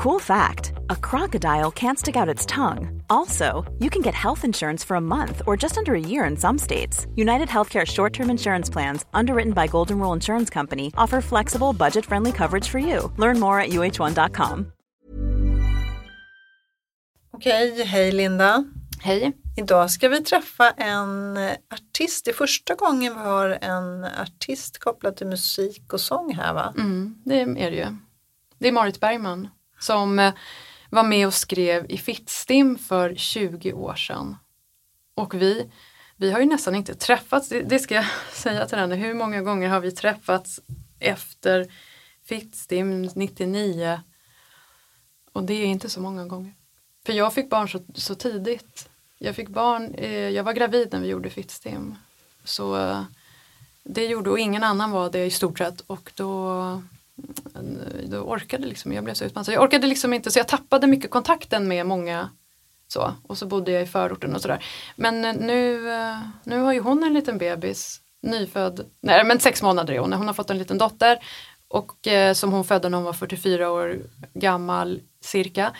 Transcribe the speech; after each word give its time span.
Cool 0.00 0.18
fact 0.18 0.72
a 0.88 0.96
crocodile 0.96 1.70
can't 1.70 1.98
stick 1.98 2.16
out 2.16 2.34
its 2.34 2.46
tongue. 2.46 3.02
Also, 3.10 3.70
you 3.80 3.90
can 3.90 4.00
get 4.00 4.14
health 4.14 4.44
insurance 4.44 4.86
for 4.86 4.96
a 4.96 5.00
month 5.00 5.42
or 5.46 5.58
just 5.58 5.76
under 5.76 5.94
a 5.94 6.00
year 6.00 6.24
in 6.30 6.38
some 6.38 6.58
states. 6.58 7.06
United 7.16 7.48
Healthcare 7.48 7.86
short 7.86 8.12
term 8.14 8.30
insurance 8.30 8.72
plans, 8.72 9.04
underwritten 9.12 9.52
by 9.52 9.66
Golden 9.66 9.98
Rule 9.98 10.14
Insurance 10.14 10.54
Company, 10.54 10.90
offer 10.96 11.20
flexible, 11.20 11.74
budget 11.74 12.06
friendly 12.06 12.32
coverage 12.32 12.66
for 12.66 12.78
you. 12.78 13.12
Learn 13.18 13.38
more 13.38 13.60
at 13.60 13.70
uh1.com. 13.70 14.72
Okej, 17.32 17.84
hej 17.84 18.12
Linda. 18.12 18.64
Hej. 19.00 19.32
Idag 19.56 19.90
ska 19.90 20.08
vi 20.08 20.24
träffa 20.24 20.70
en 20.70 21.36
artist. 21.72 22.24
Det 22.24 22.30
är 22.30 22.34
första 22.34 22.74
gången 22.74 23.14
vi 23.14 23.20
har 23.20 23.58
en 23.60 24.04
artist 24.04 24.78
kopplad 24.78 25.16
till 25.16 25.26
musik 25.26 25.92
och 25.92 26.00
sång 26.00 26.34
här 26.34 26.54
va? 26.54 26.74
Mm, 26.76 27.14
det 27.24 27.40
är 27.40 27.70
det 27.70 27.76
ju. 27.76 27.96
Det 28.58 28.68
är 28.68 28.72
Marit 28.72 29.00
Bergman 29.00 29.48
som 29.80 30.18
eh, 30.18 30.34
var 30.90 31.02
med 31.02 31.26
och 31.26 31.34
skrev 31.34 31.86
i 31.88 31.98
Fittstim 31.98 32.78
för 32.78 33.14
20 33.14 33.72
år 33.72 33.94
sedan. 33.94 34.36
Och 35.14 35.34
vi, 35.34 35.70
vi 36.16 36.32
har 36.32 36.40
ju 36.40 36.46
nästan 36.46 36.74
inte 36.74 36.94
träffats, 36.94 37.48
det, 37.48 37.62
det 37.62 37.78
ska 37.78 37.94
jag 37.94 38.06
säga 38.32 38.66
till 38.66 38.78
henne, 38.78 38.94
hur 38.94 39.14
många 39.14 39.42
gånger 39.42 39.68
har 39.68 39.80
vi 39.80 39.92
träffats 39.92 40.60
efter 40.98 41.72
Fittstim 42.24 43.02
99? 43.02 44.00
Och 45.32 45.44
det 45.44 45.54
är 45.54 45.66
inte 45.66 45.88
så 45.88 46.00
många 46.00 46.26
gånger. 46.26 46.54
För 47.06 47.12
jag 47.12 47.34
fick 47.34 47.50
barn 47.50 47.68
så, 47.68 47.80
så 47.94 48.14
tidigt. 48.14 48.88
Jag 49.18 49.36
fick 49.36 49.48
barn, 49.48 49.94
eh, 49.94 50.28
jag 50.28 50.44
var 50.44 50.52
gravid 50.52 50.88
när 50.92 51.00
vi 51.00 51.08
gjorde 51.08 51.30
Fittstim. 51.30 51.94
Så 52.44 52.76
eh, 52.76 53.02
det 53.84 54.06
gjorde, 54.06 54.30
och 54.30 54.38
ingen 54.38 54.62
annan 54.62 54.90
var 54.90 55.10
det 55.10 55.24
i 55.24 55.30
stort 55.30 55.58
sett. 55.58 55.80
Och 55.80 56.12
då 56.14 56.82
Mm, 57.54 57.78
då 58.06 58.18
orkade 58.18 58.66
liksom, 58.66 58.92
jag 58.92 59.04
blev 59.04 59.14
så 59.14 59.24
utmattad. 59.24 59.54
Jag 59.54 59.62
orkade 59.62 59.86
liksom 59.86 60.12
inte, 60.12 60.30
så 60.30 60.38
jag 60.38 60.48
tappade 60.48 60.86
mycket 60.86 61.10
kontakten 61.10 61.68
med 61.68 61.86
många 61.86 62.30
så. 62.88 63.14
Och 63.22 63.38
så 63.38 63.46
bodde 63.46 63.72
jag 63.72 63.82
i 63.82 63.86
förorten 63.86 64.34
och 64.34 64.42
sådär. 64.42 64.64
Men 64.96 65.24
eh, 65.24 65.34
nu, 65.34 65.90
eh, 65.90 66.18
nu 66.44 66.58
har 66.58 66.72
ju 66.72 66.80
hon 66.80 67.04
en 67.04 67.14
liten 67.14 67.38
bebis, 67.38 68.00
nyfödd, 68.22 68.86
nej 69.00 69.24
men 69.24 69.40
sex 69.40 69.62
månader 69.62 69.94
är 69.94 69.98
hon, 69.98 70.12
hon 70.12 70.26
har 70.26 70.34
fått 70.34 70.50
en 70.50 70.58
liten 70.58 70.78
dotter. 70.78 71.18
Och 71.68 72.06
eh, 72.06 72.32
som 72.32 72.52
hon 72.52 72.64
födde 72.64 72.88
när 72.88 72.98
hon 72.98 73.04
var 73.04 73.12
44 73.12 73.70
år 73.70 73.98
gammal 74.34 75.00
cirka. 75.20 75.72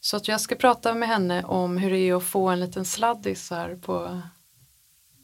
Så 0.00 0.16
att 0.16 0.28
jag 0.28 0.40
ska 0.40 0.54
prata 0.54 0.94
med 0.94 1.08
henne 1.08 1.44
om 1.44 1.76
hur 1.76 1.90
det 1.90 1.98
är 1.98 2.14
att 2.14 2.24
få 2.24 2.48
en 2.48 2.60
liten 2.60 2.84
sladdis 2.84 3.50
här 3.50 3.76
på 3.76 4.20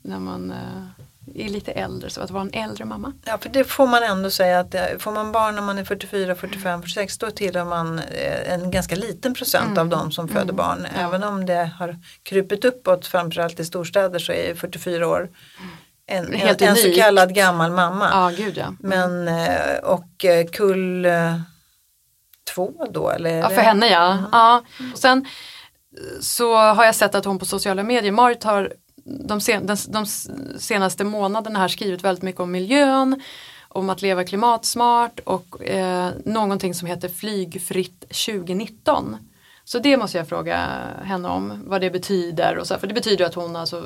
när 0.02 0.18
man 0.18 0.50
eh, 0.50 1.04
är 1.34 1.48
lite 1.48 1.72
äldre, 1.72 2.10
så 2.10 2.20
att 2.20 2.30
vara 2.30 2.42
en 2.42 2.64
äldre 2.64 2.84
mamma. 2.84 3.12
Ja, 3.24 3.38
för 3.38 3.48
det 3.48 3.64
får 3.64 3.86
man 3.86 4.02
ändå 4.02 4.30
säga 4.30 4.60
att 4.60 4.70
det, 4.70 4.96
får 4.98 5.12
man 5.12 5.32
barn 5.32 5.54
när 5.54 5.62
man 5.62 5.78
är 5.78 5.84
44, 5.84 6.34
45, 6.34 6.82
46 6.82 7.18
då 7.18 7.30
tillhör 7.30 7.64
man 7.64 7.98
eh, 7.98 8.52
en 8.52 8.70
ganska 8.70 8.96
liten 8.96 9.34
procent 9.34 9.70
mm. 9.70 9.78
av 9.78 9.88
de 9.88 10.12
som 10.12 10.28
föder 10.28 10.42
mm. 10.42 10.56
barn. 10.56 10.86
Även 10.96 11.24
om 11.24 11.46
det 11.46 11.70
har 11.78 11.98
krupit 12.22 12.64
uppåt 12.64 13.06
framförallt 13.06 13.60
i 13.60 13.64
storstäder 13.64 14.18
så 14.18 14.32
är 14.32 14.54
44 14.54 15.08
år 15.08 15.30
en, 16.06 16.34
en, 16.34 16.56
en, 16.60 16.76
så 16.76 16.94
kallad 16.94 17.34
gammal 17.34 17.70
mamma. 17.70 18.08
Ja, 18.12 18.44
gud 18.44 18.58
ja. 18.58 18.64
Mm. 18.64 18.76
Men, 18.80 19.28
eh, 19.28 19.78
och 19.82 20.24
eh, 20.24 20.46
kull 20.46 21.06
två 22.54 22.86
då? 22.90 23.10
Eller 23.10 23.30
ja, 23.30 23.48
för 23.48 23.62
henne 23.62 23.88
ja. 23.88 24.12
Mm. 24.12 24.24
ja. 24.32 24.62
Och 24.92 24.98
sen 24.98 25.26
så 26.20 26.56
har 26.56 26.84
jag 26.84 26.94
sett 26.94 27.14
att 27.14 27.24
hon 27.24 27.38
på 27.38 27.44
sociala 27.44 27.82
medier, 27.82 28.12
Marit 28.12 28.44
har 28.44 28.72
de, 29.04 29.40
sen, 29.40 29.66
de, 29.66 29.76
de 29.88 30.06
senaste 30.58 31.04
månaderna 31.04 31.58
här 31.58 31.68
skrivit 31.68 32.04
väldigt 32.04 32.22
mycket 32.22 32.40
om 32.40 32.50
miljön, 32.50 33.22
om 33.68 33.90
att 33.90 34.02
leva 34.02 34.24
klimatsmart 34.24 35.20
och 35.24 35.64
eh, 35.64 36.10
någonting 36.24 36.74
som 36.74 36.88
heter 36.88 37.08
Flygfritt 37.08 38.00
2019. 38.00 39.16
Så 39.64 39.78
det 39.78 39.96
måste 39.96 40.18
jag 40.18 40.28
fråga 40.28 40.68
henne 41.04 41.28
om, 41.28 41.62
vad 41.66 41.80
det 41.80 41.90
betyder. 41.90 42.58
Och 42.58 42.66
så, 42.66 42.78
för 42.78 42.86
det 42.86 42.94
betyder 42.94 43.24
att 43.24 43.34
hon, 43.34 43.56
alltså, 43.56 43.84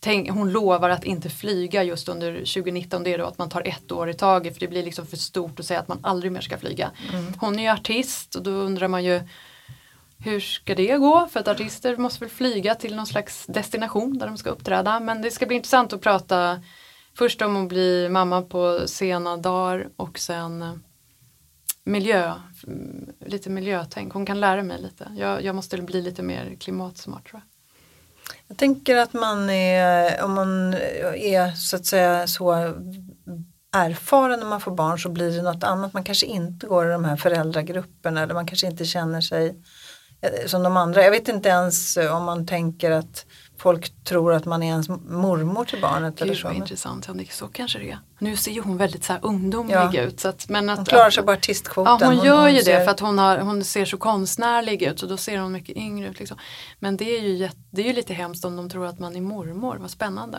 tänk, 0.00 0.30
hon 0.30 0.52
lovar 0.52 0.90
att 0.90 1.04
inte 1.04 1.30
flyga 1.30 1.82
just 1.82 2.08
under 2.08 2.32
2019. 2.32 3.04
Det 3.04 3.14
är 3.14 3.18
då 3.18 3.24
att 3.24 3.38
man 3.38 3.50
tar 3.50 3.68
ett 3.68 3.92
år 3.92 4.10
i 4.10 4.14
taget 4.14 4.54
för 4.54 4.60
det 4.60 4.68
blir 4.68 4.82
liksom 4.82 5.06
för 5.06 5.16
stort 5.16 5.60
att 5.60 5.66
säga 5.66 5.80
att 5.80 5.88
man 5.88 5.98
aldrig 6.02 6.32
mer 6.32 6.40
ska 6.40 6.58
flyga. 6.58 6.90
Mm. 7.12 7.32
Hon 7.40 7.58
är 7.58 7.62
ju 7.62 7.68
artist 7.68 8.34
och 8.34 8.42
då 8.42 8.50
undrar 8.50 8.88
man 8.88 9.04
ju 9.04 9.20
hur 10.20 10.40
ska 10.40 10.74
det 10.74 10.96
gå? 10.96 11.28
För 11.30 11.40
att 11.40 11.48
artister 11.48 11.96
måste 11.96 12.20
väl 12.20 12.28
flyga 12.28 12.74
till 12.74 12.96
någon 12.96 13.06
slags 13.06 13.46
destination 13.46 14.18
där 14.18 14.26
de 14.26 14.36
ska 14.36 14.50
uppträda. 14.50 15.00
Men 15.00 15.22
det 15.22 15.30
ska 15.30 15.46
bli 15.46 15.56
intressant 15.56 15.92
att 15.92 16.00
prata 16.00 16.62
först 17.18 17.42
om 17.42 17.56
att 17.56 17.68
bli 17.68 18.08
mamma 18.08 18.42
på 18.42 18.82
sena 18.86 19.36
dagar 19.36 19.88
och 19.96 20.18
sen 20.18 20.62
eh, 20.62 20.74
miljö, 21.84 22.34
mm, 22.66 23.10
lite 23.26 23.50
miljötänk. 23.50 24.12
Hon 24.12 24.26
kan 24.26 24.40
lära 24.40 24.62
mig 24.62 24.82
lite. 24.82 25.12
Jag, 25.16 25.44
jag 25.44 25.54
måste 25.54 25.78
bli 25.78 26.02
lite 26.02 26.22
mer 26.22 26.56
klimatsmart 26.60 27.30
tror 27.30 27.40
jag. 27.40 27.48
Jag 28.46 28.56
tänker 28.56 28.96
att 28.96 29.12
man 29.12 29.50
är, 29.50 30.24
om 30.24 30.34
man 30.34 30.74
är 31.14 31.50
så 31.50 31.76
att 31.76 31.86
säga 31.86 32.26
så 32.26 32.52
erfaren 33.72 34.40
när 34.40 34.46
man 34.46 34.60
får 34.60 34.72
barn 34.72 34.98
så 34.98 35.08
blir 35.08 35.36
det 35.36 35.42
något 35.42 35.64
annat. 35.64 35.92
Man 35.92 36.04
kanske 36.04 36.26
inte 36.26 36.66
går 36.66 36.88
i 36.88 36.92
de 36.92 37.04
här 37.04 37.16
föräldragrupperna 37.16 38.22
eller 38.22 38.34
man 38.34 38.46
kanske 38.46 38.66
inte 38.66 38.84
känner 38.84 39.20
sig 39.20 39.62
som 40.46 40.62
de 40.62 40.76
andra. 40.76 41.02
Jag 41.02 41.10
vet 41.10 41.28
inte 41.28 41.48
ens 41.48 41.96
eh, 41.96 42.16
om 42.16 42.24
man 42.24 42.46
tänker 42.46 42.90
att 42.90 43.26
folk 43.56 44.04
tror 44.04 44.32
att 44.32 44.44
man 44.44 44.62
är 44.62 44.66
ens 44.66 44.88
mormor 44.88 45.64
till 45.64 45.80
barnet. 45.80 46.14
Gud, 46.14 46.22
eller 46.22 46.34
så. 46.34 46.48
vad 46.48 46.56
intressant, 46.56 47.08
ja, 47.08 47.24
så 47.30 47.48
kanske 47.48 47.78
det 47.78 47.90
är. 47.90 47.98
Nu 48.18 48.36
ser 48.36 48.52
ju 48.52 48.60
hon 48.60 48.76
väldigt 48.76 49.04
så 49.04 49.12
här 49.12 49.20
ungdomlig 49.22 49.74
ja. 49.74 50.02
ut. 50.02 50.20
Så 50.20 50.28
att, 50.28 50.48
men 50.48 50.70
att, 50.70 50.76
hon 50.76 50.86
klarar 50.86 51.10
sig 51.10 51.24
på 51.24 51.32
artistkvoten. 51.32 51.96
Ja 52.00 52.06
hon, 52.06 52.16
hon 52.16 52.26
gör 52.26 52.40
hon 52.40 52.54
ju 52.54 52.62
ser... 52.62 52.78
det 52.78 52.84
för 52.84 52.90
att 52.90 53.00
hon, 53.00 53.18
har, 53.18 53.38
hon 53.38 53.64
ser 53.64 53.84
så 53.84 53.96
konstnärlig 53.96 54.82
ut 54.82 55.02
och 55.02 55.08
då 55.08 55.16
ser 55.16 55.38
hon 55.38 55.52
mycket 55.52 55.76
yngre 55.76 56.08
ut. 56.08 56.18
Liksom. 56.18 56.38
Men 56.78 56.96
det 56.96 57.18
är, 57.18 57.20
ju, 57.20 57.48
det 57.70 57.82
är 57.82 57.86
ju 57.86 57.92
lite 57.92 58.14
hemskt 58.14 58.44
om 58.44 58.56
de 58.56 58.70
tror 58.70 58.86
att 58.86 58.98
man 58.98 59.16
är 59.16 59.20
mormor, 59.20 59.76
vad 59.80 59.90
spännande. 59.90 60.38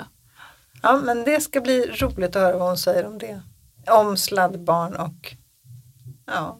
Ja 0.81 1.01
men 1.03 1.23
det 1.23 1.41
ska 1.41 1.61
bli 1.61 1.85
roligt 1.85 2.35
att 2.35 2.41
höra 2.41 2.57
vad 2.57 2.67
hon 2.67 2.77
säger 2.77 3.05
om 3.05 3.17
det. 3.17 3.41
Om 3.87 4.17
sladdbarn 4.17 4.95
och 4.95 5.35
ja, 6.25 6.59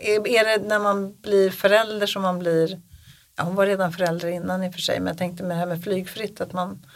är, 0.00 0.28
är 0.28 0.58
det 0.58 0.68
när 0.68 0.78
man 0.78 1.20
blir 1.20 1.50
förälder 1.50 2.06
som 2.06 2.22
man 2.22 2.38
blir, 2.38 2.80
ja, 3.36 3.44
hon 3.44 3.54
var 3.54 3.66
redan 3.66 3.92
förälder 3.92 4.28
innan 4.28 4.62
i 4.62 4.68
och 4.68 4.74
för 4.74 4.80
sig, 4.80 5.00
men 5.00 5.06
jag 5.06 5.18
tänkte 5.18 5.42
med 5.42 5.50
det 5.56 5.60
här 5.60 5.66
med 5.66 5.84
flygfritt 5.84 6.40
att 6.40 6.52
man 6.52 6.86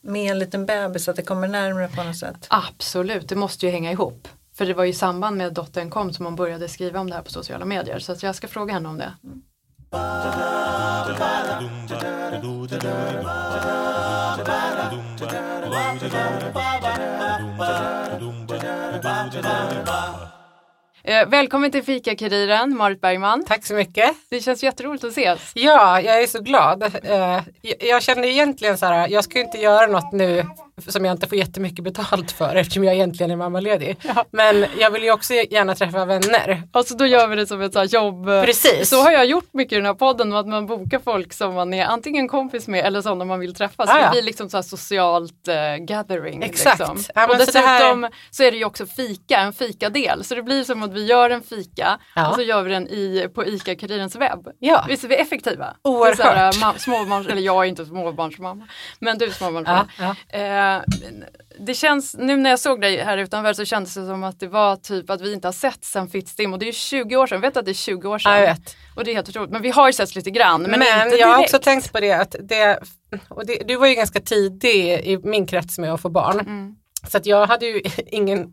med 0.00 0.30
en 0.30 0.38
liten 0.38 0.66
bebis 0.66 1.08
att 1.08 1.16
det 1.16 1.22
kommer 1.22 1.48
närmare 1.48 1.88
på 1.88 2.02
något 2.02 2.16
sätt. 2.16 2.46
Absolut, 2.50 3.28
det 3.28 3.36
måste 3.36 3.66
ju 3.66 3.72
hänga 3.72 3.92
ihop. 3.92 4.28
För 4.54 4.66
det 4.66 4.74
var 4.74 4.84
ju 4.84 4.90
i 4.90 4.94
samband 4.94 5.36
med 5.36 5.46
att 5.46 5.54
dottern 5.54 5.90
kom 5.90 6.12
som 6.12 6.24
hon 6.24 6.36
började 6.36 6.68
skriva 6.68 7.00
om 7.00 7.10
det 7.10 7.16
här 7.16 7.22
på 7.22 7.30
sociala 7.30 7.64
medier. 7.64 7.98
Så 7.98 8.12
att 8.12 8.22
jag 8.22 8.34
ska 8.34 8.48
fråga 8.48 8.74
henne 8.74 8.88
om 8.88 8.98
det. 8.98 9.12
Mm. 9.24 9.42
Eh, 21.08 21.28
välkommen 21.28 21.70
till 21.70 21.82
Fika-Kuriren, 21.82 22.76
Marit 22.76 23.00
Bergman. 23.00 23.44
Tack 23.44 23.64
så 23.64 23.74
mycket. 23.74 24.10
Det 24.28 24.40
känns 24.40 24.62
jätteroligt 24.62 25.04
att 25.04 25.10
ses. 25.10 25.52
Ja, 25.54 26.00
jag 26.00 26.22
är 26.22 26.26
så 26.26 26.40
glad. 26.40 26.82
Eh, 26.82 27.40
jag 27.80 28.02
känner 28.02 28.28
egentligen 28.28 28.78
så 28.78 28.86
här, 28.86 29.08
jag 29.08 29.24
ska 29.24 29.40
inte 29.40 29.58
göra 29.58 29.86
något 29.86 30.12
nu 30.12 30.44
som 30.82 31.04
jag 31.04 31.12
inte 31.12 31.26
får 31.26 31.38
jättemycket 31.38 31.84
betalt 31.84 32.32
för 32.32 32.56
eftersom 32.56 32.84
jag 32.84 32.94
egentligen 32.94 33.30
är 33.30 33.36
mammaledig. 33.36 33.96
Ja. 34.02 34.24
Men 34.30 34.66
jag 34.78 34.90
vill 34.90 35.02
ju 35.02 35.12
också 35.12 35.34
gärna 35.34 35.74
träffa 35.74 36.04
vänner. 36.04 36.62
Alltså 36.72 36.96
då 36.96 37.06
gör 37.06 37.28
vi 37.28 37.36
det 37.36 37.46
som 37.46 37.60
ett 37.60 37.72
så 37.72 37.84
jobb. 37.84 38.26
Precis. 38.26 38.88
Så 38.88 39.02
har 39.02 39.10
jag 39.10 39.26
gjort 39.26 39.48
mycket 39.52 39.72
i 39.72 39.76
den 39.76 39.86
här 39.86 39.94
podden, 39.94 40.32
att 40.32 40.46
man 40.46 40.66
bokar 40.66 40.98
folk 40.98 41.32
som 41.32 41.54
man 41.54 41.74
är 41.74 41.84
antingen 41.84 42.28
kompis 42.28 42.68
med 42.68 42.84
eller 42.84 43.02
sådana 43.02 43.24
man 43.24 43.40
vill 43.40 43.54
träffa. 43.54 43.86
Så 43.86 43.92
ah, 43.92 43.98
ja. 43.98 44.04
det 44.04 44.10
blir 44.10 44.22
liksom 44.22 44.50
så 44.50 44.62
socialt 44.62 45.48
uh, 45.48 45.84
gathering. 45.84 46.42
Exakt. 46.42 46.78
Liksom. 46.78 46.98
Ja, 47.14 47.26
och 47.26 47.38
dessutom 47.38 47.62
så, 47.62 47.68
här... 47.68 48.10
så, 48.30 48.42
är 48.42 48.50
det 48.50 48.56
ju 48.56 48.64
också 48.64 48.86
fika, 48.86 49.38
en 49.38 49.52
fikadel. 49.52 50.24
Så 50.24 50.34
det 50.34 50.42
blir 50.42 50.64
som 50.64 50.82
att 50.82 50.92
vi 50.92 51.04
gör 51.06 51.30
en 51.30 51.42
fika 51.42 51.98
och 52.28 52.34
så 52.34 52.42
gör 52.42 52.62
vi 52.62 52.70
den 52.70 52.88
i, 52.88 53.28
på 53.34 53.44
ICA-Kurirens 53.44 54.18
webb. 54.18 54.48
Ja. 54.58 54.84
Visst 54.88 55.04
är 55.04 55.08
vi 55.08 55.16
effektiva? 55.16 55.76
Oerhört. 55.82 56.54
Här, 56.56 56.78
småbarns, 56.78 57.26
eller 57.26 57.42
jag 57.42 57.64
är 57.64 57.68
inte 57.68 57.86
småbarnsmamma, 57.86 58.68
men 58.98 59.18
du 59.18 59.24
är 59.24 59.30
småbarnsmamma. 59.30 59.88
Ja, 59.98 60.14
ja. 60.30 60.38
Eh, 60.38 60.65
det 61.58 61.74
känns, 61.74 62.14
nu 62.18 62.36
när 62.36 62.50
jag 62.50 62.58
såg 62.58 62.80
dig 62.80 62.96
här 62.96 63.18
utanför 63.18 63.52
så 63.52 63.64
kändes 63.64 63.94
det 63.94 64.06
som 64.06 64.24
att 64.24 64.40
det 64.40 64.48
var 64.48 64.76
typ 64.76 65.10
att 65.10 65.20
vi 65.20 65.32
inte 65.32 65.48
har 65.48 65.52
sett 65.52 65.84
sen 65.84 66.08
Fittstim 66.08 66.52
och 66.52 66.58
det 66.58 66.68
är 66.68 66.72
20 66.72 67.16
år 67.16 67.26
sedan, 67.26 67.40
vet 67.40 67.54
du 67.54 67.60
att 67.60 67.66
det 67.66 67.72
är 67.72 67.74
20 67.74 68.08
år 68.08 68.18
sedan? 68.18 68.32
Ja, 68.32 68.38
jag 68.38 68.46
vet. 68.46 68.76
Och 68.96 69.04
det 69.04 69.10
är 69.10 69.14
helt 69.14 69.28
otroligt, 69.28 69.50
men 69.50 69.62
vi 69.62 69.70
har 69.70 69.86
ju 69.86 69.92
sett 69.92 70.14
lite 70.14 70.30
grann. 70.30 70.62
Men, 70.62 70.78
men 70.78 71.18
jag 71.18 71.28
har 71.28 71.38
också 71.38 71.58
tänkt 71.58 71.92
på 71.92 72.00
det 72.00 72.12
att 72.12 72.36
det, 72.40 72.78
och 73.28 73.46
det, 73.46 73.62
du 73.68 73.76
var 73.76 73.86
ju 73.86 73.94
ganska 73.94 74.20
tidig 74.20 74.86
i 74.86 75.18
min 75.24 75.46
krets 75.46 75.78
med 75.78 75.92
att 75.92 76.00
få 76.00 76.08
barn. 76.08 76.40
Mm. 76.40 76.76
Så 77.10 77.16
att 77.16 77.26
jag 77.26 77.46
hade 77.46 77.66
ju 77.66 77.82
ingen, 78.06 78.46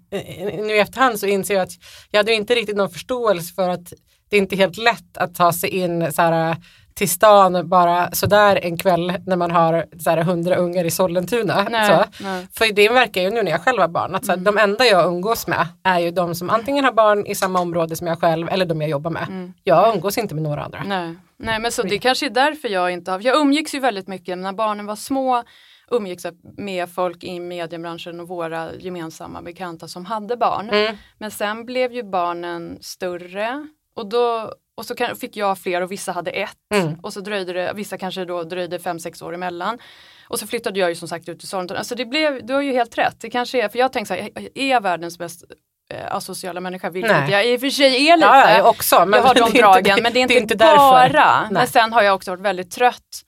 nu 0.58 0.76
i 0.76 0.80
efterhand 0.80 1.20
så 1.20 1.26
inser 1.26 1.54
jag 1.54 1.64
att 1.64 1.74
jag 2.12 2.20
hade 2.20 2.34
inte 2.34 2.56
riktigt 2.56 2.76
någon 2.76 2.90
förståelse 2.90 3.54
för 3.54 3.70
att 3.70 3.94
det 4.30 4.38
är 4.38 4.42
inte 4.42 4.56
helt 4.56 4.78
lätt 4.78 5.18
att 5.18 5.36
ta 5.36 5.54
sig 5.54 5.70
in 5.70 6.12
så 6.12 6.22
här, 6.22 6.58
till 6.94 7.10
stan 7.10 7.70
bara 7.70 8.12
sådär 8.12 8.60
en 8.64 8.78
kväll 8.78 9.14
när 9.26 9.36
man 9.36 9.52
har 9.52 9.86
så 10.00 10.22
hundra 10.22 10.56
ungar 10.56 10.86
i 10.86 10.92
Sollentuna. 10.92 11.68
Nej, 11.70 11.90
så. 11.90 12.24
nej. 12.24 12.48
För 12.58 12.74
det 12.74 12.90
verkar 12.90 13.22
ju 13.22 13.30
nu 13.30 13.44
när 13.44 13.52
jag 13.52 13.62
själv 13.62 13.82
har 13.82 13.88
barn 13.88 14.16
att 14.16 14.26
så 14.26 14.32
här, 14.32 14.38
Mm. 14.38 14.56
de 14.56 14.62
enda 14.62 14.86
jag 14.86 15.06
umgås 15.08 15.48
med 15.48 15.68
är 15.84 16.00
ju 16.00 16.12
de 16.12 16.36
som 16.36 16.50
antingen 16.50 16.86
har 16.86 16.92
barn 16.92 17.26
i 17.26 17.36
samma 17.36 17.60
område 17.60 17.96
som 17.96 18.08
jag 18.08 18.20
själv 18.20 18.50
eller 18.50 18.66
de 18.66 18.82
jag 18.82 18.90
jobbar 18.90 19.12
med. 19.12 19.28
Mm. 19.30 19.54
Jag 19.64 19.96
umgås 19.96 20.18
inte 20.18 20.36
med 20.36 20.44
några 20.44 20.64
andra. 20.64 20.84
Nej. 20.86 21.16
Nej 21.38 21.60
men 21.60 21.72
så 21.72 21.84
det 21.84 22.00
kanske 22.00 22.26
är 22.26 22.30
därför 22.30 22.70
jag 22.70 22.92
inte 22.92 23.12
har, 23.12 23.20
jag 23.20 23.38
umgicks 23.38 23.76
ju 23.76 23.80
väldigt 23.80 24.08
mycket 24.08 24.38
när 24.38 24.54
barnen 24.54 24.86
var 24.86 24.96
små 24.96 25.44
umgicks 25.92 26.26
med 26.58 26.90
folk 26.90 27.24
i 27.24 27.40
mediebranschen 27.40 28.20
och 28.20 28.28
våra 28.28 28.74
gemensamma 28.74 29.42
bekanta 29.42 29.88
som 29.88 30.06
hade 30.06 30.38
barn. 30.38 30.70
Mm. 30.70 30.96
Men 31.18 31.32
sen 31.32 31.66
blev 31.66 31.94
ju 31.94 32.04
barnen 32.04 32.78
större 32.82 33.68
och 33.96 34.10
då 34.10 34.54
och 34.78 34.86
så 34.86 34.96
kan, 34.96 35.16
fick 35.16 35.38
jag 35.38 35.58
fler 35.60 35.82
och 35.82 35.92
vissa 35.92 36.12
hade 36.12 36.32
ett 36.32 36.58
Mm. 36.76 36.96
och 37.02 37.14
så 37.14 37.20
dröjde 37.22 37.54
det, 37.54 37.72
vissa 37.76 37.98
kanske 37.98 38.26
då 38.26 38.44
dröjde 38.44 38.80
fem 38.80 39.00
sex 39.00 39.22
år 39.22 39.34
emellan. 39.34 39.80
Och 40.28 40.40
så 40.40 40.48
flyttade 40.48 40.80
jag 40.80 40.90
ju 40.90 40.96
som 40.96 41.08
sagt 41.08 41.30
ut 41.30 41.40
till 41.40 41.48
Sollentuna. 41.48 41.80
Alltså 41.80 41.96
det 41.96 42.06
blev, 42.06 42.46
du 42.46 42.54
har 42.54 42.62
ju 42.62 42.72
helt 42.74 42.98
rätt. 42.98 43.16
Det 43.22 43.30
kanske 43.30 43.62
är, 43.64 43.70
för 43.70 43.80
jag 43.80 43.94
tänkte 43.94 44.16
så 44.16 44.22
här, 44.22 44.30
är 44.56 44.70
jag 44.70 44.82
världens 44.82 45.20
mest 45.20 45.44
eh, 45.90 46.16
asociala 46.16 46.60
människa? 46.62 46.90
Vilket 46.90 47.12
Nej. 47.12 47.32
jag 47.32 47.48
i 47.48 47.56
och 47.58 47.60
för 47.62 47.70
sig 47.70 48.08
är 48.10 48.18
lite. 48.18 48.28
Ja, 48.28 48.58
jag 48.58 48.68
också. 48.70 49.06
Men 49.06 49.20
jag 49.20 49.28
har 49.28 49.34
det 49.34 49.40
är 49.40 49.44
de 49.44 49.48
inte- 49.48 49.62
dragen 49.62 50.00
men 50.04 50.14
det 50.14 50.20
är 50.20 50.42
inte, 50.42 50.56
därför. 50.56 50.78
bara. 51.14 51.42
Nej. 51.42 51.48
Men 51.52 51.68
sen 51.68 51.94
har 51.94 52.02
jag 52.02 52.16
också 52.16 52.32
varit 52.32 52.42
väldigt 52.42 52.72
trött 52.72 53.22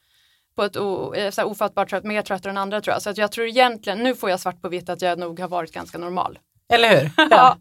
på 0.55 0.63
ett 0.63 0.77
o, 0.77 1.13
eh, 1.13 1.31
så 1.31 1.41
här 1.41 1.47
ofattbart 1.47 1.89
trött, 1.89 2.03
mer 2.03 2.21
tröttare 2.21 2.49
än 2.51 2.57
andra 2.57 2.81
tror 2.81 2.93
jag. 2.93 3.01
Så 3.01 3.09
att 3.09 3.17
jag 3.17 3.31
tror 3.31 3.47
egentligen, 3.47 3.99
nu 4.03 4.15
får 4.15 4.29
jag 4.29 4.39
svart 4.39 4.61
på 4.61 4.69
vitt 4.69 4.89
att 4.89 5.01
jag 5.01 5.19
nog 5.19 5.39
har 5.39 5.47
varit 5.47 5.71
ganska 5.71 5.97
normal. 5.97 6.39
Eller 6.73 6.89
hur? 7.01 7.11
Ja. 7.29 7.57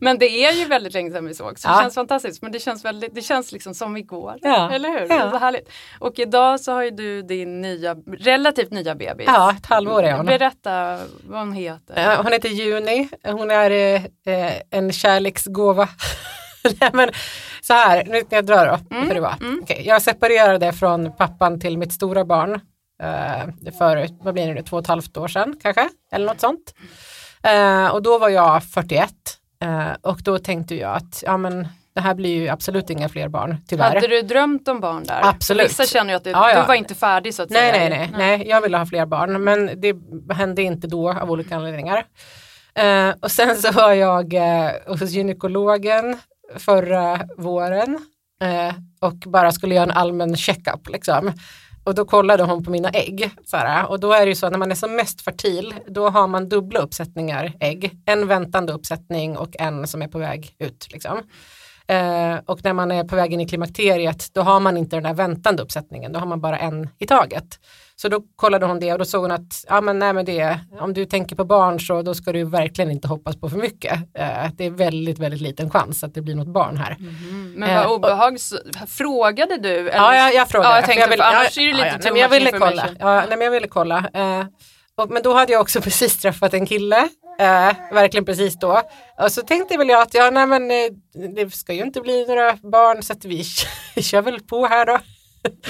Men 0.00 0.18
det 0.18 0.44
är 0.44 0.52
ju 0.52 0.64
väldigt 0.64 0.92
länge 0.92 1.10
sedan 1.10 1.26
vi 1.26 1.34
såg 1.34 1.58
så 1.58 1.68
det 1.68 1.74
Ja. 1.74 1.80
känns 1.80 1.94
fantastiskt. 1.94 2.42
Men 2.42 2.52
det 2.52 2.58
känns, 2.58 2.84
väldigt, 2.84 3.14
det 3.14 3.22
känns 3.22 3.52
liksom 3.52 3.74
som 3.74 3.96
igår. 3.96 4.34
Ja. 4.42 4.70
Eller 4.72 4.88
hur? 4.88 4.98
Ja. 5.00 5.06
Det 5.06 5.14
är 5.14 5.30
så 5.30 5.36
härligt. 5.38 5.68
Och 5.98 6.18
idag 6.18 6.60
så 6.60 6.72
har 6.72 6.82
ju 6.82 6.90
du 6.90 7.22
din 7.22 7.60
nya, 7.60 7.96
relativt 8.18 8.70
nya 8.70 8.94
bebis. 8.94 9.26
Ja, 9.26 9.54
ett 9.58 9.66
halvår 9.66 10.02
är 10.02 10.12
hon. 10.16 10.26
Berätta 10.26 10.98
vad 11.28 11.38
hon 11.40 11.52
heter. 11.52 12.16
Hon 12.22 12.32
heter 12.32 12.48
Juni, 12.48 13.08
hon 13.24 13.50
är 13.50 13.70
eh, 14.26 14.52
en 14.70 14.92
kärleksgåva. 14.92 15.88
Nej, 16.80 16.90
men 16.92 17.10
så 17.62 17.74
här, 17.74 18.04
nu 18.04 18.22
jag 18.30 18.46
dra 18.46 18.64
då. 18.64 18.78
Mm, 18.96 19.08
För 19.08 19.14
det 19.14 19.20
var. 19.20 19.34
Okej, 19.62 19.82
jag 19.86 20.02
separerade 20.02 20.72
från 20.72 21.16
pappan 21.16 21.60
till 21.60 21.78
mitt 21.78 21.92
stora 21.92 22.24
barn 22.24 22.54
eh, 23.02 23.72
för, 23.78 24.24
vad 24.24 24.34
blir 24.34 24.46
det 24.46 24.54
nu, 24.54 24.62
två 24.62 24.76
och 24.76 24.82
ett 24.82 24.86
halvt 24.88 25.16
år 25.16 25.28
sedan 25.28 25.56
kanske, 25.62 25.88
eller 26.12 26.26
något 26.26 26.40
sånt. 26.40 26.74
Eh, 27.42 27.86
och 27.88 28.02
då 28.02 28.18
var 28.18 28.28
jag 28.28 28.64
41 28.64 29.10
eh, 29.62 29.86
och 30.02 30.18
då 30.22 30.38
tänkte 30.38 30.74
jag 30.74 30.96
att 30.96 31.22
ja, 31.26 31.36
men, 31.36 31.68
det 31.94 32.00
här 32.00 32.14
blir 32.14 32.34
ju 32.34 32.48
absolut 32.48 32.90
inga 32.90 33.08
fler 33.08 33.28
barn, 33.28 33.56
tyvärr. 33.68 33.94
Hade 33.94 34.06
du 34.08 34.22
drömt 34.22 34.68
om 34.68 34.80
barn 34.80 35.04
där? 35.04 35.20
Absolut. 35.24 35.64
Vissa 35.70 35.86
känner 35.86 36.10
ju 36.10 36.16
att 36.16 36.24
det, 36.24 36.30
Ja, 36.30 36.50
ja. 36.50 36.60
du 36.60 36.66
var 36.66 36.74
inte 36.74 36.94
färdig 36.94 37.34
så 37.34 37.42
att 37.42 37.50
Nej, 37.50 37.72
säga. 37.72 37.88
nej, 37.88 37.98
nej, 37.98 38.38
nej, 38.38 38.48
jag 38.48 38.60
ville 38.60 38.76
ha 38.78 38.86
fler 38.86 39.06
barn, 39.06 39.44
men 39.44 39.80
det 39.80 39.96
hände 40.34 40.62
inte 40.62 40.86
då 40.86 41.10
av 41.12 41.30
olika 41.30 41.56
anledningar. 41.56 42.04
Eh, 42.74 43.14
och 43.22 43.30
sen 43.30 43.56
så 43.56 43.72
var 43.72 43.92
jag 43.92 44.34
eh, 44.34 44.70
hos 44.86 45.10
gynekologen 45.10 46.18
förra 46.56 47.20
våren 47.36 47.98
eh, 48.42 48.74
och 49.00 49.14
bara 49.26 49.52
skulle 49.52 49.74
göra 49.74 49.84
en 49.84 49.90
allmän 49.90 50.36
checkup 50.36 50.88
liksom. 50.88 51.32
Och 51.84 51.94
då 51.94 52.04
kollade 52.04 52.42
hon 52.42 52.64
på 52.64 52.70
mina 52.70 52.90
ägg. 52.90 53.30
Såhär. 53.44 53.90
Och 53.90 54.00
då 54.00 54.12
är 54.12 54.20
det 54.20 54.28
ju 54.28 54.34
så 54.34 54.46
att 54.46 54.52
när 54.52 54.58
man 54.58 54.70
är 54.70 54.74
som 54.74 54.96
mest 54.96 55.20
fertil, 55.20 55.74
då 55.86 56.08
har 56.08 56.26
man 56.26 56.48
dubbla 56.48 56.80
uppsättningar 56.80 57.52
ägg. 57.60 57.90
En 58.06 58.26
väntande 58.26 58.72
uppsättning 58.72 59.36
och 59.36 59.56
en 59.58 59.86
som 59.86 60.02
är 60.02 60.08
på 60.08 60.18
väg 60.18 60.54
ut. 60.58 60.88
Liksom. 60.92 61.18
Eh, 61.86 62.36
och 62.46 62.64
när 62.64 62.72
man 62.72 62.90
är 62.90 63.04
på 63.04 63.16
väg 63.16 63.32
in 63.32 63.40
i 63.40 63.48
klimakteriet, 63.48 64.34
då 64.34 64.40
har 64.40 64.60
man 64.60 64.76
inte 64.76 64.96
den 64.96 65.02
där 65.02 65.14
väntande 65.14 65.62
uppsättningen, 65.62 66.12
då 66.12 66.18
har 66.18 66.26
man 66.26 66.40
bara 66.40 66.58
en 66.58 66.88
i 66.98 67.06
taget. 67.06 67.58
Så 68.02 68.08
då 68.08 68.20
kollade 68.36 68.66
hon 68.66 68.80
det 68.80 68.92
och 68.92 68.98
då 68.98 69.04
såg 69.04 69.22
hon 69.22 69.30
att 69.30 69.64
ja, 69.68 69.80
men, 69.80 69.98
nej, 69.98 70.12
men 70.12 70.24
det, 70.24 70.58
om 70.80 70.94
du 70.94 71.04
tänker 71.04 71.36
på 71.36 71.44
barn 71.44 71.80
så 71.80 72.02
då 72.02 72.14
ska 72.14 72.32
du 72.32 72.44
verkligen 72.44 72.90
inte 72.90 73.08
hoppas 73.08 73.36
på 73.40 73.48
för 73.48 73.56
mycket. 73.56 73.92
Eh, 73.92 74.50
det 74.56 74.64
är 74.64 74.70
väldigt, 74.70 75.18
väldigt 75.18 75.40
liten 75.40 75.70
chans 75.70 76.04
att 76.04 76.14
det 76.14 76.22
blir 76.22 76.34
något 76.34 76.48
barn 76.48 76.76
här. 76.76 76.96
Mm, 77.00 77.52
men 77.56 77.70
Eh, 77.70 77.76
vad 77.76 77.86
och- 77.86 77.94
obehag, 77.96 78.36
frågade 78.88 79.58
du? 79.58 79.78
Eller? 79.78 79.92
Ja, 79.92 80.16
jag, 80.16 80.34
jag 80.34 80.48
frågade. 80.48 80.70
Ja, 80.74 80.76
jag 80.76 80.84
tänkte, 80.84 81.08
vill- 81.10 81.18
för 81.18 81.24
annars 81.24 81.56
ja, 81.56 81.62
är 81.62 81.66
det 81.66 81.72
lite 81.72 81.86
ja, 81.86 81.98
too 81.98 82.12
nej, 82.12 82.20
jag 82.22 82.28
ville 82.28 82.52
kolla. 82.52 82.88
Ja, 82.98 83.14
nej, 83.28 83.28
men 83.28 83.40
jag 83.40 83.50
ville 83.50 83.68
kolla. 83.68 83.98
Eh, 84.14 84.44
och, 84.94 85.10
men 85.10 85.22
då 85.22 85.34
hade 85.34 85.52
jag 85.52 85.60
också 85.60 85.80
precis 85.86 86.16
träffat 86.18 86.54
en 86.54 86.66
kille, 86.66 86.98
eh, 87.38 87.72
verkligen 87.92 88.24
precis 88.24 88.58
då. 88.58 88.82
Och 89.18 89.32
så 89.32 89.42
tänkte 89.42 89.76
väl 89.76 89.88
jag 89.88 90.02
att 90.02 90.14
ja, 90.14 90.30
nej, 90.30 90.46
men, 90.46 90.70
eh, 90.70 90.76
det 91.34 91.54
ska 91.54 91.72
ju 91.72 91.82
inte 91.82 92.00
bli 92.00 92.26
några 92.26 92.52
barn 92.52 93.02
så 93.02 93.12
att 93.12 93.24
vi 93.24 93.44
kör 94.02 94.22
väl 94.22 94.40
på 94.40 94.66
här 94.66 94.86
då. 94.86 94.98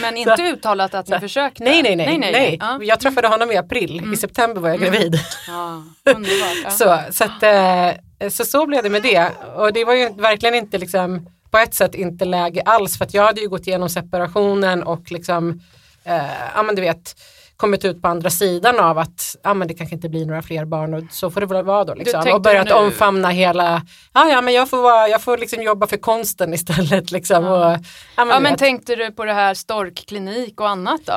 Men 0.00 0.16
inte 0.16 0.42
uttalat 0.42 0.94
att 0.94 1.08
ni 1.08 1.14
så- 1.14 1.20
försökte? 1.20 1.64
Nej, 1.64 1.82
nej, 1.82 1.96
nej. 1.96 2.18
nej, 2.18 2.56
Ja. 2.60 2.78
Jag 2.82 3.00
träffade 3.00 3.28
honom 3.28 3.50
i 3.52 3.56
april, 3.56 4.12
i 4.14 4.16
september 4.16 4.60
var 4.60 4.68
jag 4.68 4.80
gravid. 4.80 5.18
Ja, 5.48 5.84
underbart. 6.12 6.56
Ja. 6.64 6.70
Så, 6.70 6.98
så, 7.12 7.24
att, 7.24 7.42
eh, 7.42 8.28
så 8.30 8.44
så 8.44 8.66
blev 8.66 8.82
det 8.82 8.90
med 8.90 9.02
det. 9.02 9.28
Och 9.56 9.72
det 9.72 9.84
var 9.84 9.94
ju 9.94 10.08
verkligen 10.08 10.54
inte 10.54 10.78
liksom, 10.78 11.26
på 11.50 11.58
ett 11.58 11.74
sätt 11.74 11.94
inte 11.94 12.24
läge 12.24 12.62
alls 12.64 12.98
för 12.98 13.04
att 13.04 13.14
jag 13.14 13.22
hade 13.22 13.40
ju 13.40 13.48
gått 13.48 13.66
igenom 13.66 13.88
separationen 13.88 14.82
och 14.82 15.12
liksom, 15.12 15.60
eh, 16.04 16.22
ja 16.54 16.62
men 16.62 16.74
du 16.74 16.82
vet, 16.82 17.14
kommit 17.56 17.84
ut 17.84 18.02
på 18.02 18.08
andra 18.08 18.30
sidan 18.30 18.80
av 18.80 18.98
att 18.98 19.36
ja, 19.42 19.54
men 19.54 19.68
det 19.68 19.74
kanske 19.74 19.94
inte 19.94 20.08
blir 20.08 20.26
några 20.26 20.42
fler 20.42 20.64
barn 20.64 20.94
och 20.94 21.02
så 21.10 21.30
får 21.30 21.40
det 21.40 21.46
väl 21.46 21.64
vara 21.64 21.84
då. 21.84 21.94
Liksom. 21.94 22.32
Och 22.32 22.42
börjat 22.42 22.66
nu- 22.66 22.72
omfamna 22.72 23.28
hela, 23.30 23.82
ja 24.14 24.28
ja 24.28 24.40
men 24.40 24.54
jag 24.54 24.70
får, 24.70 24.82
vara, 24.82 25.08
jag 25.08 25.22
får 25.22 25.38
liksom 25.38 25.62
jobba 25.62 25.86
för 25.86 25.96
konsten 25.96 26.54
istället. 26.54 27.10
Liksom, 27.10 27.44
och, 27.44 27.60
ja, 28.16 28.24
men 28.24 28.28
Ja 28.28 28.40
men 28.40 28.56
tänkte 28.56 28.96
du 28.96 29.10
på 29.10 29.24
det 29.24 29.32
här 29.32 29.54
storkklinik 29.54 30.60
och 30.60 30.68
annat 30.68 31.00
då? 31.06 31.12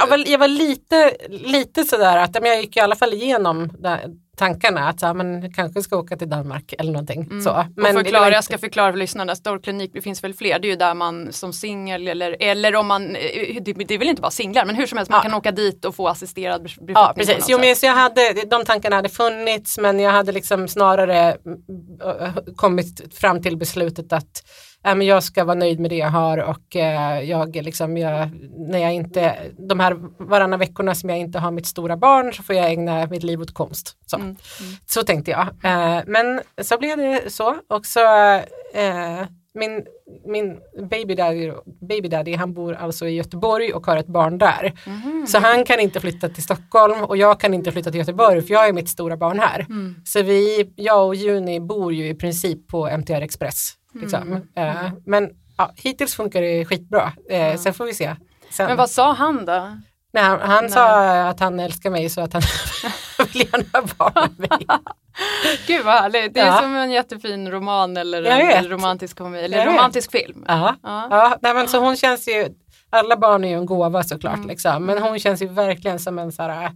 jag 0.00 0.06
var, 0.06 0.18
jag 0.30 0.38
var 0.38 0.48
lite, 0.48 1.16
lite 1.28 1.84
sådär 1.84 2.16
att 2.18 2.30
ja, 2.34 2.40
men 2.40 2.50
jag 2.50 2.60
gick 2.60 2.76
i 2.76 2.80
alla 2.80 2.96
fall 2.96 3.12
igenom 3.12 3.70
där, 3.78 4.00
tankarna 4.40 4.88
att 4.88 5.16
men 5.16 5.52
kanske 5.52 5.82
ska 5.82 5.96
åka 5.96 6.16
till 6.16 6.28
Danmark 6.30 6.74
eller 6.78 6.92
någonting. 6.92 7.42
Så. 7.44 7.64
Men 7.76 7.96
och 7.96 8.02
förklara, 8.02 8.30
jag 8.30 8.44
ska 8.44 8.58
förklara 8.58 8.92
för 8.92 8.98
lyssnarna, 8.98 9.34
storklinik, 9.36 9.90
det 9.94 10.00
finns 10.00 10.24
väl 10.24 10.34
fler, 10.34 10.58
det 10.58 10.66
är 10.68 10.70
ju 10.70 10.76
där 10.76 10.94
man 10.94 11.32
som 11.32 11.52
singel 11.52 12.08
eller, 12.08 12.36
eller 12.40 12.74
om 12.76 12.86
man, 12.86 13.16
eh, 13.16 13.62
det, 13.62 13.72
det 13.72 13.94
är 13.94 13.98
väl 13.98 14.08
inte 14.08 14.22
bara 14.22 14.30
singlar, 14.30 14.64
men 14.64 14.74
hur 14.76 14.86
som 14.86 14.98
helst, 14.98 15.10
man 15.10 15.18
Ja. 15.18 15.22
kan 15.22 15.34
åka 15.34 15.50
dit 15.52 15.84
och 15.84 15.94
få 15.94 16.08
assisterad 16.08 16.60
bef- 16.60 16.62
befruktning. 16.62 16.94
Ja 16.94 17.12
precis, 17.16 17.46
jo, 17.48 17.58
men 17.58 17.76
så 17.76 17.86
jag 17.86 17.94
hade, 17.94 18.32
de 18.50 18.64
tankarna 18.64 18.96
hade 18.96 19.08
funnits 19.08 19.78
men 19.78 20.00
jag 20.00 20.10
hade 20.10 20.32
liksom 20.32 20.68
snarare 20.68 21.16
mm, 21.46 21.58
äh, 22.20 22.30
kommit 22.56 23.14
fram 23.14 23.42
till 23.42 23.56
beslutet 23.56 24.12
att 24.12 24.42
äh, 24.86 24.94
men 24.94 25.06
jag 25.06 25.22
ska 25.22 25.44
vara 25.44 25.58
nöjd 25.58 25.80
med 25.80 25.90
det 25.90 25.96
jag 25.96 26.10
har 26.10 26.38
och 26.38 26.76
äh, 26.76 27.22
jag 27.22 27.56
liksom, 27.56 27.96
jag, 27.96 28.28
när 28.56 28.78
jag 28.78 28.94
inte, 28.94 29.36
de 29.68 29.80
här 29.80 29.96
varannan 30.18 30.58
veckorna 30.58 30.94
som 30.94 31.10
jag 31.10 31.18
inte 31.18 31.38
har 31.38 31.50
mitt 31.50 31.66
stora 31.66 31.96
barn 31.96 32.32
så 32.32 32.42
får 32.42 32.56
jag 32.56 32.70
ägna 32.70 33.06
mitt 33.06 33.22
liv 33.22 33.40
åt 33.40 33.54
konst. 33.54 33.96
Så, 34.06 34.16
Mm, 34.16 34.36
så 34.86 35.02
tänkte 35.02 35.30
jag. 35.30 35.48
Eh, 35.64 36.02
men 36.06 36.40
så 36.62 36.78
blev 36.78 36.98
det 36.98 37.32
så 37.32 37.56
och 37.68 37.86
så 37.86 38.00
eh, 38.74 39.24
min, 39.54 39.84
min 40.26 40.58
baby 40.90 41.14
daddy, 41.14 41.52
baby 41.88 42.08
daddy, 42.08 42.34
han 42.34 42.54
bor 42.54 42.74
alltså 42.74 43.06
i 43.06 43.14
Göteborg 43.14 43.72
och 43.72 43.86
har 43.86 43.96
ett 43.96 44.06
barn 44.06 44.38
där. 44.38 44.72
Mhm. 44.86 45.26
Så 45.26 45.38
han 45.38 45.64
kan 45.64 45.80
inte 45.80 46.00
flytta 46.00 46.28
till 46.28 46.42
Stockholm 46.42 47.04
och 47.04 47.16
jag 47.16 47.40
kan 47.40 47.54
inte 47.54 47.72
flytta 47.72 47.90
till 47.90 47.98
Göteborg 48.00 48.42
för 48.42 48.54
jag 48.54 48.68
är 48.68 48.72
mitt 48.72 48.88
stora 48.88 49.16
barn 49.16 49.38
här. 49.40 49.60
Mm. 49.60 49.94
Så 50.04 50.22
vi, 50.22 50.72
jag 50.76 51.06
och 51.06 51.14
Juni 51.14 51.60
bor 51.60 51.92
ju 51.92 52.08
i 52.08 52.14
princip 52.14 52.68
på 52.68 52.88
MTR 52.88 53.22
Express. 53.22 53.72
Liksom. 53.94 54.22
Mm. 54.22 54.42
Eh, 54.76 54.92
men 55.06 55.30
ja, 55.58 55.70
hittills 55.76 56.14
funkar 56.14 56.40
det 56.42 56.64
skitbra. 56.64 57.12
Eh, 57.30 57.56
Sen 57.56 57.74
får 57.74 57.84
vi 57.84 57.94
se. 57.94 58.16
Sen. 58.50 58.66
Men 58.66 58.76
vad 58.76 58.90
sa 58.90 59.12
han 59.12 59.44
då? 59.44 59.76
Nej, 60.12 60.22
han 60.22 60.40
han 60.40 60.62
Nej. 60.64 60.70
sa 60.72 61.10
att 61.28 61.40
han 61.40 61.60
älskar 61.60 61.90
mig 61.90 62.10
så 62.10 62.20
att 62.20 62.32
han 62.32 62.42
vill 63.18 63.42
gärna 63.52 63.86
barn 63.98 64.34
med 64.38 64.50
mig. 64.50 64.66
Gud 65.66 65.84
vad 65.84 65.94
härligt, 65.94 66.34
det 66.34 66.40
är 66.40 66.46
Ja. 66.46 66.60
som 66.60 66.74
en 66.76 66.90
jättefin 66.90 67.50
roman 67.50 67.96
eller 67.96 68.22
en 68.22 68.68
romantisk 68.68 69.18
komedi, 69.18 69.44
eller 69.44 69.66
romantisk 69.66 70.10
film. 70.10 70.44
Ja. 70.48 70.76
Ja. 70.82 71.06
Ja, 71.10 71.36
nej, 71.42 71.54
men 71.54 71.68
så 71.68 71.78
hon 71.78 71.96
känns 71.96 72.28
ju, 72.28 72.48
alla 72.90 73.16
barn 73.16 73.44
är 73.44 73.48
ju 73.48 73.54
en 73.54 73.66
gåva 73.66 74.02
såklart, 74.02 74.34
Mm. 74.34 74.48
liksom. 74.48 74.84
men 74.86 75.02
hon 75.02 75.18
känns 75.18 75.42
ju 75.42 75.46
verkligen 75.48 75.98
som 75.98 76.18
en 76.18 76.32
så 76.32 76.42
här, 76.42 76.70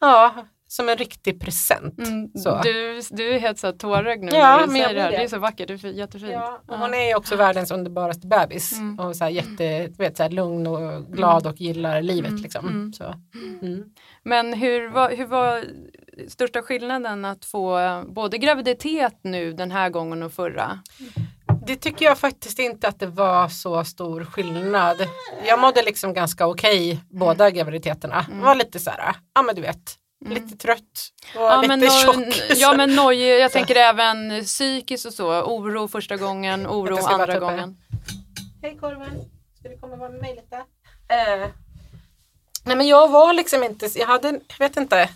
ja, 0.00 0.34
som 0.76 0.88
en 0.88 0.96
riktig 0.96 1.40
present. 1.40 1.98
Mm, 1.98 2.28
du, 2.62 3.00
du 3.10 3.34
är 3.34 3.38
helt 3.38 3.58
så 3.58 3.72
tårögd 3.72 4.22
nu 4.24 4.30
Ja, 4.32 4.56
när 4.56 4.66
du 4.66 4.72
säger 4.72 4.94
det 4.94 5.02
här. 5.02 5.10
Det 5.10 5.16
det. 5.16 5.22
är 5.24 5.28
så 5.28 5.38
vackert, 5.38 5.68
det 5.68 5.74
är 5.74 5.78
fi- 5.78 5.96
jättefint. 5.98 6.32
Ja, 6.32 6.60
och 6.68 6.78
hon 6.78 6.94
är 6.94 7.08
ju 7.08 7.14
också 7.14 7.36
världens 7.36 7.70
underbaraste 7.70 8.26
bebis 8.26 8.72
Mm. 8.78 8.98
och 8.98 9.16
så 9.16 9.24
här 9.24 9.30
jätte, 9.30 9.86
du 9.86 9.94
vet, 9.98 10.16
så 10.16 10.22
här 10.22 10.30
lugn 10.30 10.66
och 10.66 11.06
glad 11.12 11.46
och 11.46 11.60
gillar 11.60 12.02
livet. 12.02 12.30
Mm, 12.30 12.42
Liksom. 12.42 12.68
mm. 12.68 12.92
Så. 12.92 13.14
Mm. 13.62 13.84
Men 14.22 14.52
hur 14.54 14.88
var, 14.88 15.10
hur 15.10 15.26
var 15.26 15.64
största 16.28 16.62
skillnaden 16.62 17.24
att 17.24 17.44
få 17.44 17.78
eh, 17.78 18.02
både 18.04 18.38
graviditet 18.38 19.14
nu 19.22 19.52
den 19.52 19.70
här 19.70 19.90
gången 19.90 20.22
och 20.22 20.32
förra? 20.32 20.78
Det 21.66 21.76
tycker 21.76 22.04
jag 22.04 22.18
faktiskt 22.18 22.58
inte 22.58 22.88
att 22.88 23.00
det 23.00 23.06
var 23.06 23.48
så 23.48 23.84
stor 23.84 24.24
skillnad. 24.24 24.96
Jag 25.46 25.58
mådde 25.60 25.82
liksom 25.82 26.14
ganska 26.14 26.46
okej 26.46 27.00
båda 27.10 27.50
graviditeterna. 27.50 28.26
Det 28.30 28.44
var 28.44 28.54
lite 28.54 28.78
så 28.78 28.90
här, 28.90 29.14
ja 29.34 29.42
men 29.42 29.54
du 29.54 29.62
vet, 29.62 29.94
lite 30.24 30.56
trött 30.56 31.10
och 31.34 31.42
Ja 31.42 31.60
lite 31.62 31.76
men, 31.76 31.90
tjock. 31.90 32.42
ja 32.56 32.74
men 32.76 32.94
noj, 32.94 33.22
jag 33.22 33.52
tänker 33.52 33.76
även 33.76 34.44
psykiskt 34.44 35.06
och 35.06 35.12
så. 35.12 35.42
Oro 35.42 35.88
första 35.88 36.16
gången, 36.16 36.66
oro 36.66 36.96
andra 37.06 37.38
gången. 37.38 37.76
Hej 38.62 38.76
korven, 38.80 39.20
ska 39.58 39.68
du 39.68 39.78
komma 39.78 39.92
och 39.92 39.98
vara 39.98 40.10
med 40.10 40.20
mig 40.20 40.34
lite? 40.34 40.56
Eh. 41.08 41.48
Nej 42.64 42.76
men 42.76 42.86
jag 42.86 43.08
var 43.08 43.32
liksom 43.32 43.62
inte, 43.64 43.88
jag 43.94 44.06
hade, 44.06 44.28
jag 44.28 44.58
vet 44.58 44.76
inte, 44.76 45.08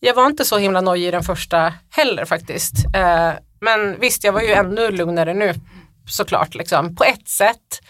jag 0.00 0.14
var 0.14 0.26
inte 0.26 0.44
så 0.44 0.58
himla 0.58 0.80
nojig 0.80 1.08
i 1.08 1.10
den 1.10 1.22
första 1.22 1.74
heller 1.90 2.24
faktiskt. 2.24 2.74
Eh, 2.96 3.32
men 3.60 4.00
visst, 4.00 4.24
jag 4.24 4.32
var 4.32 4.40
ju 4.40 4.52
ännu 4.52 4.90
lugnare 4.90 5.34
nu 5.34 5.54
såklart 6.08 6.54
liksom, 6.54 6.96
på 6.96 7.04
ett 7.04 7.28
sätt. 7.28 7.80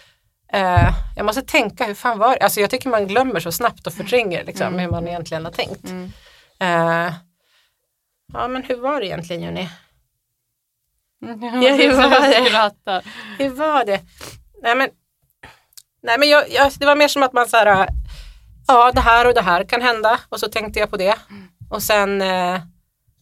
Eh, 0.53 0.89
jag 1.15 1.25
måste 1.25 1.41
tänka, 1.41 1.85
hur 1.85 1.93
fan 1.93 2.19
var 2.19 2.29
det? 2.29 2.43
Alltså 2.43 2.59
jag 2.59 2.69
tycker 2.69 2.89
man 2.89 3.07
glömmer 3.07 3.39
så 3.39 3.51
snabbt 3.51 3.87
och 3.87 3.93
förtränger 3.93 4.43
liksom, 4.45 4.79
hur 4.79 4.89
man 4.89 5.07
egentligen 5.07 5.45
har 5.45 5.51
tänkt. 5.51 5.89
Mm. 5.89 6.11
Eh, 6.61 7.13
ja 8.33 8.47
men 8.47 8.63
hur 8.63 8.75
var 8.81 8.99
det 8.99 9.05
egentligen 9.07 9.41
Juni? 9.43 9.69
Ja, 11.63 11.75
hur 11.75 11.91
var 11.95 12.27
det? 12.27 13.03
Hur 13.37 13.49
var 13.49 13.85
det? 13.85 14.01
Nej 14.63 14.75
men, 14.75 14.89
nej, 16.03 16.19
men 16.19 16.29
jag, 16.29 16.49
jag, 16.49 16.71
det 16.79 16.85
var 16.85 16.95
mer 16.95 17.07
som 17.07 17.23
att 17.23 17.33
man 17.33 17.47
så 17.49 17.57
här, 17.57 17.87
ja 18.67 18.91
det 18.91 19.01
här 19.01 19.27
och 19.27 19.33
det 19.33 19.41
här 19.41 19.63
kan 19.63 19.81
hända 19.81 20.19
och 20.29 20.39
så 20.39 20.47
tänkte 20.47 20.79
jag 20.79 20.89
på 20.89 20.97
det 20.97 21.15
och 21.69 21.83
sen 21.83 22.21
eh, 22.21 22.61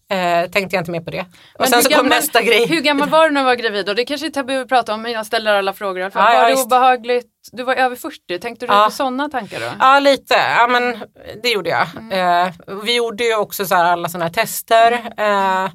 eh, 0.10 0.50
tänkte 0.52 0.76
jag 0.76 0.82
inte 0.82 0.92
mer 0.92 1.02
på 1.02 1.12
det. 1.12 1.20
Och 1.22 1.26
Men 1.60 1.68
sen 1.70 1.84
så 1.84 1.90
kom 1.90 1.96
gammal- 1.98 2.10
nästa 2.10 2.42
grej. 2.42 2.68
Hur 2.68 2.82
gammal 2.82 3.10
var 3.10 3.28
du 3.28 3.34
när 3.34 3.42
du 3.42 3.46
var 3.46 3.56
gravid? 3.56 3.86
då? 3.86 3.94
det 3.94 4.06
kanske 4.06 4.28
är 4.28 4.32
tabu 4.32 4.62
att 4.62 4.70
prata 4.70 4.94
om 4.94 5.02
men 5.02 5.12
jag 5.12 5.26
ställer 5.26 5.54
alla 5.54 5.74
frågor 5.74 6.10
fall. 6.10 6.34
Ja, 6.36 6.42
var 6.42 6.50
det 6.50 6.56
obehagligt? 6.64 7.28
Du 7.52 7.64
var 7.64 7.76
över 7.76 7.96
40, 7.96 8.40
tänkte 8.40 8.66
du 8.68 8.74
Ja. 8.74 8.86
på 8.86 8.92
sådana 8.92 9.30
tankar 9.30 9.60
då? 9.60 9.66
Ja 9.80 10.00
lite, 10.00 10.34
ja 10.58 10.68
men 10.68 11.00
det 11.44 11.50
gjorde 11.50 11.70
jag. 11.70 11.88
Mm. 11.98 12.46
Eh, 12.48 12.54
vi 12.84 12.96
gjorde 12.96 13.24
ju 13.24 13.36
också 13.36 13.66
så 13.66 13.76
alla 13.76 14.10
sådana 14.10 14.26
här 14.26 14.32
tester. 14.34 14.92
Eh, 15.18 15.70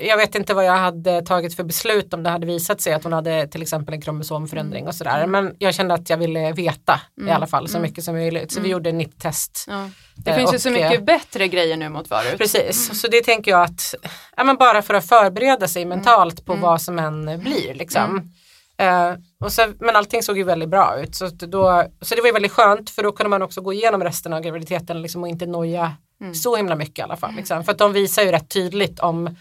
jag 0.00 0.16
vet 0.16 0.34
inte 0.34 0.54
vad 0.54 0.64
jag 0.64 0.76
hade 0.76 1.22
tagit 1.22 1.54
för 1.56 1.64
beslut 1.64 2.14
om 2.14 2.22
det 2.22 2.30
hade 2.30 2.46
visat 2.46 2.80
sig 2.80 2.92
att 2.92 3.04
hon 3.04 3.12
hade 3.12 3.46
till 3.48 3.62
exempel 3.62 3.94
en 3.94 4.00
kromosomförändring 4.00 4.86
och 4.86 4.94
sådär. 4.94 5.26
Men 5.26 5.54
jag 5.58 5.74
kände 5.74 5.94
att 5.94 6.10
jag 6.10 6.16
ville 6.16 6.52
veta 6.52 7.00
i 7.26 7.30
alla 7.30 7.46
fall 7.46 7.68
så 7.68 7.78
mycket 7.78 8.04
som 8.04 8.14
möjligt. 8.14 8.52
Så 8.52 8.60
vi 8.60 8.68
gjorde 8.68 8.90
en 8.90 8.98
NIPT-test. 8.98 9.64
Ja. 9.68 9.90
Det 10.14 10.30
Eh, 10.30 10.36
finns 10.36 10.54
ju 10.54 10.58
så 10.58 10.70
mycket 10.70 10.98
eh, 10.98 11.04
bättre 11.04 11.48
grejer 11.48 11.76
nu 11.76 11.88
mot 11.88 12.08
förut. 12.08 12.38
Precis, 12.38 13.00
så 13.00 13.08
det 13.08 13.20
tänker 13.24 13.50
jag 13.50 13.62
att, 13.62 13.94
ja, 14.36 14.44
men 14.44 14.56
bara 14.56 14.82
för 14.82 14.94
att 14.94 15.08
förbereda 15.08 15.68
sig 15.68 15.84
mentalt 15.84 16.44
på 16.44 16.54
vad 16.54 16.82
som 16.82 16.98
än 16.98 17.40
blir. 17.40 17.74
Liksom. 17.74 18.32
Eh, 18.78 19.12
och 19.40 19.52
så, 19.52 19.72
men 19.80 19.96
allting 19.96 20.22
såg 20.22 20.38
ju 20.38 20.44
väldigt 20.44 20.68
bra 20.68 21.00
ut. 21.00 21.14
Så, 21.14 21.26
då, 21.28 21.84
så 22.00 22.14
det 22.14 22.20
var 22.20 22.28
ju 22.28 22.32
väldigt 22.32 22.52
skönt 22.52 22.90
för 22.90 23.02
då 23.02 23.12
kunde 23.12 23.30
man 23.30 23.42
också 23.42 23.60
gå 23.60 23.72
igenom 23.72 24.04
resten 24.04 24.32
av 24.32 24.40
graviditeten 24.40 25.02
liksom, 25.02 25.22
och 25.22 25.28
inte 25.28 25.46
noja 25.46 25.92
så 26.34 26.56
himla 26.56 26.74
mycket 26.76 26.98
i 26.98 27.02
alla 27.02 27.16
fall. 27.16 27.34
Liksom. 27.34 27.64
För 27.64 27.72
att 27.72 27.78
de 27.78 27.92
visar 27.92 28.22
ju 28.22 28.30
rätt 28.30 28.48
tydligt 28.50 29.00
om, 29.00 29.36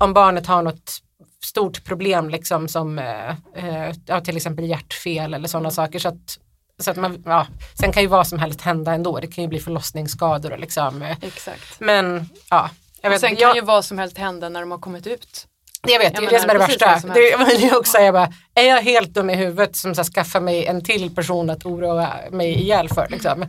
om 0.00 0.12
barnet 0.12 0.46
har 0.46 0.62
något 0.62 1.02
stort 1.44 1.84
problem 1.84 2.30
liksom, 2.30 2.68
som 2.68 2.98
eh, 2.98 3.28
eh, 3.54 3.94
ja, 4.06 4.20
till 4.20 4.36
exempel 4.36 4.64
hjärtfel 4.64 5.34
eller 5.34 5.48
sådana 5.48 5.70
saker. 5.70 5.98
Så 5.98 6.08
att, 6.08 6.38
så 6.78 6.90
att 6.90 6.96
man, 6.96 7.22
ja, 7.26 7.46
sen 7.80 7.92
kan 7.92 8.02
ju 8.02 8.08
vad 8.08 8.26
som 8.26 8.38
helst 8.38 8.60
hända 8.60 8.92
ändå. 8.92 9.18
Det 9.20 9.26
kan 9.26 9.44
ju 9.44 9.48
bli 9.48 9.58
förlossningsskador 9.60 10.52
och 10.52 10.58
liksom. 10.58 11.02
eh, 11.02 11.16
Exakt. 11.22 11.80
men 11.80 12.28
ja, 12.50 12.70
jag 13.02 13.08
Och 13.10 13.12
vet 13.12 13.20
sen 13.20 13.30
inte. 13.30 13.40
kan 13.42 13.48
Jag, 13.48 13.56
ju 13.56 13.62
vad 13.62 13.84
som 13.84 13.98
helst 13.98 14.18
hända 14.18 14.48
när 14.48 14.60
de 14.60 14.70
har 14.70 14.78
kommit 14.78 15.06
ut. 15.06 15.46
jag 15.88 15.98
vet, 15.98 16.16
det 16.16 16.22
jag 16.22 16.32
är 16.32 16.36
det 16.36 16.40
som 16.40 16.50
är 16.50 16.54
det 16.54 16.58
värsta. 16.60 17.00
som 17.00 17.10
Det 17.10 17.54
ju 17.58 17.76
också, 17.76 17.98
jag 17.98 18.14
bara, 18.14 18.32
är 18.54 18.62
jag 18.68 18.82
helt 18.82 19.14
dum 19.14 19.30
i 19.30 19.34
huvudet 19.34 19.76
som 19.76 19.94
ska 19.94 20.04
skaffa 20.04 20.40
mig 20.40 20.66
en 20.66 20.84
till 20.84 21.14
person 21.14 21.50
att 21.50 21.66
oroa 21.66 22.08
mig 22.30 22.48
ihjäl 22.60 22.88
för? 22.88 23.08
Liksom? 23.10 23.44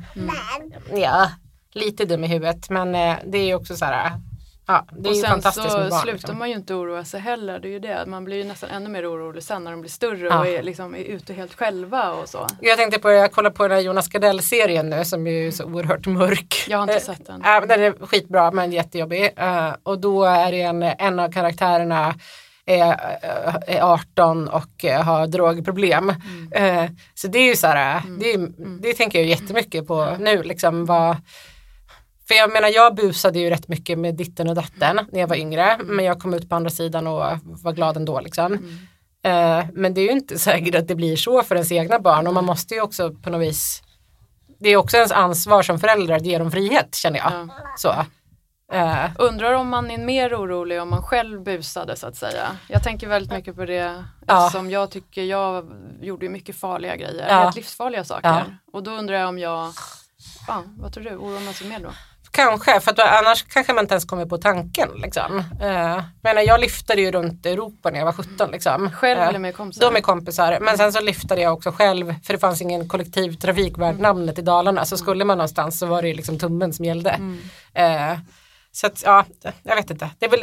Ja, 0.94 1.32
lite 1.74 2.06
dum 2.06 2.24
i 2.24 2.28
huvudet 2.28 2.70
men 2.70 2.96
eh, 2.96 3.16
det 3.26 3.38
är 3.38 3.46
ju 3.46 3.56
också 3.56 3.76
så 3.76 3.86
här, 3.86 4.12
ja, 4.70 4.86
det 4.92 5.08
är 5.08 5.12
och 5.12 5.16
ju 5.16 5.22
sen 5.22 5.42
så 5.42 5.62
barn. 5.62 5.92
slutar 5.92 6.14
Liksom. 6.14 6.38
man 6.38 6.50
ju 6.50 6.56
inte 6.56 6.74
oroa 6.74 7.06
sig 7.06 7.20
heller. 7.20 7.60
Det 7.60 7.68
är 7.68 7.72
ju 7.72 7.80
det. 7.80 8.04
Man 8.08 8.26
blir 8.26 8.38
ju 8.38 8.44
nästan 8.44 8.70
ännu 8.70 8.90
mer 8.90 9.12
orolig 9.14 9.44
sen 9.44 9.64
när 9.64 9.72
de 9.72 9.82
blir 9.82 9.92
större 9.92 10.28
Ja. 10.28 10.40
och 10.40 10.48
är, 10.48 10.64
liksom, 10.64 10.96
är 10.96 11.00
ute 11.00 11.34
helt 11.34 11.54
själva 11.54 12.12
och 12.12 12.30
så. 12.30 12.48
Jag 12.62 12.78
tänkte 12.78 13.00
på, 13.00 13.12
jag 13.12 13.32
kollar 13.32 13.50
på 13.50 13.64
den 13.68 13.72
här 13.78 13.84
Jonas 13.84 14.08
Gardell-serien 14.08 14.90
nu 14.90 15.06
som 15.06 15.28
är 15.28 15.32
ju 15.32 15.52
så 15.52 15.64
oerhört 15.66 16.08
mörk. 16.08 16.66
Jag 16.68 16.78
har 16.78 16.84
inte 16.84 16.96
Eh, 16.96 17.02
sett 17.02 17.28
den. 17.28 17.40
Men 17.40 17.68
den 17.68 17.82
är 17.84 18.06
skitbra 18.06 18.52
men 18.52 18.72
jättejobbig. 18.72 19.34
Eh, 19.38 19.72
och 19.84 20.00
då 20.00 20.24
är 20.24 20.52
det 20.52 20.62
en, 20.62 20.84
en 20.84 21.20
av 21.20 21.32
karaktärerna 21.32 22.16
är, 22.66 22.90
eh, 23.24 23.56
är 23.76 23.82
18 23.82 24.48
och 24.48 24.84
har 25.04 25.28
drogproblem. 25.28 26.10
Eh, 26.52 26.86
så 27.14 27.28
det 27.28 27.40
är 27.40 27.44
ju 27.50 27.56
så 27.56 27.68
här, 27.68 28.02
det, 28.20 28.34
är, 28.34 28.50
det 28.82 28.94
tänker 28.94 29.20
jag 29.20 29.28
jättemycket 29.28 29.88
på 29.88 30.16
nu. 30.20 30.44
Liksom, 30.44 30.86
vad, 30.86 31.16
för 32.30 32.36
jag 32.36 32.54
menar 32.54 32.68
jag 32.70 32.96
busade 32.96 33.40
ju 33.40 33.50
rätt 33.50 33.68
mycket 33.68 34.00
med 34.00 34.16
ditten 34.16 34.50
och 34.50 34.56
datten 34.56 35.00
när 35.12 35.20
jag 35.20 35.28
var 35.28 35.36
yngre. 35.36 35.78
Men 35.84 36.06
jag 36.06 36.20
kom 36.20 36.34
ut 36.34 36.50
på 36.50 36.56
andra 36.56 36.70
sidan 36.70 37.08
och 37.08 37.24
var 37.44 37.72
glad 37.74 37.98
ändå. 37.98 38.20
Liksom. 38.20 38.54
Eh, 39.24 39.66
men 39.74 39.94
det 39.94 40.02
är 40.02 40.06
ju 40.06 40.12
inte 40.12 40.40
säkert 40.40 40.76
att 40.76 40.88
det 40.88 40.96
blir 40.96 41.16
så 41.16 41.44
för 41.44 41.56
ens 41.56 41.72
egna 41.72 42.00
barn 42.00 42.28
och 42.28 42.34
man 42.34 42.46
måste 42.46 42.74
ju 42.74 42.82
också 42.82 43.12
på 43.14 43.30
något 43.30 43.42
vis 43.42 43.82
det 44.62 44.70
är 44.70 44.78
också 44.78 44.98
ens 44.98 45.12
ansvar 45.12 45.64
som 45.64 45.80
förälder 45.80 46.16
att 46.16 46.26
ge 46.26 46.38
dem 46.38 46.52
frihet 46.52 46.96
känner 46.96 47.20
jag. 47.20 47.32
Ja. 47.34 47.48
Så. 47.78 47.96
Eh, 48.76 49.06
Undrar 49.20 49.54
om 49.54 49.70
man 49.70 49.92
är 49.92 49.98
mer 49.98 50.36
orolig 50.36 50.82
om 50.82 50.90
man 50.90 51.04
själv 51.04 51.44
busade 51.44 51.96
så 51.96 52.08
att 52.08 52.16
säga. 52.16 52.48
Jag 52.68 52.84
tänker 52.84 53.08
väldigt 53.08 53.32
mycket 53.34 53.56
på 53.56 53.66
det 53.66 54.04
Ja. 54.28 54.46
eftersom 54.46 54.70
jag 54.72 54.92
tycker 54.92 55.24
jag 55.24 55.72
gjorde 56.02 56.30
mycket 56.30 56.56
farliga 56.56 56.96
grejer, 56.96 57.26
Ja. 57.30 57.36
helt 57.44 57.56
livsfarliga 57.56 58.04
saker. 58.04 58.30
Ja. 58.30 58.44
Och 58.74 58.84
då 58.84 58.92
undrar 58.92 59.16
jag 59.16 59.30
om 59.30 59.40
jag, 59.40 59.72
fan, 60.48 60.76
vad 60.80 60.94
tror 60.94 61.04
du, 61.04 61.16
oroar 61.16 61.40
man 61.46 61.54
sig 61.54 61.68
mer 61.70 61.80
då? 61.80 61.90
Kanske, 62.32 62.80
för 62.80 62.92
att 62.92 63.00
annars 63.00 63.44
kanske 63.44 63.74
man 63.74 63.84
inte 63.84 63.94
ens 63.94 64.06
kommer 64.06 64.26
på 64.26 64.38
tanken. 64.38 64.90
Liksom. 64.96 65.44
Eh, 65.62 65.68
jag, 65.68 66.04
menar, 66.24 66.42
jag 66.42 66.60
lyftade 66.60 67.02
ju 67.02 67.12
runt 67.12 67.46
Europa 67.46 67.90
när 67.90 67.98
jag 68.00 68.06
var 68.06 68.14
17. 68.14 68.52
Liksom. 68.52 68.92
Själv 68.92 69.20
Eh, 69.20 69.28
eller 69.28 69.40
med 69.40 69.56
kompisar? 69.56 69.82
De 69.92 69.96
är 69.98 70.02
kompisar, 70.02 70.58
men 70.62 70.78
sen 70.78 70.94
så 70.94 71.00
lyftade 71.02 71.42
jag 71.42 71.54
också 71.54 71.72
själv 71.72 72.14
för 72.24 72.34
det 72.34 72.40
fanns 72.40 72.62
ingen 72.62 72.88
kollektivtrafik 72.90 73.78
värd 73.78 73.90
Mm. 73.90 74.02
namnet 74.02 74.40
i 74.40 74.42
Dalarna 74.42 74.86
så 74.86 74.98
skulle 74.98 75.26
man 75.26 75.38
någonstans 75.38 75.80
så 75.80 75.86
var 75.86 76.02
det 76.02 76.08
ju 76.08 76.14
liksom 76.14 76.40
tummen 76.40 76.74
som 76.74 76.86
gällde. 76.86 77.10
Eh, 77.74 78.18
så 78.72 78.88
att, 78.88 79.02
ja, 79.06 79.26
jag 79.64 79.76
vet 79.76 79.90
inte. 79.90 80.10
Det, 80.20 80.28
väl, 80.28 80.40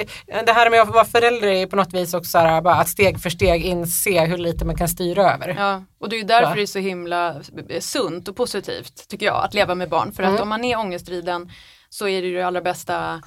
det 0.46 0.52
här 0.52 0.70
med 0.70 0.80
att 0.80 0.88
vara 0.88 1.04
förälder 1.04 1.48
är 1.48 1.66
på 1.66 1.76
något 1.76 1.92
vis 1.94 2.14
också 2.14 2.30
så 2.30 2.38
här, 2.38 2.60
bara 2.60 2.74
att 2.74 2.88
steg 2.88 3.20
för 3.20 3.30
steg 3.30 3.64
inse 3.64 4.24
hur 4.24 4.38
lite 4.38 4.64
man 4.64 4.76
kan 4.76 4.88
styra 4.88 5.32
över. 5.34 5.48
Ja, 5.58 5.82
och 6.00 6.08
det 6.08 6.16
är 6.16 6.18
ju 6.18 6.24
därför 6.24 6.48
Ja. 6.48 6.54
det 6.54 6.62
är 6.62 6.66
så 6.66 6.78
himla 6.78 7.36
sunt 7.80 8.28
och 8.28 8.36
positivt 8.36 9.08
tycker 9.08 9.26
jag 9.26 9.44
att 9.44 9.54
leva 9.54 9.74
med 9.74 9.88
barn. 9.88 10.12
För 10.12 10.22
att 10.22 10.28
Mm. 10.30 10.42
om 10.42 10.48
man 10.48 10.64
är 10.64 10.78
ångestriden 10.78 11.50
så 11.98 12.08
är 12.08 12.22
det 12.22 12.28
ju 12.28 12.34
det 12.34 12.42
allra 12.46 12.60
bästa 12.60 13.20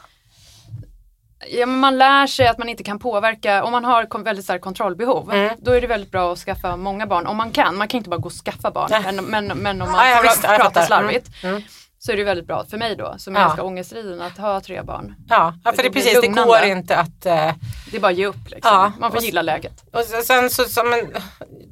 Ja, 1.52 1.66
men 1.66 1.80
man 1.80 1.98
lär 1.98 2.28
sig 2.28 2.48
att 2.48 2.58
man 2.58 2.70
inte 2.70 2.84
kan 2.84 3.00
påverka, 3.00 3.64
om 3.64 3.72
man 3.72 3.86
har 3.86 4.24
väldigt 4.24 4.46
starkt 4.46 4.64
kontrollbehov, 4.64 5.34
Mm. 5.34 5.56
då 5.62 5.72
är 5.72 5.82
det 5.82 5.88
väldigt 5.88 6.12
bra 6.12 6.34
att 6.34 6.40
skaffa 6.40 6.76
många 6.76 7.08
barn. 7.08 7.28
Om 7.28 7.38
man 7.38 7.52
kan, 7.52 7.76
man 7.78 7.88
kan 7.88 7.98
inte 7.98 8.10
bara 8.10 8.18
gå 8.20 8.26
och 8.26 8.32
skaffa 8.34 8.72
barn, 8.72 8.90
men, 9.04 9.26
men, 9.26 9.46
men 9.58 9.82
om 9.82 9.92
man 9.92 10.10
Ja, 10.10 10.20
visst, 10.24 10.44
ja, 10.44 10.50
jag 10.50 10.58
prata 10.60 10.70
fattar. 10.74 10.86
slarvigt 10.86 11.30
Mm. 11.44 11.56
Mm. 11.56 11.68
så 12.00 12.12
är 12.12 12.18
det 12.18 12.24
väldigt 12.24 12.48
bra 12.48 12.66
för 12.70 12.78
mig 12.78 12.96
då, 12.96 13.16
som 13.18 13.36
är 13.36 13.40
Ja. 13.40 13.46
ganska 13.46 13.64
ångestriden, 13.64 14.22
att 14.22 14.38
ha 14.38 14.62
tre 14.62 14.82
barn. 14.82 15.16
Ja, 15.30 15.54
ja, 15.64 15.72
för 15.74 15.84
det, 15.84 15.90
precis, 15.92 16.22
det 16.22 16.28
går 16.28 16.64
inte 16.64 16.98
att 16.98 17.26
eh, 17.26 17.52
Det 17.92 17.98
är 17.98 18.00
bara 18.00 18.12
att 18.12 18.18
ge 18.18 18.26
upp 18.26 18.50
liksom. 18.50 18.72
Ja, 18.74 18.92
man 19.00 19.12
får 19.12 19.18
och 19.18 19.24
gilla 19.24 19.42
läget. 19.42 19.84
Och 19.94 20.00
så- 20.02 20.22
sen 20.22 20.50
så, 20.50 20.64
som 20.64 20.94
en, 20.94 21.14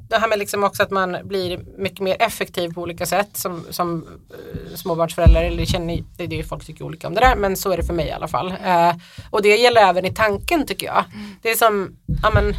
det 0.10 0.18
här 0.18 0.28
med 0.28 0.40
liksom 0.40 0.64
också 0.64 0.84
att 0.84 0.92
man 0.92 1.18
blir 1.24 1.60
mycket 1.78 2.00
mer 2.00 2.16
effektiv 2.20 2.74
på 2.74 2.82
olika 2.82 3.06
sätt 3.06 3.30
som, 3.34 3.66
som 3.70 4.08
eh, 4.32 4.76
småbarnsförälder. 4.76 5.44
Eller 5.44 5.66
känner, 5.66 6.04
det 6.18 6.24
är 6.24 6.34
ju 6.34 6.44
folk 6.44 6.66
tycker 6.66 6.86
olika 6.86 7.08
om 7.08 7.14
det 7.14 7.22
där 7.22 7.36
men 7.36 7.58
så 7.58 7.72
är 7.72 7.78
det 7.78 7.84
för 7.84 7.94
mig 7.94 8.08
i 8.08 8.12
alla 8.12 8.28
fall. 8.28 8.54
Eh, 8.66 8.96
och 9.30 9.42
det 9.42 9.58
gäller 9.58 9.82
även 9.82 10.06
i 10.06 10.14
tanken 10.14 10.66
tycker 10.66 10.86
jag. 10.88 11.04
Det 11.42 11.50
är 11.52 11.56
som, 11.56 11.98
ja 12.24 12.32
men 12.34 12.56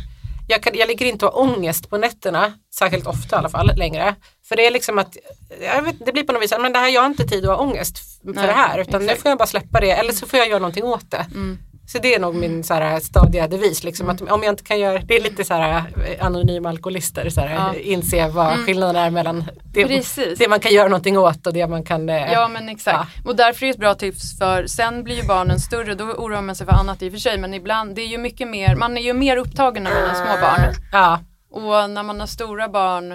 jag, 0.48 0.62
kan, 0.62 0.72
jag 0.74 0.88
ligger 0.88 1.06
inte 1.06 1.26
och 1.26 1.32
har 1.32 1.40
ångest 1.40 1.90
på 1.90 1.98
nätterna, 1.98 2.52
särskilt 2.78 3.06
ofta 3.06 3.36
i 3.36 3.38
alla 3.38 3.48
fall 3.48 3.70
längre. 3.76 4.14
För 4.48 4.56
det 4.56 4.66
är 4.66 4.70
liksom 4.70 4.98
att, 4.98 5.16
jag 5.60 5.82
vet, 5.82 6.06
det 6.06 6.12
blir 6.12 6.22
på 6.24 6.32
något 6.32 6.42
vis, 6.42 6.54
men 6.60 6.72
det 6.72 6.78
här, 6.78 6.88
jag 6.88 7.00
har 7.00 7.06
inte 7.06 7.24
tid 7.28 7.44
att 7.44 7.56
ha 7.56 7.64
ångest 7.64 7.98
för 8.22 8.32
Nej, 8.32 8.46
det 8.46 8.52
här 8.52 8.78
utan 8.78 9.00
nu 9.00 9.06
exakt. 9.06 9.22
får 9.22 9.28
jag 9.28 9.38
bara 9.38 9.46
släppa 9.46 9.80
det 9.80 9.90
eller 9.90 10.12
så 10.12 10.26
får 10.26 10.38
jag 10.38 10.48
göra 10.48 10.58
någonting 10.58 10.84
åt 10.84 11.10
det. 11.10 11.26
Mm. 11.34 11.58
Så 11.92 11.98
det 11.98 12.14
är 12.14 12.20
nog 12.20 12.34
min 12.34 12.64
så 12.64 12.74
här, 12.74 13.00
stadiga 13.00 13.48
devis. 13.48 13.84
Liksom, 13.84 14.08
att 14.08 14.20
om 14.20 14.42
jag 14.42 14.52
inte 14.52 14.64
kan 14.64 14.78
göra, 14.78 14.98
det 14.98 15.16
är 15.16 15.22
lite 15.22 15.44
så 15.44 15.54
här 15.54 15.84
eh, 16.06 16.26
anonyma 16.26 16.68
alkoholister. 16.68 17.30
Så 17.30 17.40
här, 17.40 17.54
Ja. 17.54 17.74
inse 17.74 18.28
vad 18.28 18.58
skillnaden 18.58 18.96
är 18.96 19.10
mellan 19.10 19.44
det, 19.64 20.34
det 20.38 20.48
man 20.48 20.60
kan 20.60 20.72
göra 20.72 20.88
någonting 20.88 21.18
åt 21.18 21.46
och 21.46 21.52
det 21.52 21.66
man 21.66 21.84
kan 21.84 22.08
eh, 22.08 22.32
Ja 22.32 22.48
men 22.48 22.68
exakt. 22.68 23.10
Och 23.24 23.36
därför 23.36 23.66
är 23.66 23.66
det 23.66 23.70
ett 23.74 23.80
bra 23.80 23.94
tips 23.94 24.38
för 24.38 24.66
sen 24.66 25.04
blir 25.04 25.16
ju 25.16 25.22
barnen 25.22 25.60
större, 25.60 25.94
då 25.94 26.04
oroar 26.04 26.42
man 26.42 26.54
sig 26.54 26.66
för 26.66 26.72
annat 26.74 27.02
i 27.02 27.08
och 27.08 27.12
för 27.12 27.18
sig 27.18 27.38
men 27.38 27.54
ibland, 27.54 27.94
det 27.94 28.02
är 28.02 28.06
ju 28.06 28.18
mycket 28.18 28.48
mer, 28.48 28.74
man 28.74 28.96
är 28.96 29.02
ju 29.02 29.12
mer 29.12 29.36
upptagen 29.36 29.84
när 29.84 29.90
man 29.94 30.08
har 30.08 30.14
små 30.14 30.40
barn. 30.46 30.74
ja, 30.92 31.20
Och 31.50 31.90
när 31.90 32.02
man 32.02 32.20
har 32.20 32.26
stora 32.26 32.68
barn, 32.68 33.14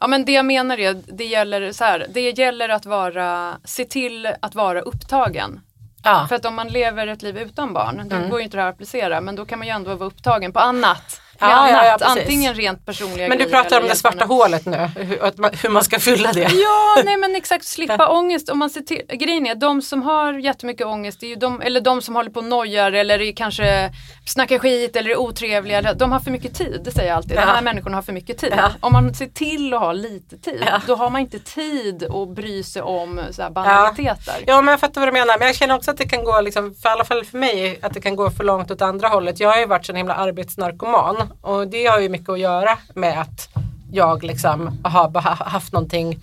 ja 0.00 0.06
men 0.06 0.24
det 0.24 0.32
jag 0.32 0.46
menar 0.46 0.78
är, 0.80 1.02
det 1.06 1.24
gäller 1.24 1.72
så 1.72 1.84
här, 1.84 2.06
det 2.14 2.20
gäller 2.38 2.68
att 2.68 2.86
vara, 2.86 3.56
se 3.64 3.84
till 3.84 4.28
att 4.42 4.54
vara 4.54 4.80
upptagen. 4.80 5.60
Ja. 6.04 6.26
För 6.28 6.36
att 6.36 6.44
om 6.44 6.54
man 6.54 6.68
lever 6.68 7.06
ett 7.06 7.22
liv 7.22 7.38
utan 7.38 7.72
barn, 7.72 8.08
då 8.08 8.28
går 8.28 8.38
ju 8.38 8.44
inte 8.44 8.56
det 8.56 8.62
här 8.62 8.68
att 8.68 8.74
applicera, 8.74 9.20
men 9.20 9.36
då 9.36 9.44
kan 9.44 9.58
man 9.58 9.68
ju 9.68 9.74
ändå 9.74 9.94
vara 9.94 10.06
upptagen 10.06 10.52
på 10.52 10.58
annat. 10.58 11.20
Ja, 11.40 11.68
ja, 11.70 11.80
annat. 11.88 12.00
ja. 12.00 12.06
Antingen 12.06 12.54
rent 12.54 12.86
personliga 12.86 13.28
Men 13.28 13.38
du 13.38 13.44
pratar 13.44 13.80
om 13.80 13.88
det 13.88 13.96
svarta 13.96 14.24
hålet 14.24 14.66
nu, 14.66 14.76
hur, 14.96 15.40
man, 15.40 15.50
hur 15.62 15.68
man 15.70 15.84
ska 15.84 15.98
fylla 15.98 16.32
det. 16.32 16.40
Ja, 16.52 17.02
nej 17.04 17.16
men 17.16 17.36
exakt, 17.36 17.64
slippa 17.64 18.08
ångest. 18.18 18.48
Om 18.48 18.58
man 18.58 18.70
ser 18.70 18.80
till, 18.80 19.02
grejen 19.08 19.46
är, 19.46 19.54
de 19.54 19.82
som 19.82 20.02
har 20.02 20.32
jättemycket 20.32 20.86
ångest, 20.86 21.20
det 21.20 21.26
är 21.26 21.28
ju 21.28 21.36
de, 21.36 21.60
eller 21.60 21.80
de 21.80 22.02
som 22.02 22.14
håller 22.16 22.30
på 22.30 22.38
och 22.40 22.44
nojar 22.46 22.92
eller 22.92 23.20
är 23.20 23.32
kanske 23.32 23.90
snackar 24.26 24.58
skit 24.58 24.96
eller 24.96 25.10
är 25.10 25.16
otrevliga, 25.16 25.92
de 25.92 26.12
har 26.12 26.20
för 26.20 26.30
mycket 26.30 26.54
tid, 26.54 26.80
det 26.84 26.90
säger 26.90 27.08
jag 27.08 27.16
alltid. 27.16 27.30
De 27.30 27.34
Ja. 27.40 27.46
här 27.46 27.62
människorna 27.62 27.96
har 27.96 28.02
för 28.02 28.12
mycket 28.12 28.38
tid. 28.38 28.52
Ja. 28.56 28.70
Om 28.80 28.92
man 28.92 29.14
ser 29.14 29.26
till 29.26 29.74
att 29.74 29.80
ha 29.80 29.92
lite 29.92 30.38
tid, 30.38 30.62
Ja. 30.66 30.80
då 30.86 30.94
har 30.94 31.10
man 31.10 31.20
inte 31.20 31.38
tid 31.38 32.04
att 32.10 32.28
bry 32.34 32.62
sig 32.62 32.82
om 32.82 33.20
så 33.30 33.42
här 33.42 33.50
banaliteter. 33.50 34.34
Ja 34.46 34.62
men 34.62 34.72
jag 34.72 34.80
fattar 34.80 35.00
vad 35.00 35.08
du 35.08 35.12
menar 35.12 35.38
men 35.38 35.46
jag 35.46 35.56
känner 35.56 35.74
också 35.74 35.90
att 35.90 35.96
det 35.96 36.08
kan 36.08 36.24
gå, 36.24 36.40
liksom, 36.40 36.74
för 36.82 36.88
i 36.88 36.92
alla 36.92 37.04
fall 37.04 37.24
för 37.24 37.38
mig, 37.38 37.78
att 37.82 37.94
det 37.94 38.00
kan 38.00 38.16
gå 38.16 38.30
för 38.30 38.44
långt 38.44 38.70
åt 38.70 38.82
andra 38.82 39.08
hållet. 39.08 39.40
Jag 39.40 39.48
har 39.50 39.58
ju 39.58 39.66
varit 39.66 39.86
så 39.86 39.92
himla 39.92 40.14
arbetsnarkoman 40.14 41.23
och 41.40 41.68
det 41.68 41.86
har 41.86 42.00
ju 42.00 42.08
mycket 42.08 42.28
att 42.28 42.38
göra 42.38 42.78
med 42.94 43.20
att 43.20 43.48
jag 43.92 44.24
liksom 44.24 44.80
har 44.84 45.20
haft 45.44 45.72
någonting 45.72 46.20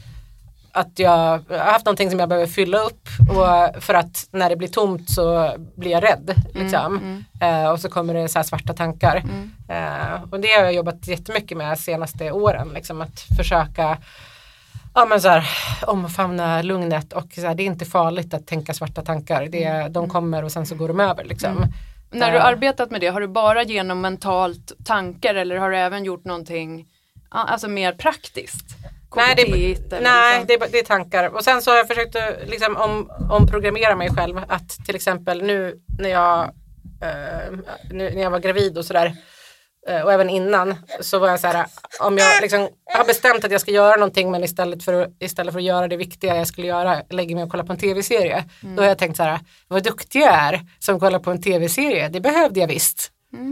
att 0.74 1.00
jag 1.00 1.10
har 1.50 1.72
haft 1.72 1.86
någonting 1.86 2.10
som 2.10 2.20
jag 2.20 2.30
behöver 2.30 2.48
fylla 2.48 2.78
upp 2.78 3.08
och 3.30 3.84
för 3.84 3.94
att 3.94 4.28
när 4.32 4.50
det 4.50 4.56
blir 4.56 4.68
tomt 4.68 5.10
så 5.10 5.56
blir 5.76 5.92
jag 5.92 6.04
rädd. 6.04 6.36
Liksom. 6.54 7.24
Eh, 7.42 7.70
och 7.72 7.80
så 7.80 7.90
kommer 7.90 8.14
det 8.14 8.30
så 8.30 8.40
här 8.40 8.44
svarta 8.44 8.74
tankar. 8.74 9.24
Eh, 9.70 10.24
och 10.32 10.40
det 10.40 10.48
har 10.48 10.64
jag 10.64 10.74
jobbat 10.74 11.08
jättemycket 11.08 11.58
med 11.58 11.72
de 11.72 11.76
senaste 11.76 12.32
åren. 12.32 12.72
Liksom, 12.74 13.02
att 13.02 13.20
försöka 13.38 13.98
ja, 14.94 15.06
men 15.06 15.22
så 15.22 15.30
här, 15.30 15.50
omfamna 15.88 16.62
lugnet 16.62 17.14
och 17.14 17.28
så 17.36 17.48
här, 17.48 17.56
det 17.56 17.64
är 17.64 17.68
inte 17.68 17.86
farligt 17.86 18.34
att 18.34 18.48
tänka 18.48 18.74
svarta 18.74 19.02
tankar. 19.02 19.48
Det, 19.52 19.88
de 19.88 20.10
kommer 20.10 20.44
och 20.44 20.52
sen 20.52 20.66
så 20.66 20.76
går 20.76 20.88
de 20.88 21.00
över. 21.00 21.24
Liksom. 21.24 21.66
När 22.12 22.32
du 22.32 22.38
arbetat 22.38 22.92
med 22.92 23.02
det, 23.02 23.08
har 23.08 23.22
du 23.22 23.28
bara 23.28 23.64
genom 23.64 24.02
mentalt 24.02 24.86
tankar 24.86 25.36
eller 25.36 25.56
har 25.58 25.72
du 25.72 25.78
även 25.78 26.06
gjort 26.06 26.26
någonting 26.26 26.88
alltså 27.30 27.68
mer 27.68 27.94
praktiskt? 27.94 28.66
Nej, 29.16 29.34
det, 29.36 29.44
KBT 29.44 29.94
eller 29.94 30.02
nej 30.02 30.40
liksom? 30.40 30.60
det, 30.60 30.66
är 30.66 30.72
det 30.72 30.80
är 30.80 30.84
tankar. 30.84 31.36
Och 31.36 31.44
sen 31.44 31.62
så 31.62 31.72
har 31.72 31.78
jag 31.78 31.88
försökt 31.88 32.16
liksom 32.46 32.78
om, 32.78 33.12
omprogrammera 33.32 33.96
mig 33.96 34.10
själv. 34.10 34.42
Att 34.48 34.86
till 34.86 34.96
exempel 34.96 35.42
nu 35.42 35.80
när 36.00 36.10
jag, 36.10 36.44
eh, 37.02 37.58
nu, 37.92 38.10
när 38.10 38.22
jag 38.22 38.32
var 38.32 38.40
gravid 38.40 38.78
och 38.78 38.86
sådär. 38.86 39.16
Eh, 39.88 40.02
och 40.02 40.14
även 40.14 40.30
innan 40.30 40.76
så 41.00 41.20
var 41.20 41.28
jag 41.28 41.40
så 41.40 41.48
här. 41.48 41.66
Om 42.00 42.18
jag 42.18 42.42
liksom 42.42 42.70
har 42.94 43.06
bestämt 43.06 43.46
att 43.46 43.52
jag 43.52 43.62
ska 43.62 43.72
göra 43.72 43.96
någonting 43.96 44.32
men 44.32 44.44
istället 44.44 44.84
för, 44.84 45.10
istället 45.20 45.54
för 45.54 45.60
att 45.60 45.66
göra 45.66 45.88
det 45.88 45.98
viktiga 45.98 46.36
jag 46.36 46.48
skulle 46.48 46.68
göra 46.68 47.02
lägger 47.10 47.36
mig 47.36 47.44
och 47.44 47.52
kollar 47.52 47.64
på 47.64 47.74
en 47.74 47.80
tv-serie. 47.80 48.44
Då 48.62 48.82
har 48.82 48.88
jag 48.88 48.98
tänkt 48.98 49.18
så 49.18 49.24
här. 49.24 49.40
Vad 49.68 49.84
duktig 49.84 50.22
jag 50.22 50.34
är 50.34 50.60
som 50.80 51.00
kollar 51.00 51.20
på 51.20 51.32
en 51.32 51.42
tv-serie. 51.42 52.10
Det 52.10 52.22
behövde 52.22 52.60
jag 52.60 52.68
visst. 52.68 53.12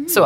Så, 0.10 0.22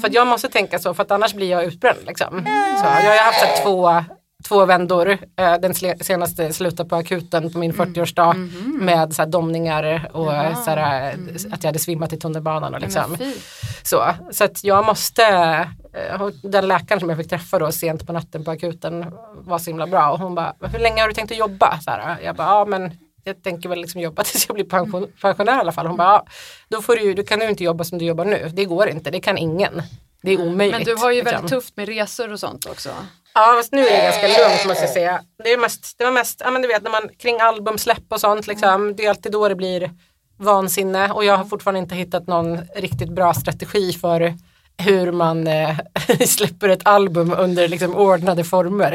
för 0.00 0.08
att 0.08 0.14
jag 0.14 0.26
måste 0.26 0.48
tänka 0.48 0.78
så 0.78 0.94
för 0.94 1.02
att 1.02 1.10
annars 1.10 1.34
blir 1.34 1.50
jag 1.50 1.64
utbränd. 1.64 1.98
Liksom. 2.06 2.44
Så, 2.80 2.84
jag 2.84 3.16
har 3.16 3.24
haft 3.24 3.40
så 3.40 3.46
här, 3.46 3.62
två, 3.62 4.04
två 4.42 4.64
vändor. 4.64 5.18
Eh, 5.36 5.54
Den 5.60 5.74
senaste 6.00 6.52
slutade 6.52 6.88
på 6.88 6.96
akuten 6.96 7.52
på 7.52 7.58
min 7.58 7.72
40-årsdag 7.72 8.34
med 8.80 9.14
så 9.14 9.22
här, 9.22 9.28
domningar 9.28 10.08
och 10.12 10.32
så 10.64 10.70
här, 10.70 11.08
eh, 11.08 11.18
att 11.52 11.62
jag 11.62 11.68
hade 11.68 11.78
svimmat 11.78 12.12
i 12.12 12.16
tunnelbanan. 12.16 12.74
Och 12.74 12.80
liksom. 12.80 13.16
Så, 13.82 14.14
så 14.30 14.44
att 14.44 14.64
jag 14.64 14.84
måste, 14.84 15.24
eh, 15.94 16.28
den 16.42 16.68
läkaren 16.68 17.00
som 17.00 17.08
jag 17.08 17.18
fick 17.18 17.30
träffa 17.30 17.58
då 17.58 17.72
sent 17.72 18.06
på 18.06 18.12
natten 18.12 18.44
på 18.44 18.50
akuten 18.50 19.06
var 19.32 19.58
så 19.58 19.70
himla 19.70 19.86
bra 19.86 20.10
och 20.10 20.18
hon 20.18 20.34
bara, 20.34 20.54
hur 20.60 20.78
länge 20.78 21.00
har 21.00 21.08
du 21.08 21.14
tänkt 21.14 21.32
att 21.32 21.38
jobba? 21.38 21.78
Så 21.80 21.90
här, 21.90 22.20
jag 22.24 22.36
bara, 22.36 22.48
ja 22.48 22.64
men 22.64 22.92
jag 23.24 23.42
tänker 23.42 23.68
väl 23.68 23.80
liksom 23.80 24.00
jobba 24.00 24.22
tills 24.24 24.48
jag 24.48 24.54
blir 24.54 24.64
pension, 24.64 25.06
pensionär 25.20 25.56
i 25.56 25.60
alla 25.60 25.72
fall. 25.72 25.86
Hon 25.86 25.96
bara, 25.96 26.08
ja, 26.08 26.26
då, 26.68 26.82
får 26.82 26.96
du, 26.96 27.14
då 27.14 27.22
kan 27.22 27.38
du 27.38 27.48
inte 27.48 27.64
jobba 27.64 27.84
som 27.84 27.98
du 27.98 28.04
jobbar 28.04 28.24
nu. 28.24 28.50
Det 28.54 28.64
går 28.64 28.88
inte, 28.88 29.10
det 29.10 29.20
kan 29.20 29.38
ingen. 29.38 29.82
Det 30.22 30.32
är 30.32 30.40
omöjligt. 30.40 30.76
Men 30.76 30.96
du 30.96 31.02
har 31.02 31.10
ju 31.10 31.16
liksom. 31.16 31.32
väldigt 31.32 31.50
tufft 31.50 31.76
med 31.76 31.88
resor 31.88 32.32
och 32.32 32.40
sånt 32.40 32.66
också. 32.66 32.90
Ja, 33.34 33.54
fast 33.58 33.72
nu 33.72 33.86
är 33.86 33.96
det 33.96 34.02
ganska 34.02 34.26
lugnt 34.48 34.64
måste 34.66 34.82
jag 34.84 34.90
säga. 34.92 35.20
Det, 35.44 35.52
är 35.52 35.58
mest, 35.58 35.94
det 35.98 36.04
var 36.04 36.12
mest, 36.12 36.40
ja 36.44 36.50
men 36.50 36.62
du 36.62 36.68
vet 36.68 36.82
när 36.82 36.90
man 36.90 37.08
kring 37.18 37.40
albumsläpp 37.40 38.02
och 38.08 38.20
sånt 38.20 38.46
liksom, 38.46 38.96
det 38.96 39.04
är 39.04 39.10
alltid 39.10 39.32
då 39.32 39.48
det 39.48 39.54
blir 39.54 39.90
vansinne 40.38 41.10
och 41.12 41.24
jag 41.24 41.36
har 41.36 41.44
fortfarande 41.44 41.78
inte 41.80 41.94
hittat 41.94 42.26
någon 42.26 42.58
riktigt 42.76 43.08
bra 43.08 43.34
strategi 43.34 43.92
för 43.92 44.34
hur 44.78 45.12
man 45.12 45.46
eh, 45.46 45.76
släpper 46.26 46.68
ett 46.68 46.86
album 46.86 47.34
under 47.38 47.68
liksom 47.68 47.96
ordnade 47.96 48.44
former. 48.44 48.92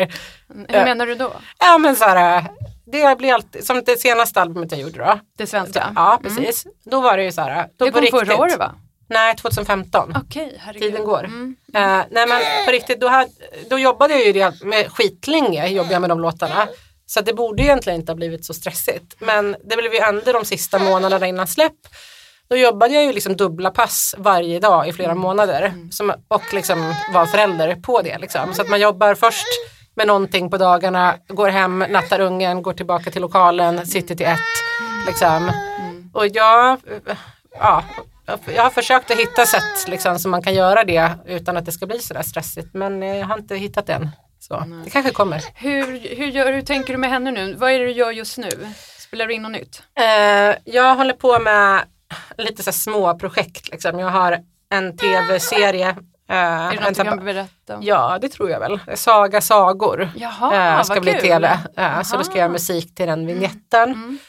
Hur 0.48 0.65
Ja. 0.75 0.86
menar 0.86 1.06
du 1.06 1.15
då? 1.15 1.32
Ja 1.60 1.77
men 1.77 1.96
så 1.96 2.06
här, 2.06 2.44
det 2.86 3.17
blir 3.17 3.34
alltid, 3.34 3.65
som 3.65 3.82
det 3.86 4.00
senaste 4.00 4.41
albumet 4.41 4.72
jag 4.72 4.82
gjorde 4.82 4.98
då. 5.00 5.20
Det 5.38 5.48
svenska? 5.48 5.91
Ja 5.96 6.20
precis, 6.24 6.67
då 6.86 7.01
var 7.01 7.17
det 7.17 7.24
ju 7.24 7.32
så 7.32 7.41
här. 7.41 7.67
Det 7.77 7.91
kom 7.91 7.94
förra 7.94 8.22
riktigt- 8.22 8.39
året 8.39 8.58
va? 8.60 8.75
Nej, 9.10 9.36
2015. 9.36 10.14
Okej, 10.26 10.58
herregud. 10.60 10.82
Tiden 10.82 11.06
går. 11.06 11.24
Mm. 11.26 11.56
Eh, 11.74 12.06
nej 12.12 12.28
men 12.28 12.42
på 12.66 12.72
riktigt, 12.72 13.02
då, 13.02 13.08
hade, 13.08 13.30
då 13.70 13.80
jobbade 13.80 14.14
jag 14.14 14.26
ju 14.26 14.34
det 14.34 14.64
med 14.64 14.92
skitlänge, 14.92 15.68
jobbade 15.68 15.94
jag 15.94 16.02
med 16.02 16.10
de 16.10 16.20
låtarna. 16.20 16.68
Så 17.06 17.22
det 17.22 17.34
borde 17.34 17.64
egentligen 17.64 18.00
inte 18.00 18.12
ha 18.12 18.15
blivit 18.15 18.46
så 18.46 18.54
stressigt. 18.54 19.15
Men 19.20 19.56
det 19.63 19.78
blev 19.78 19.93
ju 19.93 20.00
ändå 20.00 20.32
de 20.32 20.46
sista 20.46 20.80
månaderna 20.80 21.28
innan 21.28 21.48
släpp. 21.48 21.74
Då 22.50 22.56
jobbade 22.58 22.93
jag 22.93 23.06
ju 23.06 23.13
liksom 23.13 23.36
dubbla 23.36 23.72
pass 23.72 24.15
varje 24.17 24.60
dag 24.60 24.88
i 24.88 24.93
flera 24.93 25.15
månader. 25.15 25.74
Som, 25.91 26.13
och 26.28 26.54
liksom 26.54 26.93
var 27.13 27.26
förälder 27.26 27.76
på 27.76 28.02
det. 28.02 28.17
Liksom. 28.17 28.54
Så 28.54 28.62
att 28.62 28.70
man 28.70 28.80
jobbar 28.80 29.15
först 29.15 29.48
med 29.96 30.08
någonting 30.08 30.50
på 30.50 30.58
dagarna, 30.58 31.15
går 31.28 31.50
hem, 31.50 31.80
nattar 31.89 32.20
ungen, 32.20 32.62
går 32.62 32.74
tillbaka 32.74 33.12
till 33.12 33.22
lokalen, 33.22 33.86
sitter 33.88 34.15
till 34.15 34.26
ett. 34.26 34.39
Liksom. 35.08 35.52
Och 36.13 36.28
jag, 36.28 36.80
ja, 37.60 37.84
jag 38.56 38.63
har 38.63 38.70
försökt 38.70 39.12
att 39.12 39.18
hitta 39.18 39.46
sätt 39.46 39.88
liksom, 39.88 40.20
som 40.20 40.32
man 40.32 40.42
kan 40.42 40.54
göra 40.54 40.84
det 40.84 41.12
utan 41.26 41.58
att 41.58 41.66
det 41.66 41.72
ska 41.72 41.86
bli 41.86 42.00
sådär 42.00 42.22
stressigt. 42.22 42.74
Men 42.74 43.04
eh, 43.04 43.16
jag 43.18 43.26
har 43.26 43.38
inte 43.38 43.56
hittat 43.56 43.86
det 43.88 43.94
än. 43.94 44.10
Så, 44.40 44.63
det 44.84 44.90
kanske 44.90 45.12
kommer. 45.12 45.44
Hur, 45.56 46.16
hur, 46.16 46.28
gör, 46.28 46.54
hur 46.54 46.62
tänker 46.62 46.94
du 46.94 46.98
med 47.00 47.10
henne 47.10 47.32
nu? 47.32 47.54
Vad 47.54 47.72
är 47.72 47.80
det 47.80 47.86
du 47.86 47.92
gör 47.92 48.12
just 48.12 48.38
nu? 48.38 48.50
Spelar 49.00 49.26
du 49.28 49.34
in 49.34 49.42
något 49.42 49.52
nytt? 49.52 49.84
Eh, 50.00 50.56
jag 50.66 50.96
håller 50.96 51.13
på 51.13 51.40
med 51.40 51.82
lite 52.38 52.63
så 52.63 52.70
här 52.70 52.74
små 52.76 53.18
projekt. 53.20 53.72
Liksom. 53.72 54.00
Jag 54.00 54.10
har 54.10 54.40
en 54.70 54.98
tv-serie. 54.98 55.90
Eh, 56.30 56.36
Är 56.38 56.72
det 56.72 56.80
något 56.80 56.96
du 56.96 57.04
kan 57.04 57.26
berätta 57.26 57.76
om? 57.78 57.84
Ja, 57.84 58.18
det 58.22 58.30
tror 58.30 58.50
jag 58.50 58.60
väl. 58.60 58.80
Saga 58.96 59.42
sagor 59.42 60.10
Jaha, 60.16 60.78
eh, 60.78 60.84
ska 60.84 60.94
vad 60.94 61.04
bli 61.04 61.12
kul. 61.12 61.22
tv. 61.22 61.60
Eh, 61.78 62.02
så 62.02 62.18
då 62.18 62.24
ska 62.24 62.34
jag 62.34 62.40
göra 62.40 62.50
musik 62.52 62.96
till 62.96 63.08
den 63.08 63.28
vignetten. 63.28 64.20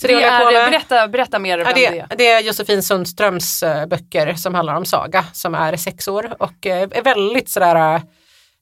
Så 0.00 0.06
Det 0.06 0.22
är, 0.22 0.70
berätta, 0.70 1.08
berätta 1.08 1.38
mer 1.38 1.58
om 1.58 1.64
Ja, 1.66 1.72
det. 1.74 1.90
det, 2.08 2.14
det 2.16 2.26
är 2.30 2.40
Josefin 2.40 2.82
Sundströms 2.82 3.62
eh, 3.62 3.86
böcker 3.86 4.34
som 4.34 4.54
handlar 4.54 4.74
om 4.74 4.84
saga 4.84 5.24
som 5.32 5.54
är 5.54 5.76
sex 5.76 6.08
år 6.08 6.36
och 6.38 6.66
eh, 6.66 6.82
är 6.90 7.02
väldigt 7.02 7.48
sådär 7.50 7.94
eh, 7.94 8.00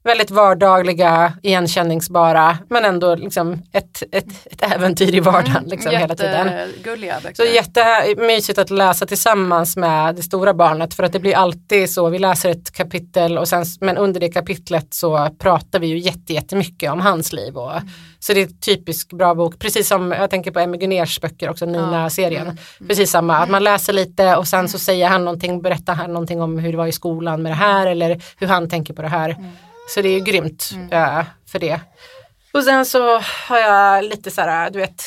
väldigt 0.09 0.31
vardagliga, 0.31 1.33
igenkänningsbara 1.42 2.59
men 2.68 2.85
ändå 2.85 3.14
liksom 3.14 3.62
ett, 3.73 4.03
ett, 4.12 4.47
ett 4.51 4.62
äventyr 4.75 5.14
i 5.14 5.21
vardagen 5.21 5.64
liksom, 5.66 5.92
hela 5.92 6.14
tiden. 6.14 6.49
Så 7.37 7.44
jättemysigt 7.44 8.59
att 8.59 8.71
läsa 8.71 9.07
tillsammans 9.07 9.77
med 9.77 10.14
det 10.14 10.23
stora 10.23 10.55
barnet 10.55 10.94
för 10.94 11.03
att 11.03 11.12
det 11.12 11.18
blir 11.21 11.37
alltid 11.37 11.90
så, 11.90 12.09
vi 12.09 12.18
läser 12.18 12.51
ett 12.51 12.73
kapitel 12.73 13.38
och 13.38 13.49
sen, 13.49 13.64
men 13.81 13.97
under 13.97 14.21
det 14.21 14.29
kapitlet 14.29 14.94
så 14.94 15.29
pratar 15.38 15.79
vi 15.79 15.87
ju 15.87 15.99
jätte, 15.99 16.33
jättemycket 16.33 16.92
om 16.92 17.01
hans 17.01 17.33
liv. 17.33 17.57
Och, 17.57 17.73
Så 18.21 18.33
det 18.35 18.40
är 18.40 18.47
en 18.47 18.59
typisk 18.61 19.12
bra 19.12 19.35
bok, 19.35 19.59
precis 19.59 19.88
som 19.88 20.12
jag 20.12 20.31
tänker 20.31 20.51
på 20.51 20.59
Emmy 20.61 20.77
Gunners 20.79 21.21
böcker 21.21 21.51
också, 21.51 21.66
Nina-serien. 21.66 22.59
Precis 22.88 23.11
samma, 23.11 23.37
att 23.37 23.51
man 23.51 23.64
läser 23.64 23.92
lite 23.92 24.37
och 24.37 24.49
sen 24.49 24.68
så 24.68 24.79
säger 24.79 25.09
han 25.09 25.25
någonting, 25.25 25.62
berättar 25.62 25.94
han 25.94 26.12
någonting 26.12 26.42
om 26.42 26.59
hur 26.59 26.73
det 26.73 26.79
var 26.79 26.87
i 26.87 26.92
skolan 26.92 27.42
med 27.42 27.53
det 27.53 27.57
här 27.57 27.87
eller 27.87 28.21
hur 28.38 28.47
han 28.47 28.68
tänker 28.68 28.94
på 28.94 29.03
det 29.03 29.09
här. 29.09 29.37
Så 29.88 30.03
det 30.03 30.09
är 30.09 30.12
ju 30.18 30.20
grymt 30.20 30.70
eh, 30.90 31.22
för 31.46 31.59
det. 31.59 31.81
Och 32.53 32.64
sen 32.64 32.87
så 32.87 33.18
har 33.48 33.59
jag 33.59 34.05
lite 34.05 34.31
så 34.31 34.40
här, 34.40 34.70
du 34.70 34.79
vet, 34.79 35.03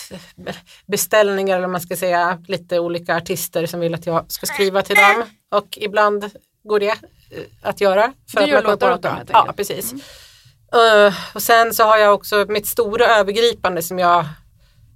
beställningar 0.86 1.58
eller 1.58 1.68
man 1.68 1.82
ska 1.82 1.96
säga, 1.96 2.44
lite 2.48 2.80
olika 2.80 3.16
artister 3.18 3.66
som 3.66 3.80
vill 3.80 3.94
att 3.94 4.06
jag 4.06 4.32
ska 4.32 4.46
skriva 4.46 4.82
till 4.82 4.96
dem. 4.96 5.24
Och 5.52 5.78
ibland 5.82 6.30
går 6.64 6.80
det 6.80 6.88
eh, 6.90 6.96
att 7.62 7.82
göra. 7.82 8.14
För 8.32 8.38
Du 8.40 8.44
att 8.44 8.50
gör 8.50 8.62
låtar 8.62 8.94
åt 8.94 9.02
dem. 9.02 9.18
Ja, 9.32 9.54
precis. 9.58 9.94
Eh, 10.74 11.14
och 11.34 11.42
sen 11.42 11.74
så 11.74 11.84
har 11.84 11.98
jag 11.98 12.14
också 12.14 12.46
mitt 12.50 12.68
stora 12.68 13.06
övergripande 13.06 13.82
som 13.82 14.00
jag 14.00 14.26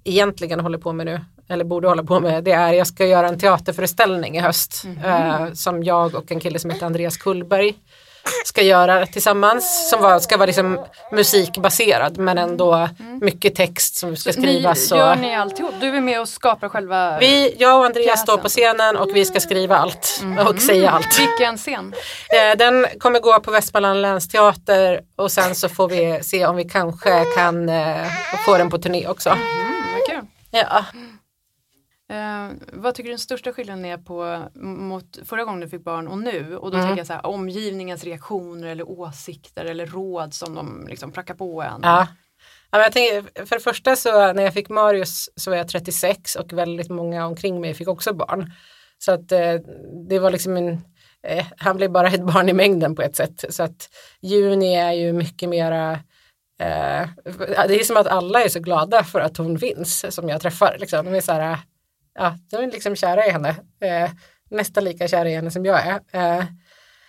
egentligen 0.04 0.60
håller 0.60 0.78
på 0.78 0.93
med 0.93 1.06
nu, 1.06 1.21
eller 1.50 1.63
borde 1.63 1.88
hålla 1.88 2.04
på 2.04 2.19
med, 2.19 2.43
det 2.43 2.52
är 2.52 2.74
jag 2.74 2.88
ska 2.88 3.06
göra 3.06 3.28
en 3.28 3.39
teaterföreställning 3.39 4.38
i 4.38 4.39
höst. 4.39 4.84
eh, 5.06 5.54
som 5.54 5.84
jag 5.84 6.15
och 6.15 6.32
en 6.32 6.39
kille 6.39 6.60
som 6.60 6.69
heter 6.71 6.86
Andreas 6.86 7.17
Kullberg 7.17 7.76
ska 8.46 8.62
göra 8.62 9.06
tillsammans. 9.06 9.90
Som 9.90 10.02
var, 10.02 10.20
ska 10.20 10.38
vara 10.38 10.46
liksom 10.46 10.80
musikbaserad 11.12 12.18
men 12.18 12.38
ändå 12.38 12.90
mycket 13.22 13.56
text 13.56 13.96
som 13.96 14.16
ska 14.16 14.32
skrivas. 14.34 14.92
Ni, 14.92 14.96
och- 14.98 15.00
gör 15.00 15.16
ni 15.16 15.36
alltihop? 15.36 15.74
Du 15.82 15.88
är 15.98 16.02
med 16.02 16.22
och 16.22 16.30
skapar 16.30 16.70
själva... 16.70 17.18
vi, 17.20 17.56
jag 17.58 17.80
och 17.80 17.86
Andreas 17.86 18.06
Pjäsen. 18.08 18.24
står 18.24 18.38
på 18.38 18.50
scenen 18.50 18.98
och 18.98 19.10
vi 19.16 19.26
ska 19.26 19.40
skriva 19.40 19.78
allt 19.78 20.24
och 20.48 20.62
säga 20.62 20.90
allt. 20.90 21.20
Vilken 21.20 21.58
scen? 21.58 21.94
Eh, 22.30 22.58
Den 22.58 22.86
kommer 23.00 23.20
gå 23.20 23.40
på 23.40 23.52
Västmanland 23.52 24.02
länsteater 24.02 25.02
och 25.16 25.32
sen 25.32 25.56
så 25.56 25.70
får 25.70 25.88
vi 25.90 26.20
se 26.24 26.46
om 26.46 26.56
vi 26.56 26.64
kanske 26.70 27.26
kan 27.36 27.70
eh, 27.70 27.96
få 28.46 28.58
den 28.58 28.70
på 28.70 28.78
turné 28.78 29.08
också. 29.08 29.30
Mm, 29.30 29.84
vad 29.94 30.06
kul. 30.10 30.28
Ja. 30.52 30.86
Eh, 32.12 32.52
vad 32.74 32.96
tycker 32.96 33.08
du 33.08 33.12
den 33.12 33.20
största 33.20 33.54
skillnaden 33.54 33.86
är 33.86 33.98
på 33.98 34.44
mot 34.62 35.20
förra 35.26 35.44
gången 35.44 35.60
du 35.60 35.70
fick 35.70 35.84
barn 35.84 36.08
och 36.08 36.18
nu? 36.18 36.58
Och 36.58 36.72
då 36.72 36.78
Mm. 36.78 36.88
tänker 36.88 37.00
jag 37.00 37.08
så 37.08 37.13
här, 37.13 37.26
omgivningens 37.26 38.04
reaktioner 38.04 38.68
eller 38.68 38.89
åsikter 38.89 39.65
eller 39.65 39.86
råd 39.88 40.34
som 40.34 40.56
de 40.56 40.88
liksom 40.89 41.12
prackar 41.12 41.34
på 41.34 41.62
en. 41.62 41.80
Ja. 41.84 42.08
Ja, 42.72 42.78
men 42.78 42.82
jag 42.82 42.91
tänker, 42.91 43.46
för 43.46 43.56
det 43.56 43.62
första 43.62 43.96
så 43.96 44.34
när 44.34 44.44
jag 44.44 44.54
fick 44.54 44.70
Marius 44.70 45.30
så 45.36 45.50
var 45.50 45.58
jag 45.58 45.68
36 45.68 46.36
och 46.36 46.54
väldigt 46.54 46.89
många 46.89 47.26
omkring 47.28 47.62
mig 47.62 47.74
fick 47.74 47.88
också 47.88 48.13
barn. 48.13 48.52
Så 48.98 49.12
att 49.12 49.32
eh, 49.32 49.54
det 50.10 50.20
var 50.20 50.32
liksom 50.32 50.58
en, 50.58 50.70
eh, 51.28 51.46
han 51.58 51.78
blev 51.78 51.91
bara 51.91 52.08
ett 52.08 52.24
barn 52.26 52.50
i 52.50 52.54
mängden 52.54 52.96
på 52.96 53.02
ett 53.02 53.15
sätt. 53.15 53.46
Så 53.50 53.63
att 53.63 53.89
juni 54.22 54.76
är 54.76 54.91
ju 54.91 55.13
mycket 55.13 55.50
mera 55.50 55.91
eh, 56.60 57.10
det 57.68 57.80
är 57.80 57.84
som 57.84 57.98
att 57.98 58.08
alla 58.08 58.44
är 58.44 58.50
så 58.50 58.60
glada 58.60 59.04
för 59.04 59.20
att 59.20 59.38
hon 59.38 59.60
finns 59.60 60.15
som 60.15 60.30
jag 60.30 60.41
träffar. 60.41 60.78
Liksom. 60.80 61.06
De 61.06 61.15
är 61.15 61.22
så 61.22 61.32
här, 61.32 61.58
ja, 62.15 62.38
de 62.51 62.56
är 62.58 62.71
liksom 62.71 62.95
kära 62.95 63.25
i 63.25 63.30
henne. 63.30 63.49
Eh, 63.82 64.10
nästan 64.49 64.84
lika 64.84 65.08
kära 65.08 65.30
i 65.30 65.36
henne 65.36 65.51
som 65.51 65.65
jag 65.65 65.80
är. 65.88 66.01
Eh, 66.12 66.45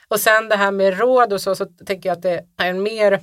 och 0.08 0.20
sen 0.20 0.48
det 0.48 0.56
här 0.56 0.70
med 0.70 0.98
råd 0.98 1.32
och 1.32 1.40
så, 1.40 1.54
så 1.54 1.66
tänker 1.86 2.08
jag 2.08 2.16
att 2.16 2.22
det 2.22 2.44
är 2.56 2.72
mer 2.72 3.20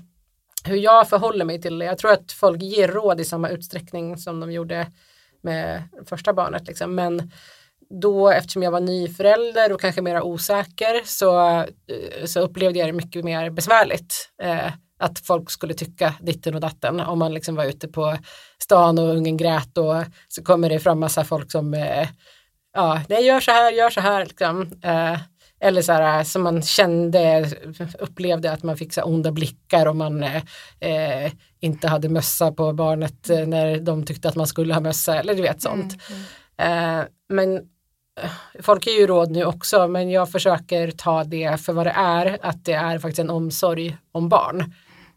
hur 0.65 0.75
jag 0.75 1.09
förhåller 1.09 1.45
mig 1.45 1.61
till 1.61 1.79
det. 1.79 1.85
Jag 1.85 1.97
tror 1.97 2.11
att 2.11 2.31
folk 2.31 2.61
ger 2.61 2.87
råd 2.87 3.19
i 3.19 3.25
samma 3.25 3.49
utsträckning 3.49 4.17
som 4.17 4.39
de 4.39 4.51
gjorde 4.51 4.87
med 5.41 5.83
första 6.05 6.33
barnet. 6.33 6.67
Liksom. 6.67 6.95
Men 6.95 7.31
då 8.01 8.29
eftersom 8.29 8.63
jag 8.63 8.71
var 8.71 8.79
ny 8.79 9.09
förälder 9.09 9.73
och 9.73 9.81
kanske 9.81 10.01
mer 10.01 10.21
osäker 10.21 11.01
så, 11.05 11.59
eh, 11.59 12.25
så 12.25 12.39
upplevde 12.39 12.79
jag 12.79 12.87
det 12.87 12.93
mycket 12.93 13.25
mer 13.25 13.49
besvärligt. 13.49 14.29
Eh, 14.43 14.71
att 15.03 15.19
folk 15.19 15.51
skulle 15.51 15.73
tycka 15.73 16.13
ditten 16.21 16.55
och 16.55 16.61
datten 16.61 16.99
om 16.99 17.19
man 17.19 17.33
liksom 17.33 17.55
var 17.55 17.65
ute 17.65 17.87
på 17.87 18.17
stan 18.57 18.99
och 18.99 19.15
ungen 19.15 19.37
grät 19.37 19.77
och 19.77 19.95
så 20.27 20.43
kommer 20.43 20.69
det 20.69 20.79
fram 20.79 20.99
massa 20.99 21.23
folk 21.23 21.51
som 21.51 21.73
eh, 21.73 22.07
ja, 22.73 23.01
nej 23.09 23.25
gör 23.25 23.39
så 23.39 23.51
här, 23.51 23.71
gör 23.71 23.89
så 23.89 24.01
här 24.01 24.25
liksom. 24.25 24.71
Eh, 24.83 25.17
eller 25.59 25.81
så 25.81 25.91
här 25.91 26.23
som 26.23 26.43
man 26.43 26.61
kände, 26.61 27.49
upplevde 27.99 28.51
att 28.51 28.63
man 28.63 28.77
fick 28.77 28.93
så 28.93 29.01
onda 29.01 29.31
blickar 29.31 29.85
och 29.85 29.95
man 29.95 30.23
eh, 30.23 30.43
eh, 30.79 31.31
inte 31.59 31.87
hade 31.87 32.09
mössa 32.09 32.51
på 32.51 32.73
barnet 32.73 33.29
eh, 33.29 33.47
när 33.47 33.79
de 33.79 34.05
tyckte 34.05 34.29
att 34.29 34.35
man 34.35 34.47
skulle 34.47 34.73
ha 34.73 34.81
mössa 34.81 35.19
eller 35.19 35.35
du 35.35 35.41
vet 35.41 35.61
sånt. 35.61 35.93
Eh, 36.57 37.01
men 37.29 37.55
eh, 38.21 38.31
folk 38.61 38.87
ger 38.87 38.99
ju 38.99 39.07
råd 39.07 39.31
nu 39.31 39.45
också 39.45 39.87
men 39.87 40.09
jag 40.09 40.31
försöker 40.31 40.91
ta 40.91 41.23
det 41.23 41.61
för 41.61 41.73
vad 41.73 41.85
det 41.85 41.95
är, 41.95 42.37
att 42.41 42.65
det 42.65 42.73
är 42.73 42.99
faktiskt 42.99 43.19
en 43.19 43.29
omsorg 43.29 43.97
om 44.11 44.29
barn. 44.29 44.73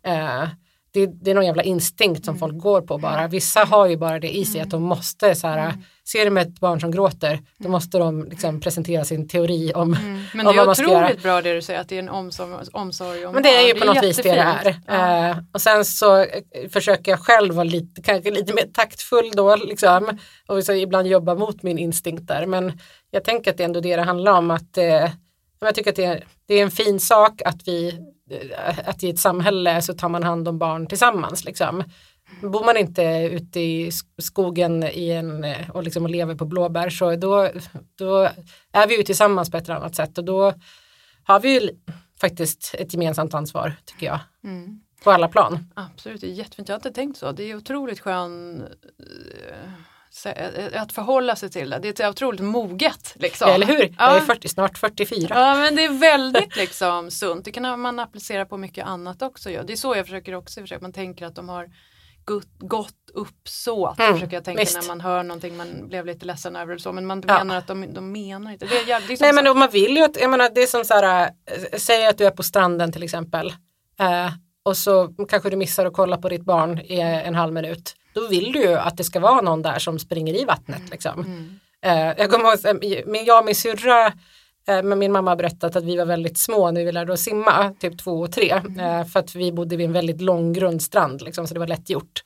Eh, 0.07 0.49
det, 0.97 1.07
det 1.07 1.31
är 1.31 1.35
någon 1.35 1.47
jävla 1.47 1.63
instinkt 1.63 2.25
som 2.25 2.39
folk 2.39 2.59
går 2.59 2.81
på 2.81 2.99
bara. 2.99 3.29
Vissa 3.29 3.65
har 3.65 3.87
ju 3.87 3.97
bara 3.97 4.21
det 4.21 4.37
i 4.37 4.45
sig 4.45 4.61
att 4.61 4.71
de 4.71 4.83
måste 4.83 5.35
så 5.35 5.47
här, 5.47 5.75
ser 6.09 6.25
de 6.25 6.37
ett 6.37 6.61
barn 6.61 6.81
som 6.81 6.91
gråter, 6.91 7.41
då 7.59 7.69
måste 7.69 7.99
de 7.99 8.25
liksom 8.25 8.61
presentera 8.61 9.05
sin 9.05 9.29
teori 9.29 9.73
om, 9.75 9.87
Mm. 9.95 10.23
Men 10.35 10.47
det 10.47 10.53
vad 10.53 10.79
är 10.79 10.85
otroligt 10.85 11.23
bra 11.23 11.43
det 11.43 11.55
du 11.55 11.63
säger 11.63 11.81
att 11.81 11.89
det 11.89 11.95
är 11.95 11.99
en 11.99 12.09
omsorg, 12.09 12.67
omsorg 12.73 13.27
om 13.27 13.35
Men 13.35 13.43
det 13.43 13.57
är 13.57 13.67
ju 13.67 13.81
på 13.81 13.87
något 13.87 14.03
vis 14.03 14.17
det 14.17 14.23
det 14.23 14.39
är. 14.39 14.77
Ja. 14.87 15.31
Eh, 15.31 15.37
och 15.53 15.61
sen 15.61 15.85
så 15.85 16.19
eh, 16.19 16.27
försöker 16.73 17.13
jag 17.13 17.21
själv 17.21 17.55
vara 17.55 17.65
lite, 17.65 18.03
kanske 18.03 18.31
lite 18.31 18.55
mer 18.55 18.67
taktfull 18.75 19.31
då 19.35 19.57
liksom. 19.57 20.19
Och 20.47 20.65
så 20.65 20.73
ibland 20.73 21.09
jobba 21.09 21.35
mot 21.35 21.63
min 21.63 21.79
instinkt 21.79 22.29
där. 22.29 22.47
Men 22.47 22.79
jag 23.11 23.25
tänker 23.25 23.51
att 23.51 23.57
det 23.57 23.63
är 23.63 23.65
ändå 23.65 23.81
det 23.81 23.97
det 23.97 24.03
handlar 24.03 24.33
om. 24.33 24.51
Att, 24.51 24.79
eh, 24.79 25.11
jag 25.61 25.75
tycker 25.75 25.91
att 25.91 25.97
det 25.97 26.05
är, 26.05 26.25
det 26.47 26.55
är 26.55 26.63
en 26.63 26.71
fin 26.71 27.01
sak 27.01 27.43
att 27.45 27.69
vi, 27.69 27.95
att 28.85 29.03
i 29.03 29.11
ett 29.11 29.19
samhälle 29.19 29.83
så 29.83 29.95
tar 29.95 30.09
man 30.09 30.23
hand 30.23 30.49
om 30.49 30.59
barn 30.59 30.87
tillsammans 30.87 31.45
liksom. 31.45 31.85
Bor 32.43 32.65
man 32.65 32.77
inte 32.77 33.03
ute 33.33 33.61
i 33.61 33.91
sk- 33.91 34.21
skogen 34.21 34.83
i 34.83 35.11
en, 35.11 35.45
eh, 35.45 35.71
och, 35.71 35.83
liksom 35.83 36.05
och 36.05 36.11
lever 36.11 36.35
på 36.35 36.45
blåbär 36.45 36.91
så 36.91 37.17
då, 37.17 37.51
då 37.95 38.29
är 38.73 38.87
vi 38.87 38.97
ju 38.97 39.03
tillsammans 39.03 39.51
på 39.51 39.57
ett 39.57 39.65
eller 39.65 39.77
annat 39.77 39.95
sätt 39.95 40.19
och 40.19 40.25
då 40.25 40.53
har 41.25 41.41
vi 41.41 41.61
ju 41.61 41.71
faktiskt 42.21 42.75
ett 42.79 42.93
gemensamt 42.95 43.35
ansvar 43.35 43.77
tycker 43.85 44.07
jag. 44.07 44.21
Mm. 44.45 44.81
På 45.05 45.11
alla 45.11 45.29
plan. 45.29 45.73
Absolut, 45.75 46.21
det 46.21 46.27
är 46.27 46.33
jättefint. 46.33 46.69
Jag 46.69 46.75
har 46.75 46.79
inte 46.79 46.91
tänkt 46.91 47.19
så. 47.19 47.33
Det 47.33 47.51
är 47.51 47.57
otroligt 47.57 48.01
skön 48.01 48.61
eh, 48.61 48.67
eh, 48.67 49.36
att 50.75 50.93
förhålla 50.93 51.37
sig 51.37 51.51
till 51.51 51.71
det. 51.71 51.79
Det 51.79 52.01
är 52.01 52.09
otroligt 52.09 52.41
moget. 52.41 53.13
Liksom. 53.15 53.49
Eller 53.51 53.67
hur? 53.67 53.81
Jag 53.83 53.95
Ja. 53.99 54.17
är 54.17 54.21
40, 54.21 54.49
snart 54.49 54.79
44. 54.79 55.29
Ja 55.31 55.55
men 55.55 55.77
det 55.77 55.85
är 55.85 55.89
väldigt 55.99 56.57
liksom 56.57 57.11
sunt. 57.11 57.45
Det 57.45 57.53
kan 57.53 57.81
man 57.81 57.99
applicera 57.99 58.47
på 58.47 58.57
mycket 58.57 58.87
annat 58.87 59.23
också. 59.23 59.51
Ja. 59.51 59.63
Det 59.63 59.73
är 59.73 59.77
så 59.77 59.97
jag 59.97 60.07
försöker 60.07 60.35
också 60.35 60.61
försöka. 60.61 60.83
Man 60.83 60.93
tänker 60.93 61.27
att 61.27 61.35
de 61.35 61.49
har 61.49 61.69
gott, 62.61 62.95
uppsåt. 63.15 63.99
Mm, 64.01 64.15
försöker 64.15 64.37
jag 64.37 64.45
tänka 64.45 64.61
visst. 64.63 64.81
när 64.81 64.89
man 64.89 65.01
hör 65.01 65.23
någonting 65.23 65.57
man 65.57 65.89
blev 65.89 66.07
lite 66.07 66.27
ledsen 66.27 66.57
över. 66.57 66.79
Så, 66.79 66.93
men 66.93 67.07
man 67.07 67.23
Ja. 67.29 67.39
menar 67.39 67.57
att 67.57 67.67
de, 67.67 67.93
de 67.95 68.13
menar 68.13 68.53
inte. 68.53 68.67
Det 68.67 68.77
är, 68.77 68.87
det 68.87 68.93
är 69.15 69.21
Nej 69.21 69.33
men 69.33 69.45
då, 69.45 69.55
man 69.55 69.71
vill 69.71 69.97
ju 69.97 70.03
att, 70.05 70.21
jag 70.21 70.31
menar 70.31 70.51
det 70.55 70.63
är 70.63 70.67
som 70.67 70.85
så 70.85 70.95
här, 70.95 71.23
äh, 71.25 71.79
säg 71.79 72.07
att 72.07 72.19
du 72.19 72.25
är 72.27 72.31
på 72.31 72.43
stranden 72.43 72.93
till 72.93 73.03
exempel. 73.03 73.49
Eh, 74.01 74.31
och 74.63 74.77
så 74.77 75.09
kanske 75.29 75.51
du 75.51 75.57
missar 75.57 75.87
att 75.87 75.93
kolla 75.93 76.17
på 76.17 76.29
ditt 76.29 76.45
barn 76.45 76.79
i 76.81 77.01
en 77.01 77.35
halv 77.35 77.53
minut. 77.53 77.95
Då 78.21 78.27
vill 78.29 78.53
du 78.53 78.61
ju 78.61 78.75
att 78.75 78.97
det 78.97 79.05
ska 79.05 79.21
vara 79.21 79.41
någon 79.41 79.63
där 79.63 79.79
som 79.79 79.99
springer 79.99 80.35
i 80.35 80.45
vattnet 80.45 80.83
liksom. 80.91 81.21
Mm. 81.21 81.61
Eh, 81.85 82.15
jag 82.23 82.31
kommer 82.31 82.45
ihåg, 82.49 82.83
min- 83.07 83.25
jag 83.25 83.39
och 83.39 83.45
min 83.45 83.55
syrra, 83.55 84.07
eh, 84.69 84.83
men 84.83 84.99
min 84.99 85.13
mamma 85.13 85.31
har 85.31 85.37
berättat 85.37 85.77
att 85.77 85.85
vi 85.85 85.97
var 85.97 86.05
väldigt 86.05 86.39
små 86.39 86.71
när 86.71 86.85
vi 86.85 86.93
lärde 86.93 87.13
oss 87.13 87.21
simma, 87.21 87.75
typ 87.81 87.99
två 87.99 88.21
och 88.21 88.33
tre, 88.33 88.51
eh, 88.81 89.05
för 89.05 89.21
att 89.21 89.35
vi 89.35 89.53
bodde 89.53 89.77
vid 89.77 89.87
en 89.87 89.93
väldigt 89.93 90.21
lång 90.21 90.53
grundstrand, 90.53 91.23
liksom, 91.23 91.47
så 91.47 91.55
det 91.55 91.61
var 91.61 91.67
lätt 91.67 91.91
gjort. 91.91 92.23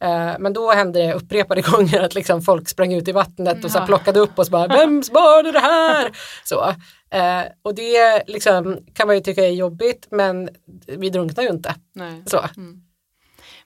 Eh, 0.00 0.32
men 0.38 0.52
då 0.52 0.72
hände 0.72 1.06
det 1.06 1.14
upprepade 1.14 1.60
gånger 1.70 2.00
att 2.00 2.14
liksom, 2.14 2.42
folk 2.42 2.68
sprang 2.68 2.92
ut 2.92 3.08
i 3.08 3.12
vattnet 3.12 3.64
och 3.64 3.70
så 3.70 3.80
plockade 3.86 4.20
upp 4.20 4.38
oss 4.38 4.50
bara, 4.50 4.66
vems 4.66 5.10
barn 5.10 5.46
är 5.46 5.52
det 5.52 5.58
här? 5.60 6.10
Så. 6.44 6.74
Och 7.62 7.74
det 7.74 8.22
liksom, 8.26 8.78
kan 8.94 9.06
man 9.06 9.16
ju 9.16 9.22
tycka 9.22 9.44
är 9.44 9.50
jobbigt, 9.50 10.06
men 10.10 10.48
vi 10.86 11.10
drunknar 11.10 11.44
ju 11.44 11.50
inte. 11.50 11.74
Nej. 11.94 12.22
Så. 12.26 12.38
Mm. 12.56 12.80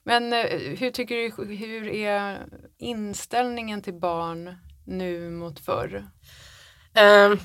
Men 0.09 0.33
eh, 0.33 0.59
hur 0.79 0.91
tycker 0.91 1.15
du, 1.15 1.55
hur 1.55 1.89
är 1.89 2.47
inställningen 2.79 3.83
till 3.83 3.95
barn 3.95 4.55
nu 4.87 5.31
mot 5.31 5.61
förr? 5.61 6.05
Um, 7.01 7.39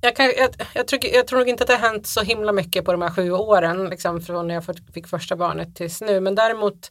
jag, 0.00 0.16
kan, 0.16 0.26
jag, 0.26 0.50
jag, 0.74 0.88
tror, 0.88 1.00
jag 1.12 1.26
tror 1.26 1.38
nog 1.38 1.48
inte 1.48 1.64
att 1.64 1.68
det 1.68 1.76
har 1.76 1.88
hänt 1.88 2.06
så 2.06 2.20
himla 2.20 2.52
mycket 2.52 2.84
på 2.84 2.92
de 2.92 3.02
här 3.02 3.10
sju 3.10 3.30
åren, 3.32 3.84
liksom, 3.90 4.20
från 4.20 4.48
när 4.48 4.54
jag 4.54 4.64
fick- 4.64 4.94
fick 4.94 5.06
första 5.06 5.36
barnet 5.36 5.76
tills 5.76 6.00
nu. 6.00 6.20
Men 6.20 6.34
däremot 6.34 6.90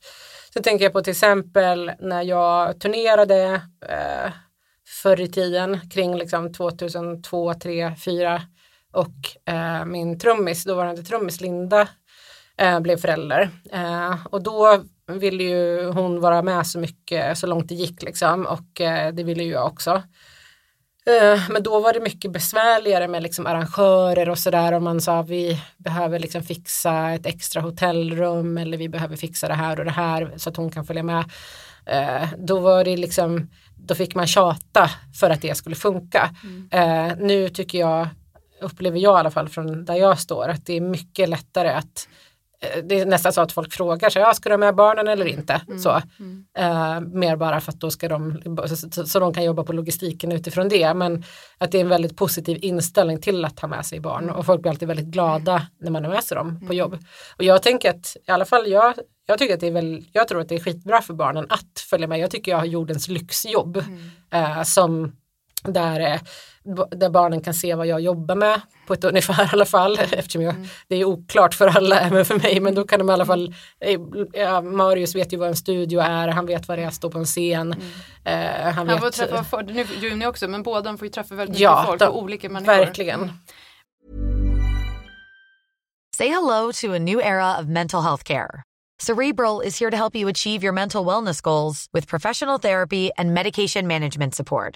så 0.54 0.62
tänker 0.62 0.86
jag 0.86 0.94
på 0.94 1.02
till 1.02 1.12
exempel 1.12 1.92
när 2.00 2.22
jag 2.24 2.80
turnerade 2.82 3.62
eh, 3.89 4.32
förr 5.04 5.22
i 5.22 5.28
tiden 5.28 5.89
kring 5.89 6.18
liksom 6.18 6.54
2002, 6.54 7.54
3, 7.54 7.96
4 8.06 8.42
och 8.94 9.52
eh, 9.54 9.86
min 9.86 10.20
trummis, 10.20 10.63
dåvarande 10.63 11.04
trummis 11.04 11.42
Linda 11.42 11.88
eh, 12.58 12.80
blev 12.80 12.98
förälder. 12.98 13.50
Eh, 13.74 14.26
och 14.26 14.44
då 14.44 14.84
ville 15.13 15.43
ju 15.43 15.89
hon 15.91 16.22
vara 16.22 16.41
med 16.41 16.67
så 16.67 16.80
mycket, 16.80 17.38
så 17.38 17.48
långt 17.48 17.69
det 17.69 17.76
gick 17.76 18.04
liksom 18.04 18.45
och 18.45 18.82
eh, 18.82 19.13
det 19.13 19.24
ville 19.24 19.43
ju 19.43 19.52
jag 19.52 19.65
också. 19.67 20.04
Eh, 21.06 21.41
Men 21.50 21.63
då 21.63 21.80
var 21.80 21.93
det 21.93 22.00
mycket 22.00 22.32
besvärligare 22.32 23.08
med 23.08 23.24
liksom 23.24 23.48
arrangörer 23.48 24.30
och 24.30 24.39
sådär 24.39 24.72
om 24.74 24.84
man 24.84 25.02
sa 25.02 25.22
vi 25.22 25.62
behöver 25.78 26.19
liksom 26.19 26.43
fixa 26.43 27.10
ett 27.12 27.26
extra 27.26 27.62
hotellrum 27.62 28.58
eller 28.58 28.78
vi 28.78 28.89
behöver 28.89 29.15
fixa 29.15 29.48
det 29.48 29.54
här 29.54 29.80
och 29.80 29.86
det 29.86 29.91
här 29.91 30.34
så 30.38 30.50
att 30.50 30.58
hon 30.58 30.72
kan 30.72 30.86
följa 30.86 31.04
med. 31.04 31.24
Eh, 31.86 32.28
Då 32.38 32.60
var 32.60 32.84
det 32.84 32.98
liksom, 32.98 33.50
då 33.76 33.95
fick 33.95 34.15
man 34.15 34.28
tjata 34.28 34.89
för 35.19 35.30
att 35.30 35.41
det 35.41 35.56
skulle 35.58 35.76
funka. 35.76 36.30
Eh, 36.72 37.12
Nu 37.19 37.50
tycker 37.50 37.80
jag, 37.80 38.08
upplever 38.62 39.00
jag 39.00 39.17
i 39.17 39.19
alla 39.19 39.32
fall 39.32 39.50
från 39.50 39.86
där 39.86 39.95
jag 39.95 40.19
står, 40.19 40.48
att 40.50 40.65
det 40.65 40.74
är 40.78 40.82
mycket 40.82 41.30
lättare 41.30 41.69
att 41.69 42.08
det 42.84 43.00
är 43.00 43.06
nästan 43.06 43.34
så 43.34 43.41
att 43.41 43.52
folk 43.52 43.74
frågar 43.74 44.10
sig, 44.10 44.22
ja, 44.22 44.34
ska 44.34 44.50
ha 44.50 44.58
med 44.58 44.76
barnen 44.76 45.08
eller 45.08 45.26
inte? 45.26 45.62
Så, 45.84 45.89
eh, 46.58 47.00
mer 47.02 47.36
bara 47.36 47.62
för 47.62 47.72
att 47.72 47.80
då 47.80 47.91
ska 47.91 48.10
de, 48.10 48.41
så, 48.67 49.06
så, 49.06 49.19
de 49.19 49.34
kan 49.34 49.43
jobba 49.43 49.63
på 49.63 49.74
logistiken 49.74 50.32
utifrån 50.32 50.69
det. 50.69 50.93
Men 50.93 51.24
att 51.58 51.72
det 51.72 51.78
är 51.78 51.82
en 51.82 51.89
väldigt 51.89 52.17
positiv 52.17 52.58
inställning 52.62 53.22
till 53.22 53.45
att 53.45 53.60
ha 53.60 53.67
med 53.67 53.86
sig 53.86 54.00
barn 54.00 54.30
och 54.30 54.45
folk 54.45 54.62
blir 54.62 54.72
alltid 54.72 54.88
väldigt 54.88 55.06
glada 55.06 55.67
när 55.80 55.91
man 55.91 56.04
har 56.04 56.12
med 56.12 56.24
sig 56.24 56.36
dem 56.36 56.67
på 56.67 56.74
jobb. 56.74 56.98
Och 57.38 57.43
jag 57.43 57.63
tänker 57.63 57.89
att, 57.89 58.17
i 58.28 58.32
alla 58.32 58.45
fall 58.45 58.67
jag, 58.67 58.93
jag 59.26 59.39
tycker 59.39 59.54
att 59.54 59.60
det 59.60 59.67
är 59.67 59.72
väl, 59.72 60.06
jag 60.12 60.28
tror 60.28 60.41
att 60.41 60.50
det 60.50 60.56
är 60.56 60.60
skitbra 60.60 61.02
för 61.02 61.13
barnen 61.13 61.45
att 61.50 61.80
följa 61.89 62.08
med. 62.08 62.19
Jag 62.19 62.32
tycker 62.32 62.52
jag 62.52 62.58
har 62.58 62.65
jordens 62.65 63.08
lyxjobb 63.08 63.84
eh, 64.32 64.63
som 64.63 65.12
där, 65.63 66.00
eh, 66.00 66.19
där 66.91 67.10
barnen 67.10 67.41
kan 67.41 67.54
se 67.54 67.76
vad 67.76 67.88
jag 67.88 68.02
jobbar 68.02 68.36
med 68.36 68.62
på 68.88 68.93
ett 68.93 69.04
ungefär 69.04 69.43
i 69.45 69.50
alla 69.52 69.65
fall 69.65 70.00
eftersom 70.12 70.41
jag, 70.41 70.56
det 70.88 70.95
är 70.95 71.06
oklart 71.06 71.54
för 71.54 71.67
alla 71.67 72.00
även 72.02 72.26
för 72.26 72.36
mig 72.36 72.60
men 72.60 72.76
då 72.76 72.84
kan 72.84 73.00
de 73.00 73.10
i 73.10 73.13
alla 73.13 73.26
fall 73.26 73.54
eh, 73.80 74.00
ja, 74.34 74.62
Marius 74.62 75.15
vet 75.15 75.34
ju 75.34 75.38
vad 75.38 75.48
en 75.50 75.56
studio 75.56 76.00
är, 76.00 76.28
han 76.28 76.45
vet 76.45 76.67
vad 76.67 76.78
det 76.78 76.84
är 76.84 76.88
att 76.88 76.93
stå 76.93 77.10
på 77.12 77.17
en 77.19 77.26
scen. 77.26 77.74
Eh, 78.26 78.34
han 78.62 78.74
Han 78.74 78.88
vet, 78.88 79.00
får 79.00 79.10
träffa, 79.10 79.43
för, 79.43 79.63
nu 79.63 79.86
Juni 80.02 80.26
också, 80.26 80.48
men 80.48 80.63
båda 80.63 80.98
får 80.98 81.06
ju 81.08 81.12
träffa 81.12 81.36
väldigt 81.36 81.60
Ja, 81.60 81.76
mycket 81.76 81.88
folk 81.88 82.00
de- 82.00 82.08
och 82.08 82.17
olika 82.24 82.50
människor. 82.50 82.74
verkligen. 82.74 83.32
Say 86.17 86.28
hello 86.30 86.72
to 86.72 86.93
a 86.93 87.00
new 87.00 87.19
era 87.22 87.58
of 87.60 87.65
mental 87.67 88.02
health 88.02 88.24
care. 88.24 88.63
Cerebral 89.02 89.62
is 89.62 89.80
here 89.80 89.89
to 89.91 89.95
help 89.98 90.15
you 90.15 90.28
achieve 90.30 90.62
your 90.65 90.74
mental 90.74 91.06
wellness 91.06 91.41
goals 91.41 91.88
with 91.93 92.08
professional 92.08 92.60
therapy 92.60 93.10
and 93.17 93.34
medication 93.34 93.88
management 93.88 94.36
support. 94.36 94.76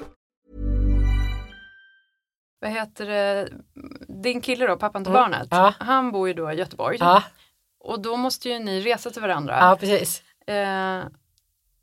Vad 2.61 2.71
heter 2.71 3.05
det? 3.05 3.49
Din 4.23 4.41
kille 4.41 4.67
då, 4.67 4.75
pappan 4.77 5.03
till 5.03 5.13
barnet, 5.13 5.47
Ja. 5.51 5.73
han 5.79 6.11
bor 6.11 6.27
ju 6.27 6.33
då 6.33 6.51
i 6.51 6.55
Göteborg. 6.55 6.97
Ja, 6.99 7.23
Och 7.79 7.99
då 8.01 8.15
måste 8.17 8.49
ju 8.49 8.59
ni 8.59 8.79
resa 8.81 9.09
till 9.09 9.21
varandra. 9.21 9.57
ja 9.59 9.77
precis. 9.79 10.23
Eh, 10.47 10.99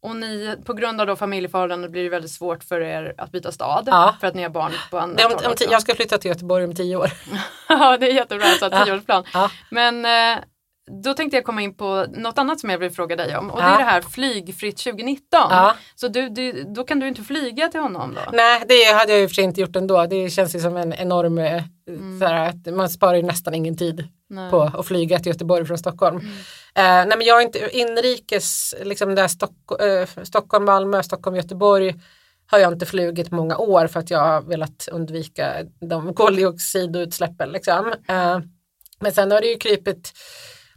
och 0.03 0.17
ni, 0.17 0.57
på 0.65 0.73
grund 0.75 1.01
av 1.01 1.07
då 1.07 1.17
familjeförhållanden 1.17 1.91
blir 1.91 2.03
det 2.03 2.09
väldigt 2.09 2.31
svårt 2.31 2.65
för 2.65 2.81
er 2.81 3.15
att 3.19 3.31
byta 3.33 3.53
stad. 3.53 3.85
Ja. 3.87 4.15
För 4.21 4.27
att 4.27 4.35
ni 4.35 4.43
har 4.43 4.51
barn 4.51 4.73
på 4.91 4.99
andra 4.99 5.27
om, 5.27 5.33
om, 5.33 5.55
jag 5.71 5.83
ska 5.83 5.95
flytta 5.95 6.19
till 6.19 6.29
Göteborg 6.29 6.65
om 6.65 6.75
tio 6.75 6.97
år. 6.97 7.11
Ja, 7.69 7.97
det 7.97 8.11
är 8.11 8.15
jättebra, 8.15 8.47
så 8.47 8.69
Ja. 8.73 8.85
tioårsplan. 8.85 9.25
Ja. 9.35 9.51
Men 9.71 10.05
eh, 10.05 10.45
då 11.05 11.15
tänkte 11.15 11.37
jag 11.37 11.45
komma 11.45 11.63
in 11.63 11.75
på 11.77 12.07
något 12.17 12.39
annat 12.39 12.61
som 12.61 12.71
jag 12.71 12.79
vill 12.79 12.91
fråga 12.91 13.17
dig 13.17 13.37
om. 13.37 13.51
Och 13.51 13.57
det 13.57 13.63
Ja. 13.67 13.75
är 13.75 13.79
det 13.79 13.85
här 13.85 14.01
flygfritt 14.01 14.77
2019. 14.77 15.21
Ja. 15.33 15.75
Så 15.95 16.09
du, 16.09 16.29
du, 16.29 16.65
då 16.75 16.85
kan 16.85 17.01
du 17.01 17.09
inte 17.09 17.23
flyga 17.23 17.69
till 17.69 17.81
honom 17.81 18.15
då? 18.15 18.21
Nej, 18.33 18.63
det 18.69 18.85
hade 18.85 19.13
jag 19.15 19.25
och 19.25 19.31
för 19.31 19.35
sig 19.35 19.45
inte 19.45 19.61
gjort 19.61 19.77
ändå. 19.77 20.07
Det 20.07 20.31
känns 20.31 20.55
ju 20.55 20.61
som 20.61 20.77
en 20.77 20.93
enorm, 20.93 21.39
eh, 21.39 21.63
såhär, 22.21 22.49
att 22.49 22.75
man 22.75 22.89
sparar 22.89 23.15
ju 23.15 23.23
nästan 23.23 23.55
ingen 23.55 23.77
tid 23.77 24.09
Nej. 24.31 24.51
på 24.51 24.63
att 24.63 24.87
flyga 24.87 25.19
till 25.19 25.33
Göteborg 25.33 25.65
från 25.67 25.79
Stockholm. 25.79 26.17
Eh, 26.75 26.83
nej 26.83 27.09
men 27.19 27.23
jag 27.23 27.39
är 27.39 27.43
inte 27.47 27.69
inrikes, 27.79 28.75
liksom 28.83 29.15
där 29.15 29.29
Stock, 29.29 29.81
eh, 29.83 30.25
Stockholm, 30.25 30.65
Malmö, 30.65 31.03
Stockholm, 31.03 31.37
Göteborg 31.37 31.95
har 32.51 32.59
jag 32.59 32.73
inte 32.73 32.87
flugit 32.87 33.31
många 33.31 33.57
år 33.57 33.87
för 33.87 34.01
att 34.01 34.11
jag 34.11 34.19
har 34.19 34.43
velat 34.43 34.89
undvika 34.93 35.53
de 35.81 36.15
koldioxidutsläppen. 36.73 37.49
Liksom. 37.51 37.93
Eh, 38.09 38.39
men 39.01 39.13
sen 39.13 39.31
har 39.31 39.41
det 39.41 39.47
ju 39.47 39.59
krypit 39.59 40.13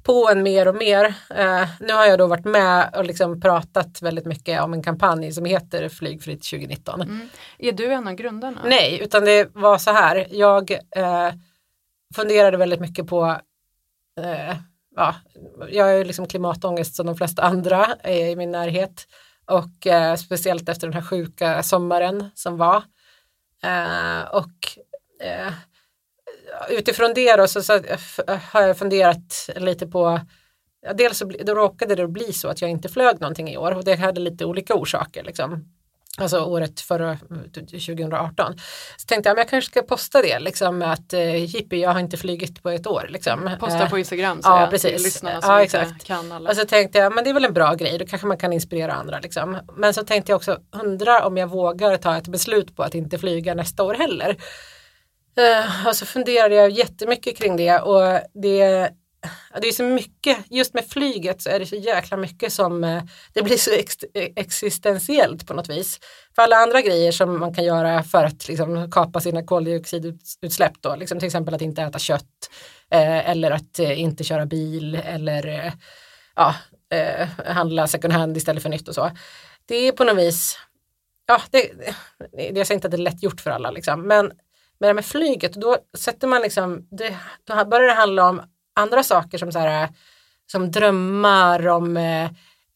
på 0.04 0.30
en 0.32 0.44
mer 0.44 0.68
och 0.68 0.76
mer. 0.76 1.06
Eh, 1.36 1.70
nu 1.80 1.94
har 1.94 2.06
jag 2.06 2.20
då 2.20 2.28
varit 2.28 2.46
med 2.46 2.96
och 2.96 3.06
liksom 3.06 3.42
pratat 3.42 4.02
väldigt 4.02 4.26
mycket 4.26 4.62
om 4.62 4.74
en 4.74 4.84
kampanj 4.84 5.32
som 5.32 5.46
heter 5.46 5.90
Flygfritt 5.90 6.44
2019. 6.44 7.02
Mm. 7.02 7.30
Är 7.58 7.72
du 7.72 7.94
en 7.94 8.08
av 8.08 8.14
grundarna? 8.14 8.62
Nej, 8.66 9.00
utan 9.04 9.26
det 9.26 9.50
var 9.54 9.78
så 9.78 9.92
här. 9.92 10.28
Jag 10.30 10.72
eh, 10.72 11.30
funderade 12.16 12.58
väldigt 12.58 12.80
mycket 12.80 13.08
på, 13.08 13.38
eh, 14.20 14.56
ja, 14.96 15.16
jag 15.70 15.86
har 15.86 15.92
ju 15.92 16.04
liksom 16.04 16.28
klimatångest 16.28 16.96
som 16.96 17.06
de 17.06 17.16
flesta 17.16 17.42
andra 17.42 17.88
i 18.06 18.36
min 18.36 18.52
närhet. 18.52 19.08
Och 19.46 19.88
eh, 19.88 20.16
speciellt 20.16 20.70
efter 20.70 20.88
den 20.88 20.94
här 20.94 21.02
sjuka 21.02 21.64
sommaren 21.64 22.32
som 22.36 22.58
var. 22.58 22.84
Eh, 23.64 24.22
och 24.32 24.78
eh, 25.26 25.54
utifrån 26.70 27.14
det 27.14 27.36
då 27.36 27.48
så, 27.48 27.64
så 27.64 27.80
har 28.52 28.62
jag 28.62 28.78
funderat 28.78 29.50
lite 29.56 29.88
på 29.88 30.20
Ja, 30.86 30.94
dels 30.94 31.18
så 31.18 31.26
då 31.26 31.56
råkade 31.56 31.96
det 31.96 32.08
bli 32.08 32.34
så 32.34 32.48
att 32.48 32.62
jag 32.62 32.70
inte 32.72 32.90
flög 32.90 33.22
någonting 33.22 33.50
i 33.50 33.58
år 33.58 33.72
och 33.72 33.84
det 33.84 33.96
hade 33.96 34.22
lite 34.22 34.46
olika 34.46 34.76
orsaker. 34.76 35.24
Liksom. 35.24 35.66
Alltså 36.18 36.40
året 36.44 36.80
förra, 36.82 37.18
2018. 37.54 38.58
Så 38.98 39.06
tänkte 39.08 39.30
jag, 39.30 39.36
men 39.36 39.42
jag 39.42 39.50
kanske 39.50 39.72
ska 39.72 39.82
posta 39.82 40.22
det, 40.22 40.40
liksom 40.40 40.78
med 40.78 40.92
att 40.94 41.14
eh, 41.14 41.46
jippi, 41.46 41.82
jag 41.82 41.90
har 41.90 42.00
inte 42.00 42.18
flugit 42.18 42.64
på 42.64 42.70
ett 42.70 42.88
år. 42.88 43.08
Liksom. 43.10 43.50
Posta 43.60 43.84
Eh, 43.84 43.90
på 43.90 44.00
Instagram 44.00 44.40
ja, 44.44 44.62
ja, 44.62 44.68
precis. 44.68 44.92
till 44.94 45.04
lyssnarna 45.04 45.36
Ja, 45.36 45.42
som 45.42 45.58
exakt. 45.58 46.04
kan 46.04 46.32
alla. 46.32 46.50
och 46.50 46.56
så 46.56 46.66
tänkte 46.66 46.98
jag, 46.98 47.16
men 47.16 47.24
det 47.24 47.30
är 47.30 47.34
väl 47.34 47.46
en 47.46 47.54
bra 47.54 47.74
grej, 47.74 47.98
då 47.98 48.06
kanske 48.06 48.28
man 48.28 48.38
kan 48.38 48.54
inspirera 48.54 48.94
andra. 48.94 49.20
Liksom. 49.20 49.58
Men 49.78 49.94
så 49.94 50.04
tänkte 50.04 50.32
jag 50.32 50.38
också, 50.38 50.60
undra 50.72 51.26
om 51.26 51.38
jag 51.38 51.48
vågar 51.48 51.98
ta 51.98 52.18
ett 52.18 52.28
beslut 52.28 52.76
på 52.76 52.84
att 52.84 52.96
inte 52.96 53.18
flyga 53.18 53.54
nästa 53.54 53.84
år 53.84 53.94
heller. 53.94 54.38
Eh, 55.42 55.88
alltså 55.88 55.90
och 55.90 55.96
så 55.96 56.06
funderade 56.06 56.56
jag 56.56 56.70
jättemycket 56.70 57.38
kring 57.38 57.58
det 57.58 57.80
och 57.80 58.20
det, 58.34 58.90
det 59.62 59.68
är 59.68 59.72
så 59.72 59.84
mycket, 59.84 60.38
just 60.50 60.74
med 60.74 60.86
flyget 60.86 61.42
så 61.42 61.50
är 61.50 61.60
det 61.60 61.66
så 61.66 61.76
jäkla 61.76 62.18
mycket 62.18 62.54
som, 62.54 62.84
eh, 62.84 63.04
det 63.34 63.44
blir 63.44 63.58
så 63.58 63.72
ex, 63.72 63.98
existentiellt 64.14 65.48
på 65.48 65.54
något 65.54 65.70
vis. 65.70 66.00
För 66.36 66.42
alla 66.42 66.56
andra 66.56 66.82
grejer 66.82 67.12
som 67.12 67.40
man 67.40 67.54
kan 67.54 67.64
göra 67.64 68.04
för 68.04 68.24
att 68.24 68.48
liksom, 68.48 68.92
kapa 68.92 69.20
sina 69.20 69.44
koldioxidutsläpp 69.44 70.74
då, 70.82 70.96
liksom 70.96 71.20
till 71.20 71.26
exempel 71.26 71.54
att 71.54 71.62
inte 71.62 71.82
äta 71.82 72.00
kött 72.00 72.50
eh, 72.92 73.30
eller 73.30 73.52
att 73.52 73.80
eh, 73.80 74.00
inte 74.00 74.24
köra 74.24 74.46
bil 74.46 74.96
eller 74.96 75.48
eh, 75.48 75.74
ja, 76.36 76.56
eh, 76.92 77.28
handla 77.46 77.88
second 77.88 78.14
hand 78.14 78.38
istället 78.38 78.64
för 78.64 78.70
nytt 78.70 78.88
och 78.88 78.96
så. 78.96 79.12
Det 79.66 79.76
är 79.76 79.92
på 79.92 80.04
något 80.04 80.18
vis, 80.18 80.58
ja, 81.26 81.42
det, 81.52 81.72
det, 82.32 82.58
jag 82.58 82.68
säger 82.68 82.78
inte 82.78 82.88
att 82.88 82.92
det 82.92 82.98
är 82.98 83.10
lätt 83.12 83.24
gjort 83.24 83.42
för 83.42 83.52
alla 83.52 83.72
liksom, 83.72 84.08
men 84.08 84.32
med 84.82 84.90
det 84.90 84.94
med 84.94 85.06
flyget, 85.06 85.54
då 85.54 85.78
sätter 85.98 86.28
man 86.28 86.42
liksom, 86.42 86.88
det, 86.92 87.18
då 87.44 87.66
börjar 87.66 87.88
det 87.88 87.94
handla 87.94 88.30
om 88.30 88.42
andra 88.76 89.04
saker 89.04 89.38
som 89.38 89.52
så 89.52 89.60
här, 89.60 89.90
som 90.52 90.72
drömmar 90.72 91.68
om 91.68 91.98
eh, 91.98 92.24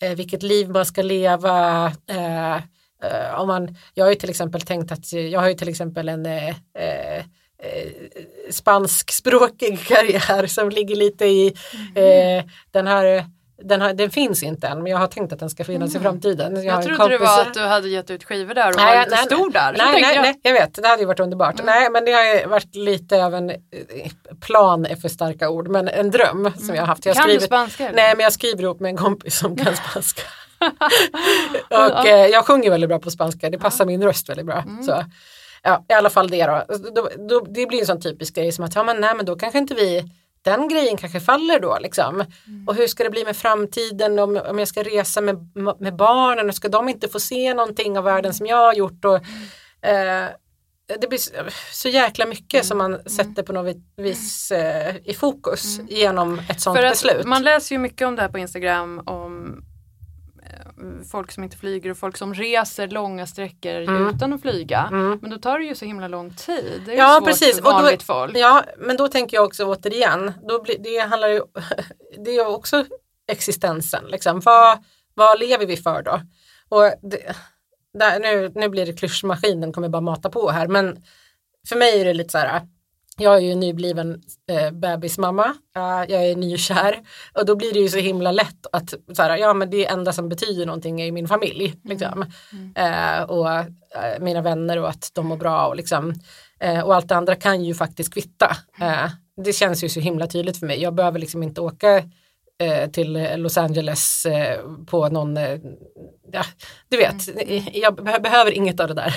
eh, 0.02 0.16
vilket 0.16 0.44
liv 0.44 0.70
man 0.70 0.86
ska 0.86 1.02
leva. 1.02 1.86
Eh, 2.10 2.56
eh, 2.56 3.40
om 3.40 3.48
man, 3.48 3.76
jag 3.94 4.06
har 4.06 4.10
ju 4.10 4.16
till 4.16 4.30
exempel 4.30 4.62
tänkt 4.62 4.92
att, 4.92 5.14
jag 5.14 5.40
har 5.40 5.48
ju 5.48 5.54
till 5.54 5.70
exempel 5.70 6.10
en 6.10 6.26
eh, 6.26 6.50
eh, 6.50 7.18
eh, 7.18 7.92
spanskspråkig 8.50 9.80
karriär 9.88 10.48
som 10.48 10.70
ligger 10.70 10.96
lite 10.96 11.26
i 11.26 11.48
eh, 11.96 12.46
den 12.72 12.88
här 12.88 13.26
den, 13.64 13.82
har, 13.82 13.94
den 13.94 14.10
finns 14.10 14.44
inte 14.44 14.68
än 14.68 14.84
men 14.84 14.92
jag 14.92 14.98
har 14.98 15.08
tänkt 15.08 15.34
att 15.34 15.40
den 15.40 15.50
ska 15.50 15.64
finnas 15.64 15.96
i 15.96 16.00
framtiden. 16.00 16.64
jag 16.64 16.76
en 16.76 16.96
trodde 16.96 17.08
det 17.08 17.18
var 17.18 17.42
att 17.42 17.54
du 17.54 17.60
hade 17.60 17.90
gett 17.90 18.10
ut 18.12 18.24
skivor 18.24 18.54
där 18.54 18.70
och 18.70 18.76
Nej, 18.78 18.96
var 18.96 19.04
lite 19.04 19.16
nej, 19.16 19.26
stor 19.26 19.50
där. 19.50 19.76
Nej, 19.78 20.02
nej, 20.02 20.16
jag, 20.16 20.22
nej, 20.22 20.40
jag 20.42 20.54
vet, 20.54 20.76
det 20.76 20.88
hade 20.88 21.02
ju 21.02 21.08
varit 21.08 21.20
underbart. 21.20 21.62
Nej, 21.64 21.90
men 21.90 22.06
det 22.06 22.12
har 22.12 22.48
varit 22.48 22.76
lite 22.76 23.26
av 23.26 23.36
en, 23.36 23.50
eh, 23.50 23.56
plan 24.42 24.86
är 24.86 24.96
för 24.96 25.10
starka 25.10 25.50
ord, 25.50 25.68
men 25.68 25.88
en 25.88 26.12
dröm 26.12 26.52
som 26.58 26.76
jag 26.76 26.82
har 26.82 26.88
haft. 26.88 27.06
Jag 27.06 27.16
Kan 27.16 27.24
du 27.24 27.30
skrivit, 27.30 27.46
spanska? 27.46 27.92
Nej, 27.94 28.16
men 28.16 28.24
jag 28.24 28.34
skriver 28.34 28.64
ihop 28.64 28.80
med 28.80 28.90
en 28.90 28.98
kompis 28.98 29.38
som 29.38 29.56
kan 29.56 29.76
spanska. 29.90 30.22
och 31.70 32.08
eh, 32.08 32.28
jag 32.28 32.46
sjunger 32.46 32.70
väldigt 32.70 32.90
bra 32.90 33.00
på 33.00 33.12
spanska, 33.12 33.50
det 33.50 33.58
passar 33.58 33.86
min 33.86 34.04
röst 34.04 34.30
väldigt 34.30 34.46
bra. 34.46 34.64
Mm. 34.68 34.84
Så, 34.84 35.06
ja, 35.64 35.86
I 35.90 35.94
alla 35.94 36.10
fall 36.10 36.30
det 36.30 36.46
då. 36.46 36.64
då, 36.96 37.10
då 37.30 37.40
det 37.40 37.66
blir 37.66 37.80
en 37.80 37.86
sån 37.86 38.02
typisk 38.02 38.36
grej 38.36 38.52
som 38.52 38.66
att, 38.66 38.76
ja 38.76 38.84
men 38.84 39.02
nej 39.02 39.16
men 39.16 39.26
då 39.26 39.36
kanske 39.36 39.60
inte 39.60 39.74
vi 39.74 40.04
den 40.46 40.68
grejen 40.68 40.98
kanske 40.98 41.20
faller 41.20 41.60
då 41.60 41.78
liksom. 41.82 42.16
Mm. 42.48 42.68
Och 42.68 42.76
hur 42.76 42.88
ska 42.88 43.04
det 43.04 43.10
bli 43.10 43.24
med 43.26 43.38
framtiden 43.38 44.20
om, 44.20 44.42
om 44.50 44.60
jag 44.60 44.68
ska 44.68 44.84
resa 44.84 45.22
med, 45.22 45.38
med 45.80 45.96
barnen 45.96 46.50
och 46.50 46.56
ska 46.56 46.68
de 46.70 46.90
inte 46.90 47.08
få 47.08 47.20
se 47.20 47.54
någonting 47.54 47.98
av 47.98 48.04
världen 48.04 48.34
som 48.34 48.46
jag 48.46 48.58
har 48.58 48.74
gjort. 48.74 49.06
Och, 49.06 49.16
eh, 49.88 50.30
det 51.00 51.08
blir 51.10 51.20
så, 51.74 51.90
jäkla 51.90 52.26
mycket 52.26 52.66
som 52.66 52.82
Mm. 52.82 52.92
man 52.92 53.10
sätter 53.10 53.44
på 53.44 53.54
något 53.54 53.76
vis 53.98 54.52
eh, 54.52 54.96
i 55.06 55.14
fokus 55.14 55.80
genom 55.90 56.40
ett 56.50 56.62
sånt 56.62 56.78
För 56.78 56.84
beslut. 56.90 57.26
man 57.26 57.44
läser 57.44 57.76
ju 57.76 57.80
mycket 57.80 58.08
om 58.08 58.16
det 58.16 58.22
här 58.22 58.30
på 58.30 58.38
Instagram 58.40 59.00
om 59.06 59.64
folk 61.12 61.32
som 61.32 61.44
inte 61.44 61.58
flyger 61.58 61.90
och 61.92 61.98
folk 61.98 62.18
som 62.18 62.34
reser 62.34 62.88
långa 62.88 63.28
sträckor 63.28 63.76
utan 63.76 64.34
att 64.34 64.42
flyga. 64.42 64.88
Men 65.22 65.30
då 65.30 65.38
tar 65.38 65.60
det 65.60 65.66
ju 65.66 65.76
så 65.76 65.86
himla 65.86 66.08
lång 66.08 66.34
tid. 66.34 66.82
Det 66.86 66.92
är 66.92 66.96
Mm. 66.96 66.98
Ja 66.98 67.18
svårt 67.18 67.28
precis. 67.28 67.56
för 67.56 67.66
Och 67.66 67.74
då, 67.74 67.82
vanligt 67.82 68.04
folk. 68.04 68.38
Ja 68.38 68.64
men 68.78 68.98
då 68.98 69.08
tänker 69.08 69.38
jag 69.38 69.46
också 69.46 69.66
återigen, 69.66 70.34
då 70.48 70.62
blir, 70.62 70.78
det 70.80 71.00
handlar 71.00 71.28
ju, 71.28 71.42
det 72.26 72.32
är 72.32 72.48
också 72.48 72.86
existensen. 73.28 74.04
Liksom. 74.08 74.40
Vad, 74.40 74.84
vad 75.14 75.40
lever 75.40 75.66
vi 75.66 75.78
för 75.78 76.02
då? 76.02 76.22
Och 76.70 76.92
det, 77.02 77.36
där, 77.94 78.20
nu, 78.20 78.52
nu 78.56 78.70
blir 78.70 78.86
det 78.86 78.94
klyschmaskinen 78.94 79.74
kommer 79.74 79.90
bara 79.90 80.02
mata 80.02 80.30
på 80.30 80.50
här 80.50 80.68
men 80.68 81.04
för 81.70 81.76
mig 81.76 82.02
är 82.02 82.06
det 82.06 82.14
lite 82.14 82.30
så 82.30 82.38
här 82.38 82.62
jag 83.18 83.36
är 83.36 83.40
ju 83.40 83.56
nybliven 83.56 84.22
eh, 84.50 84.72
bebismamma, 84.72 85.56
jag 86.08 86.26
är 86.26 86.36
nykär 86.36 87.00
och 87.34 87.46
då 87.46 87.56
blir 87.56 87.74
det 87.74 87.80
ju 87.80 87.90
så 87.90 87.98
himla 87.98 88.32
lätt 88.32 88.66
att 88.72 88.94
så 89.14 89.22
här, 89.22 89.38
ja 89.38 89.54
men 89.54 89.70
det 89.70 89.86
enda 89.86 90.14
som 90.14 90.30
betyder 90.30 90.66
någonting 90.66 91.02
är 91.02 91.12
min 91.12 91.28
familj 91.28 91.76
liksom. 91.84 92.26
Mm. 92.52 93.20
Uh, 93.20 93.24
och 93.24 93.46
uh, 93.46 94.20
mina 94.20 94.42
vänner 94.42 94.78
och 94.78 94.90
att 94.90 95.12
de 95.14 95.28
mår 95.28 95.38
bra 95.38 95.68
och 95.68 95.76
liksom 95.76 96.14
uh, 96.64 96.80
och 96.80 96.96
allt 96.96 97.08
det 97.08 97.16
andra 97.16 97.36
kan 97.36 97.64
ju 97.64 97.74
faktiskt 97.74 98.14
kvitta. 98.14 98.58
det 99.44 99.54
känns 99.54 99.84
ju 99.84 99.90
så 99.90 100.00
himla 100.00 100.28
tydligt 100.28 100.58
för 100.58 100.68
mig. 100.68 100.82
Jag 100.82 100.96
behöver 100.96 101.20
liksom 101.20 101.44
inte 101.44 101.62
åka 101.62 102.04
till 102.92 103.28
Los 103.38 103.58
Angeles 103.58 104.28
på 104.88 105.10
någon 105.10 105.38
ja, 106.32 106.46
du 106.90 106.98
vet, 106.98 107.28
mm. 107.28 107.64
jag 107.74 107.96
behöver 107.96 108.52
inget 108.52 108.80
av 108.80 108.88
det 108.88 108.94
där. 108.94 109.16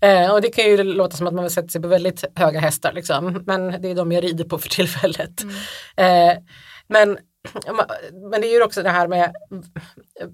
eh, 0.24 0.32
och 0.32 0.40
det 0.40 0.48
kan 0.48 0.64
ju 0.64 0.82
låta 0.82 1.16
som 1.16 1.26
att 1.26 1.34
man 1.34 1.50
sätter 1.50 1.68
sig 1.68 1.82
på 1.82 1.88
väldigt 1.88 2.24
höga 2.34 2.60
hästar 2.60 2.92
liksom, 2.92 3.42
men 3.46 3.82
det 3.82 3.90
är 3.90 3.94
de 3.94 4.12
jag 4.12 4.24
rider 4.24 4.44
på 4.44 4.58
för 4.58 4.68
tillfället. 4.68 5.42
Mm. 5.42 5.56
Eh, 5.96 6.42
men, 6.88 7.18
men 8.30 8.40
det 8.40 8.46
är 8.46 8.52
ju 8.52 8.62
också 8.62 8.82
det 8.82 8.90
här 8.90 9.08
med 9.08 9.34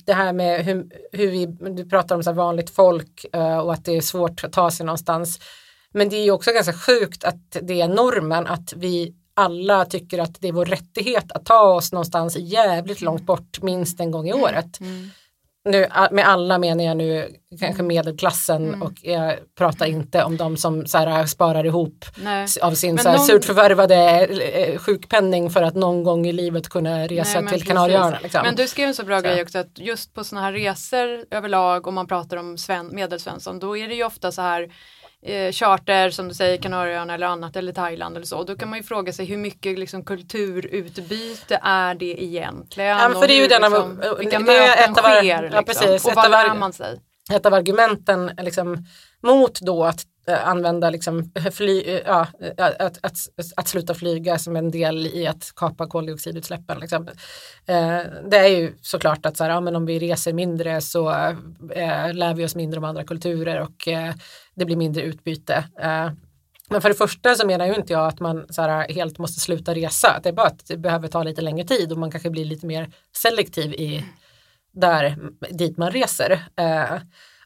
det 0.07 0.13
här 0.13 0.33
med 0.33 0.65
hur, 0.65 0.87
hur 1.13 1.31
vi, 1.31 1.47
du 1.47 1.89
pratar 1.89 2.17
om 2.17 2.23
så 2.23 2.33
vanligt 2.33 2.71
folk 2.71 3.27
eh, 3.33 3.59
och 3.59 3.73
att 3.73 3.85
det 3.85 3.97
är 3.97 4.01
svårt 4.01 4.45
att 4.45 4.53
ta 4.53 4.71
sig 4.71 4.87
någonstans. 4.87 5.39
Men 5.93 6.09
det 6.09 6.17
är 6.17 6.25
ju 6.25 6.31
också 6.31 6.53
ganska 6.53 6.73
sjukt 6.73 7.25
att 7.25 7.57
det 7.63 7.81
är 7.81 7.89
normen 7.89 8.47
att 8.47 8.73
vi 8.77 9.15
alla 9.41 9.85
tycker 9.85 10.19
att 10.19 10.41
det 10.41 10.49
är 10.49 10.53
vår 10.53 10.65
rättighet 10.65 11.33
att 11.33 11.45
ta 11.45 11.61
oss 11.61 11.93
någonstans 11.93 12.37
jävligt 12.37 13.01
långt 13.01 13.27
bort 13.27 13.63
minst 13.63 14.01
en 14.01 14.11
gång 14.11 14.29
i 14.29 14.33
året. 14.33 14.81
Mm 14.81 15.11
nu, 15.65 15.87
med 16.11 16.29
alla 16.29 16.59
menar 16.59 16.85
jag 16.85 16.97
nu 16.97 17.29
kanske 17.61 17.83
medelklassen 17.83 18.69
mm. 18.69 18.83
och 18.83 18.93
jag 19.03 19.35
pratar 19.59 19.87
inte 19.87 20.25
om 20.25 20.37
de 20.37 20.57
som 20.57 20.87
så 20.87 20.99
här, 20.99 21.27
sparar 21.27 21.67
ihop 21.67 22.05
Nej. 22.17 22.47
av 22.63 22.75
sin 22.75 22.99
så 22.99 23.09
här, 23.09 23.17
någon... 23.17 23.27
surt 23.27 23.45
förvärvade 23.45 24.27
eh, 24.27 24.79
sjukpenning 24.79 25.51
för 25.51 25.63
att 25.63 25.75
någon 25.75 26.05
gång 26.05 26.27
i 26.27 26.33
livet 26.33 26.69
kunna 26.69 27.07
resa 27.07 27.41
Nej, 27.41 27.53
till 27.53 27.67
Kanarieöarna. 27.67 28.19
Liksom. 28.23 28.41
Men 28.43 28.55
du 28.55 28.69
skrev 28.69 28.89
en 28.89 28.95
så 28.95 29.05
bra 29.05 29.19
så. 29.19 29.25
grej 29.25 29.43
också 29.43 29.59
att 29.59 29.79
just 29.79 30.15
på 30.15 30.25
sådana 30.25 30.47
här 30.47 30.53
resor 30.53 31.25
överlag 31.31 31.87
om 31.87 31.95
man 31.95 32.07
pratar 32.07 32.37
om 32.37 32.59
Sven, 32.59 32.95
medelsvensson 32.95 33.59
då 33.59 33.77
är 33.77 33.89
det 33.89 33.95
ju 33.95 34.05
ofta 34.05 34.33
så 34.33 34.43
här 34.43 34.73
eh, 35.27 35.53
charter 35.53 36.11
som 36.11 36.29
du 36.29 36.35
säger 36.35 36.57
Kanarieöarna 36.57 37.15
eller 37.15 37.27
annat 37.27 37.57
eller 37.57 37.73
Thailand 37.73 38.17
eller 38.17 38.27
så. 38.27 38.45
Då 38.45 38.57
kan 38.57 38.69
man 38.71 38.79
ju 38.79 38.83
fråga 38.83 39.13
sig 39.13 39.27
hur 39.27 39.37
mycket 39.37 39.79
liksom, 39.79 40.05
kulturutbyte 40.05 41.61
är 41.63 41.95
det 41.95 42.25
egentligen? 42.25 42.99
Ja, 42.99 43.11
för 43.21 43.29
det 43.29 43.35
är 43.35 43.43
ju 43.43 43.47
den 43.47 43.63
liksom, 43.63 44.01
av, 44.11 44.19
vilka 44.19 44.39
det 44.39 44.45
möten 44.45 44.95
sker 44.95 45.25
ja, 45.25 45.41
liksom, 45.41 45.65
precis, 45.65 46.05
och 46.05 46.13
vad 46.15 46.31
lär 46.31 46.55
man 46.55 46.73
sig? 46.73 47.01
Ett 47.33 47.47
av 47.47 47.55
argumenten 47.55 48.31
liksom, 48.43 48.85
mot 49.23 49.61
då 49.61 49.85
att 49.85 50.03
Eh, 50.31 50.49
använda 50.49 50.91
liksom, 50.91 51.33
eh, 51.35 51.51
fly, 51.51 51.83
eh, 51.87 52.01
ja, 52.07 52.27
att, 52.57 52.81
att, 52.81 52.99
att, 53.03 53.19
att, 53.57 53.69
sluta 53.69 53.95
flyga 53.95 54.39
som 54.39 54.57
en 54.57 54.71
del 54.71 55.07
i 55.07 55.27
att 55.27 55.53
kapa 55.57 55.87
koldioxidutsläppen. 55.87 56.79
Liksom. 56.81 57.09
Det 58.29 58.37
är 58.37 58.49
ju 58.49 58.73
såklart 58.83 59.27
att 59.27 59.37
så 59.37 59.45
här, 59.45 59.51
ja, 59.51 59.61
men 59.61 59.77
om 59.77 59.87
vi 59.87 59.99
reser 59.99 60.33
mindre 60.33 60.81
så 60.81 61.11
lär 62.13 62.35
vi 62.35 62.45
oss 62.45 62.55
mindre 62.55 62.79
om 62.79 62.85
andra 62.85 63.05
kulturer 63.05 63.61
och 63.61 63.89
det 64.55 64.65
blir 64.65 64.77
mindre 64.77 65.03
utbyte. 65.03 65.65
men 66.71 66.81
för 66.81 66.89
det 66.89 66.95
första 66.95 67.35
så 67.35 67.47
menar 67.47 67.67
ju 67.67 67.75
inte 67.75 67.93
jag 67.93 68.07
att 68.07 68.21
man 68.21 68.47
så 68.51 68.63
här, 68.63 68.89
helt 68.89 69.19
måste 69.19 69.41
sluta 69.41 69.75
resa. 69.75 70.21
Det 70.23 70.29
är 70.29 70.33
bara 70.33 70.47
att 70.47 70.67
det 70.67 70.77
behöver 70.77 71.09
ta 71.09 71.23
lite 71.23 71.41
längre 71.41 71.67
tid 71.67 71.93
och 71.93 71.99
man 71.99 72.11
kanske 72.11 72.31
blir 72.31 72.45
lite 72.45 72.67
mer 72.67 72.93
selektiv 73.17 73.73
i 73.73 74.05
där 74.73 75.17
dit 75.51 75.77
man 75.77 75.91
reser. 75.91 76.45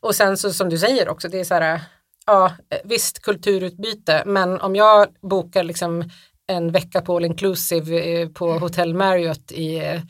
och 0.00 0.14
sen 0.14 0.36
så 0.36 0.52
som 0.52 0.68
du 0.68 0.78
säger 0.78 1.08
också, 1.08 1.28
det 1.28 1.40
är 1.40 1.44
så 1.44 1.54
här 1.54 1.80
ja, 2.26 2.52
visst 2.84 3.22
kulturutbyte, 3.22 4.22
men 4.26 4.60
om 4.60 4.76
jag 4.76 5.06
bokar 5.22 5.64
liksom 5.64 6.04
en 6.46 6.72
vecka 6.72 7.00
på 7.00 7.16
all 7.16 7.24
inclusive 7.24 8.20
eh, 8.20 8.28
på 8.28 8.48
mm. 8.48 8.62
Hotel 8.62 8.94
Marriott 8.94 9.52
i 9.52 9.76
eh, 9.76 10.00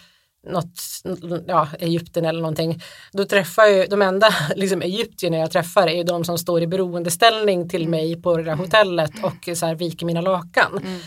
något, 0.46 0.81
ja, 1.46 1.68
Egypten 1.79 2.24
eller 2.24 2.40
någonting, 2.40 2.83
då 3.12 3.24
träffar 3.24 3.66
ju 3.66 3.87
de 3.87 4.03
enda 4.03 4.29
liksom, 4.57 4.83
egyptierna 4.83 5.37
jag 5.37 5.50
träffar 5.50 5.87
är 5.87 5.96
ju 5.96 6.03
de 6.03 6.24
som 6.24 6.38
står 6.38 6.62
i 6.62 6.66
beroendeställning 6.66 7.68
till 7.68 7.83
mm. 7.83 7.90
mig 7.90 8.22
på 8.22 8.37
det 8.37 8.42
där 8.42 8.55
hotellet 8.55 9.12
och 9.22 9.57
så 9.57 9.66
här, 9.66 9.74
viker 9.74 10.07
mina 10.07 10.20
lakan. 10.20 10.83
Mm. 10.85 11.00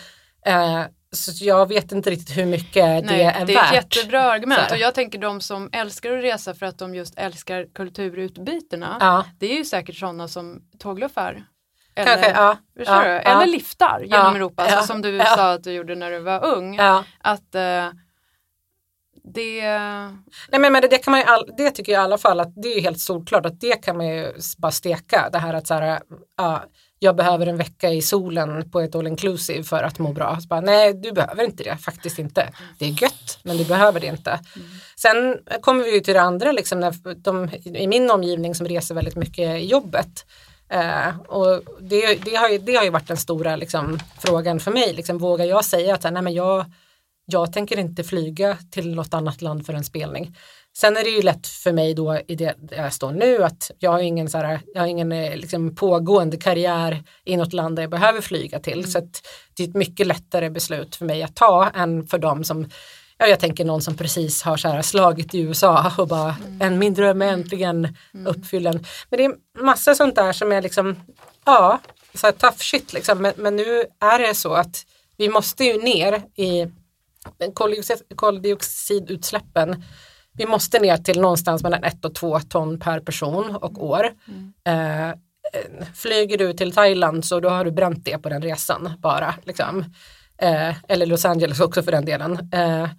Eh, 0.46 0.88
så 1.18 1.46
jag 1.46 1.68
vet 1.68 1.92
inte 1.92 2.10
riktigt 2.10 2.38
hur 2.38 2.46
mycket 2.46 2.86
Nej, 2.86 3.04
det 3.04 3.24
är 3.24 3.34
värt. 3.34 3.48
Det 3.48 3.54
är 3.54 3.68
ett 3.68 3.74
jättebra 3.74 4.22
argument 4.22 4.72
och 4.72 4.78
jag 4.78 4.96
tänker 4.96 5.20
de 5.20 5.42
som 5.42 5.70
älskar 5.72 6.12
att 6.12 6.24
resa 6.24 6.54
för 6.54 6.66
att 6.66 6.80
de 6.80 6.96
just 6.96 7.14
älskar 7.18 7.66
kulturutbytena. 7.76 8.98
Ja. 9.00 9.26
Det 9.40 9.52
är 9.54 9.58
ju 9.58 9.66
säkert 9.66 9.96
sådana 9.96 10.28
som 10.28 10.62
tågluffar. 10.80 11.44
Eller, 11.96 12.16
Kanske, 12.16 12.32
ja, 12.32 12.58
ja, 12.74 13.04
eller 13.04 13.46
liftar 13.46 14.00
genom 14.00 14.36
Europa, 14.36 14.68
så 14.70 14.88
som 14.88 15.02
du 15.02 15.20
sa 15.20 15.52
att 15.52 15.64
du 15.64 15.72
gjorde 15.72 15.96
när 15.96 16.12
du 16.12 16.20
var 16.20 16.46
ung. 16.46 16.80
Att 17.20 17.56
uh, 17.56 17.92
det... 19.34 19.62
Nej 20.50 20.60
men, 20.60 20.74
men 20.74 20.82
det, 20.82 20.88
det, 20.88 20.98
kan 20.98 21.12
man 21.12 21.24
all, 21.26 21.50
det 21.58 21.72
tycker 21.72 21.92
jag 21.92 22.02
i 22.02 22.04
alla 22.04 22.18
fall 22.18 22.40
att 22.40 22.54
det 22.56 22.68
är 22.68 22.82
helt 22.82 23.00
solklart 23.00 23.46
att 23.46 23.60
det 23.60 23.84
kan 23.84 23.98
man 23.98 24.08
ju 24.08 24.34
bara 24.58 24.72
steka. 24.72 25.30
Det 25.32 25.38
här 25.38 25.54
att 25.54 25.68
så 25.68 25.74
här, 25.74 26.02
uh, 26.42 26.60
jag 27.00 27.16
behöver 27.16 27.48
en 27.48 27.58
vecka 27.58 27.90
i 27.90 28.02
solen 28.02 28.70
på 28.70 28.80
ett 28.80 28.96
all 28.96 29.08
inclusive 29.08 29.64
för 29.64 29.84
att 29.84 30.00
må 30.00 30.14
bra. 30.14 30.38
Så 30.42 30.48
bara, 30.48 30.62
nej, 30.62 30.94
du 30.94 31.12
behöver 31.12 31.44
inte 31.44 31.64
det, 31.64 31.78
faktiskt 31.78 32.20
inte. 32.20 32.50
Det 32.80 32.86
är 32.86 33.02
gött, 33.04 33.40
men 33.44 33.58
du 33.58 33.66
behöver 33.66 34.00
det 34.00 34.08
inte. 34.08 34.30
Mm. 34.30 34.68
Sen 34.96 35.38
kommer 35.62 35.84
vi 35.84 36.02
till 36.02 36.14
det 36.14 36.22
andra, 36.22 36.52
liksom, 36.52 36.80
när 36.80 37.16
de, 37.16 37.50
i 37.64 37.88
min 37.88 38.12
omgivning 38.12 38.56
som 38.56 38.68
reser 38.68 38.96
väldigt 38.96 39.16
mycket 39.16 39.62
i 39.62 39.66
jobbet. 39.66 40.26
Eh, 40.70 41.20
och 41.20 41.62
det, 41.80 42.16
det, 42.26 42.36
har 42.36 42.50
ju, 42.50 42.58
det 42.58 42.76
har 42.76 42.84
ju 42.84 42.90
varit 42.90 43.08
den 43.08 43.18
stora 43.18 43.56
liksom, 43.56 44.00
frågan 44.20 44.60
för 44.60 44.72
mig. 44.72 44.94
Liksom, 44.94 45.18
vågar 45.18 45.46
jag 45.46 45.66
säga 45.66 45.94
att 45.94 46.04
nej, 46.04 46.22
men 46.22 46.34
jag, 46.34 46.66
jag 47.30 47.54
tänker 47.54 47.80
inte 47.80 48.04
flyga 48.04 48.58
till 48.72 48.96
något 48.96 49.14
annat 49.14 49.42
land 49.42 49.66
för 49.66 49.74
en 49.74 49.84
spelning. 49.84 50.36
Sen 50.78 50.98
är 50.98 51.04
det 51.04 51.10
ju 51.10 51.22
lätt 51.22 51.48
för 51.48 51.72
mig 51.72 51.94
då 51.94 52.20
i 52.28 52.36
det 52.36 52.56
jag 52.72 52.94
står 52.94 53.12
nu 53.12 53.44
att 53.44 53.72
jag 53.80 53.92
har 53.92 54.00
ingen, 54.00 54.30
så 54.30 54.38
här, 54.38 54.60
jag 54.74 54.82
har 54.82 54.88
ingen 54.88 55.12
eh, 55.12 55.36
liksom, 55.36 55.76
pågående 55.76 56.38
karriär 56.38 57.04
i 57.26 57.38
något 57.38 57.54
land 57.54 57.76
där 57.76 57.84
jag 57.84 57.90
behöver 57.90 58.22
flyga 58.22 58.60
till. 58.60 58.80
Mm. 58.80 58.92
Så 58.92 59.00
det 59.58 59.64
är 59.64 59.68
ett 59.68 59.76
mycket 59.76 60.08
lättare 60.08 60.50
beslut 60.50 60.96
för 60.96 61.06
mig 61.06 61.24
att 61.24 61.36
ta 61.36 61.70
än 61.70 62.08
för 62.08 62.18
dem 62.18 62.44
som 62.44 62.70
Ja, 63.20 63.28
jag 63.28 63.40
tänker 63.40 63.66
någon 63.66 63.82
som 63.82 63.98
precis 63.98 64.42
har 64.42 64.58
så 64.58 64.68
här 64.68 64.82
slagit 64.82 65.36
i 65.36 65.40
USA 65.40 65.92
och 65.98 66.08
bara 66.08 66.36
mm. 66.46 66.62
en 66.62 66.80
min 66.80 66.94
dröm 66.94 67.22
är 67.22 67.28
äntligen 67.28 67.96
mm. 68.14 68.28
uppfylld. 68.28 68.66
Men 69.10 69.18
det 69.18 69.26
är 69.26 69.64
massa 69.64 69.96
sånt 69.96 70.16
där 70.16 70.34
som 70.34 70.52
är 70.52 70.62
liksom, 70.62 70.96
ja, 71.46 71.80
så 72.14 72.28
här 72.28 72.32
tough 72.32 72.58
shit 72.58 72.94
liksom. 72.94 73.22
Men, 73.22 73.34
men 73.38 73.56
nu 73.56 73.84
är 74.00 74.20
det 74.20 74.34
så 74.34 74.54
att 74.54 74.86
vi 75.18 75.30
måste 75.30 75.64
ju 75.64 75.78
ner 75.82 76.22
i 76.36 76.68
koldioxidutsläppen 78.16 79.84
vi 80.38 80.46
måste 80.46 80.80
ner 80.80 80.98
till 80.98 81.22
någonstans 81.22 81.64
mellan 81.64 81.84
1 81.84 82.06
och 82.06 82.16
2 82.16 82.40
ton 82.40 82.80
per 82.80 83.00
person 83.00 83.56
och 83.56 83.86
år. 83.86 84.12
Mm. 84.28 84.54
Eh, 85.10 85.16
flyger 85.96 86.38
du 86.38 86.54
till 86.54 86.72
Thailand 86.72 87.26
så 87.26 87.40
då 87.40 87.50
har 87.50 87.66
du 87.66 87.72
bränt 87.72 88.06
det 88.06 88.18
på 88.18 88.30
den 88.30 88.42
resan 88.42 88.90
bara. 89.00 89.34
Liksom. 89.44 89.86
Eh, 90.38 90.76
eller 90.88 91.06
Los 91.06 91.26
Angeles 91.26 91.60
också 91.60 91.84
för 91.84 91.92
den 91.92 92.06
delen. 92.06 92.50
Eh, 92.54 92.90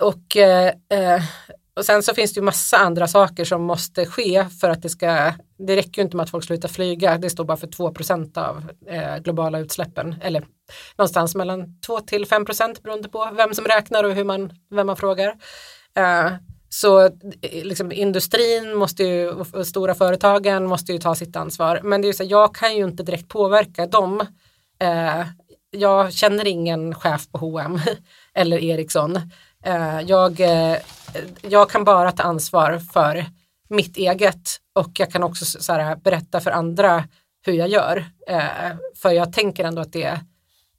och, 0.00 0.36
eh, 0.36 0.72
eh, 0.88 1.22
och 1.76 1.84
sen 1.84 2.02
så 2.02 2.14
finns 2.14 2.34
det 2.34 2.38
ju 2.38 2.44
massa 2.44 2.76
andra 2.76 3.08
saker 3.08 3.44
som 3.44 3.62
måste 3.62 4.06
ske 4.06 4.46
för 4.60 4.70
att 4.70 4.82
det 4.82 4.88
ska, 4.88 5.32
det 5.58 5.76
räcker 5.76 6.02
ju 6.02 6.02
inte 6.02 6.16
med 6.16 6.24
att 6.24 6.30
folk 6.30 6.44
slutar 6.44 6.68
flyga, 6.68 7.18
det 7.18 7.30
står 7.30 7.44
bara 7.44 7.56
för 7.56 7.66
2% 7.66 8.38
av 8.38 8.70
eh, 8.88 9.18
globala 9.18 9.58
utsläppen. 9.58 10.14
Eller 10.22 10.46
någonstans 10.96 11.34
mellan 11.34 11.80
2 11.80 12.00
till 12.00 12.24
5% 12.24 12.82
beroende 12.82 13.08
på 13.08 13.30
vem 13.36 13.54
som 13.54 13.64
räknar 13.64 14.04
och 14.04 14.12
hur 14.12 14.24
man, 14.24 14.52
vem 14.70 14.86
man 14.86 14.96
frågar. 14.96 15.34
Eh, 15.96 16.32
så 16.68 17.04
eh, 17.04 17.10
liksom, 17.64 17.92
industrin 17.92 18.74
måste 18.74 19.04
ju, 19.04 19.30
och 19.30 19.66
stora 19.66 19.94
företagen 19.94 20.66
måste 20.66 20.92
ju 20.92 20.98
ta 20.98 21.14
sitt 21.14 21.36
ansvar. 21.36 21.80
Men 21.82 22.02
det 22.02 22.06
är 22.06 22.08
ju 22.08 22.14
så, 22.14 22.24
jag 22.24 22.54
kan 22.54 22.76
ju 22.76 22.84
inte 22.84 23.02
direkt 23.02 23.28
påverka 23.28 23.86
dem. 23.86 24.26
Eh, 24.80 25.26
jag 25.70 26.12
känner 26.12 26.46
ingen 26.46 26.94
chef 26.94 27.28
på 27.28 27.38
H&M 27.38 27.80
eller 28.34 28.58
Ericsson. 28.62 29.16
Eh, 29.64 30.00
jag, 30.00 30.40
eh, 30.40 30.76
jag 31.40 31.70
kan 31.70 31.84
bara 31.84 32.12
ta 32.12 32.22
ansvar 32.22 32.78
för 32.92 33.24
mitt 33.68 33.96
eget 33.96 34.60
och 34.72 34.90
jag 34.94 35.10
kan 35.10 35.22
också 35.22 35.44
så 35.44 35.72
här, 35.72 35.96
berätta 35.96 36.40
för 36.40 36.50
andra 36.50 37.04
hur 37.46 37.52
jag 37.52 37.68
gör. 37.68 38.04
för 39.02 39.10
jag 39.10 39.32
tänker 39.32 39.64
ändå 39.64 39.82
att 39.82 39.92
det 39.92 40.20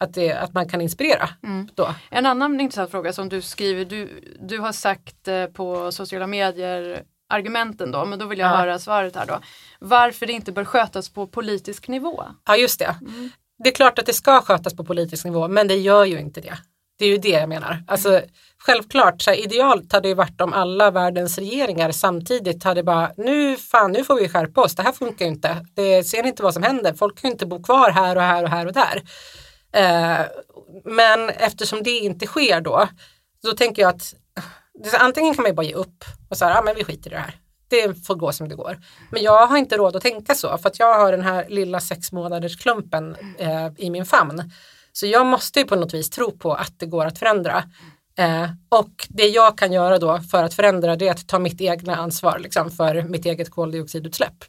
att, 0.03 0.13
det, 0.13 0.33
att 0.33 0.53
man 0.53 0.69
kan 0.69 0.81
inspirera. 0.81 1.29
Mm. 1.43 1.69
Då. 1.75 1.95
En 2.11 2.25
annan 2.25 2.59
intressant 2.59 2.91
fråga 2.91 3.13
som 3.13 3.29
du 3.29 3.41
skriver, 3.41 3.85
du, 3.85 4.23
du 4.39 4.59
har 4.59 4.71
sagt 4.71 5.27
eh, 5.27 5.45
på 5.45 5.91
sociala 5.91 6.27
medier 6.27 7.03
argumenten 7.29 7.91
då, 7.91 8.05
men 8.05 8.19
då 8.19 8.25
vill 8.25 8.39
jag 8.39 8.51
ja. 8.51 8.55
höra 8.55 8.79
svaret 8.79 9.15
här 9.15 9.25
då. 9.25 9.39
Varför 9.79 10.25
det 10.25 10.33
inte 10.33 10.51
bör 10.51 10.65
skötas 10.65 11.09
på 11.09 11.27
politisk 11.27 11.87
nivå? 11.87 12.23
Ja 12.45 12.55
just 12.57 12.79
det. 12.79 12.95
Mm. 13.01 13.29
Det 13.63 13.69
är 13.69 13.73
klart 13.73 13.99
att 13.99 14.05
det 14.05 14.13
ska 14.13 14.41
skötas 14.41 14.73
på 14.73 14.83
politisk 14.83 15.25
nivå 15.25 15.47
men 15.47 15.67
det 15.67 15.75
gör 15.75 16.05
ju 16.05 16.19
inte 16.19 16.41
det. 16.41 16.57
Det 17.03 17.07
är 17.07 17.11
ju 17.11 17.17
det 17.17 17.29
jag 17.29 17.49
menar. 17.49 17.83
Alltså, 17.87 18.21
självklart, 18.57 19.21
så 19.21 19.31
här, 19.31 19.37
idealt 19.37 19.93
hade 19.93 20.09
det 20.09 20.15
varit 20.15 20.41
om 20.41 20.53
alla 20.53 20.91
världens 20.91 21.37
regeringar 21.37 21.91
samtidigt 21.91 22.63
hade 22.63 22.83
bara, 22.83 23.11
nu 23.17 23.57
fan, 23.57 23.91
nu 23.91 24.03
får 24.03 24.15
vi 24.15 24.29
skärpa 24.29 24.61
oss, 24.61 24.75
det 24.75 24.83
här 24.83 24.91
funkar 24.91 25.25
ju 25.25 25.31
inte. 25.31 25.65
Det 25.75 26.03
ser 26.03 26.25
inte 26.25 26.43
vad 26.43 26.53
som 26.53 26.63
händer, 26.63 26.93
folk 26.93 27.21
kan 27.21 27.29
ju 27.29 27.31
inte 27.31 27.45
bo 27.45 27.63
kvar 27.63 27.89
här 27.91 28.15
och 28.15 28.21
här 28.21 28.43
och 28.43 28.49
här 28.49 28.65
och 28.65 28.73
där. 28.73 29.01
Eh, 29.73 30.25
men 30.85 31.29
eftersom 31.29 31.83
det 31.83 31.89
inte 31.89 32.25
sker 32.25 32.61
då, 32.61 32.87
då 33.43 33.51
tänker 33.51 33.81
jag 33.81 33.89
att 33.89 34.13
så, 34.85 34.97
antingen 34.97 35.33
kan 35.33 35.41
man 35.41 35.51
ju 35.51 35.55
bara 35.55 35.65
ge 35.65 35.73
upp 35.73 36.05
och 36.29 36.37
säga, 36.37 36.51
ja 36.51 36.61
men 36.61 36.75
vi 36.75 36.83
skiter 36.83 37.09
i 37.09 37.13
det 37.13 37.19
här. 37.19 37.35
Det 37.67 38.07
får 38.07 38.15
gå 38.15 38.31
som 38.31 38.49
det 38.49 38.55
går. 38.55 38.77
Men 39.11 39.23
jag 39.23 39.47
har 39.47 39.57
inte 39.57 39.77
råd 39.77 39.95
att 39.95 40.03
tänka 40.03 40.35
så 40.35 40.57
för 40.57 40.69
att 40.69 40.79
jag 40.79 40.99
har 40.99 41.11
den 41.11 41.21
här 41.21 41.45
lilla 41.49 41.79
sex 41.79 42.11
månaders 42.11 42.57
klumpen 42.57 43.15
eh, 43.37 43.67
i 43.77 43.89
min 43.89 44.05
famn. 44.05 44.51
Så 44.93 45.07
jag 45.07 45.25
måste 45.25 45.59
ju 45.59 45.65
på 45.65 45.75
något 45.75 45.93
vis 45.93 46.09
tro 46.09 46.31
på 46.31 46.53
att 46.53 46.79
det 46.79 46.85
går 46.85 47.05
att 47.05 47.19
förändra. 47.19 47.63
Eh, 48.17 48.49
och 48.69 49.07
det 49.09 49.27
jag 49.27 49.57
kan 49.57 49.71
göra 49.71 49.97
då 49.99 50.19
för 50.19 50.43
att 50.43 50.53
förändra 50.53 50.95
det 50.95 51.07
är 51.07 51.11
att 51.11 51.27
ta 51.27 51.39
mitt 51.39 51.61
egna 51.61 51.95
ansvar 51.95 52.39
liksom, 52.39 52.71
för 52.71 53.01
mitt 53.01 53.25
eget 53.25 53.51
koldioxidutsläpp. 53.51 54.43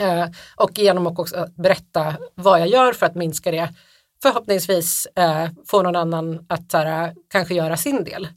Eh, 0.00 0.26
och 0.56 0.78
genom 0.78 1.06
att 1.06 1.18
också 1.18 1.46
berätta 1.56 2.14
vad 2.34 2.60
jag 2.60 2.68
gör 2.68 2.92
för 2.92 3.06
att 3.06 3.14
minska 3.14 3.50
det 3.50 3.74
förhoppningsvis 4.22 5.06
eh, 5.06 5.48
få 5.66 5.82
någon 5.82 5.96
annan 5.96 6.46
att 6.48 6.72
här, 6.72 7.14
kanske 7.30 7.54
göra 7.54 7.76
sin 7.76 8.04
del. 8.04 8.28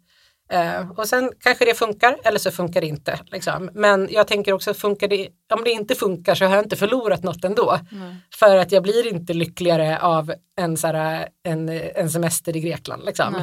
Eh, 0.52 0.91
och 0.91 1.08
sen 1.08 1.32
kanske 1.39 1.66
det 1.66 1.74
funkar 1.74 2.18
eller 2.24 2.39
så 2.39 2.52
funkar 2.52 2.82
det 2.82 2.88
inte. 2.88 3.20
Liksom. 3.26 3.70
Men 3.74 4.08
jag 4.12 4.28
tänker 4.28 4.54
också, 4.54 4.74
funkar 4.74 5.08
det, 5.08 5.30
om 5.54 5.64
det 5.64 5.72
inte 5.72 5.95
funkar 5.95 6.36
så 6.36 6.45
har 6.45 6.56
jag 6.56 6.66
inte 6.66 6.76
förlorat 6.76 7.24
något 7.24 7.43
ändå. 7.43 7.80
Mm. 7.91 8.16
För 8.36 8.58
att 8.58 8.72
jag 8.72 8.84
blir 8.84 9.08
inte 9.08 9.34
lyckligare 9.34 10.00
av 10.00 10.34
en, 10.56 10.78
så 10.78 10.88
här, 10.88 11.28
en, 11.43 11.70
en 11.95 12.10
semester 12.10 12.58
i 12.58 12.60
Grekland. 12.60 13.06
Liksom. 13.06 13.41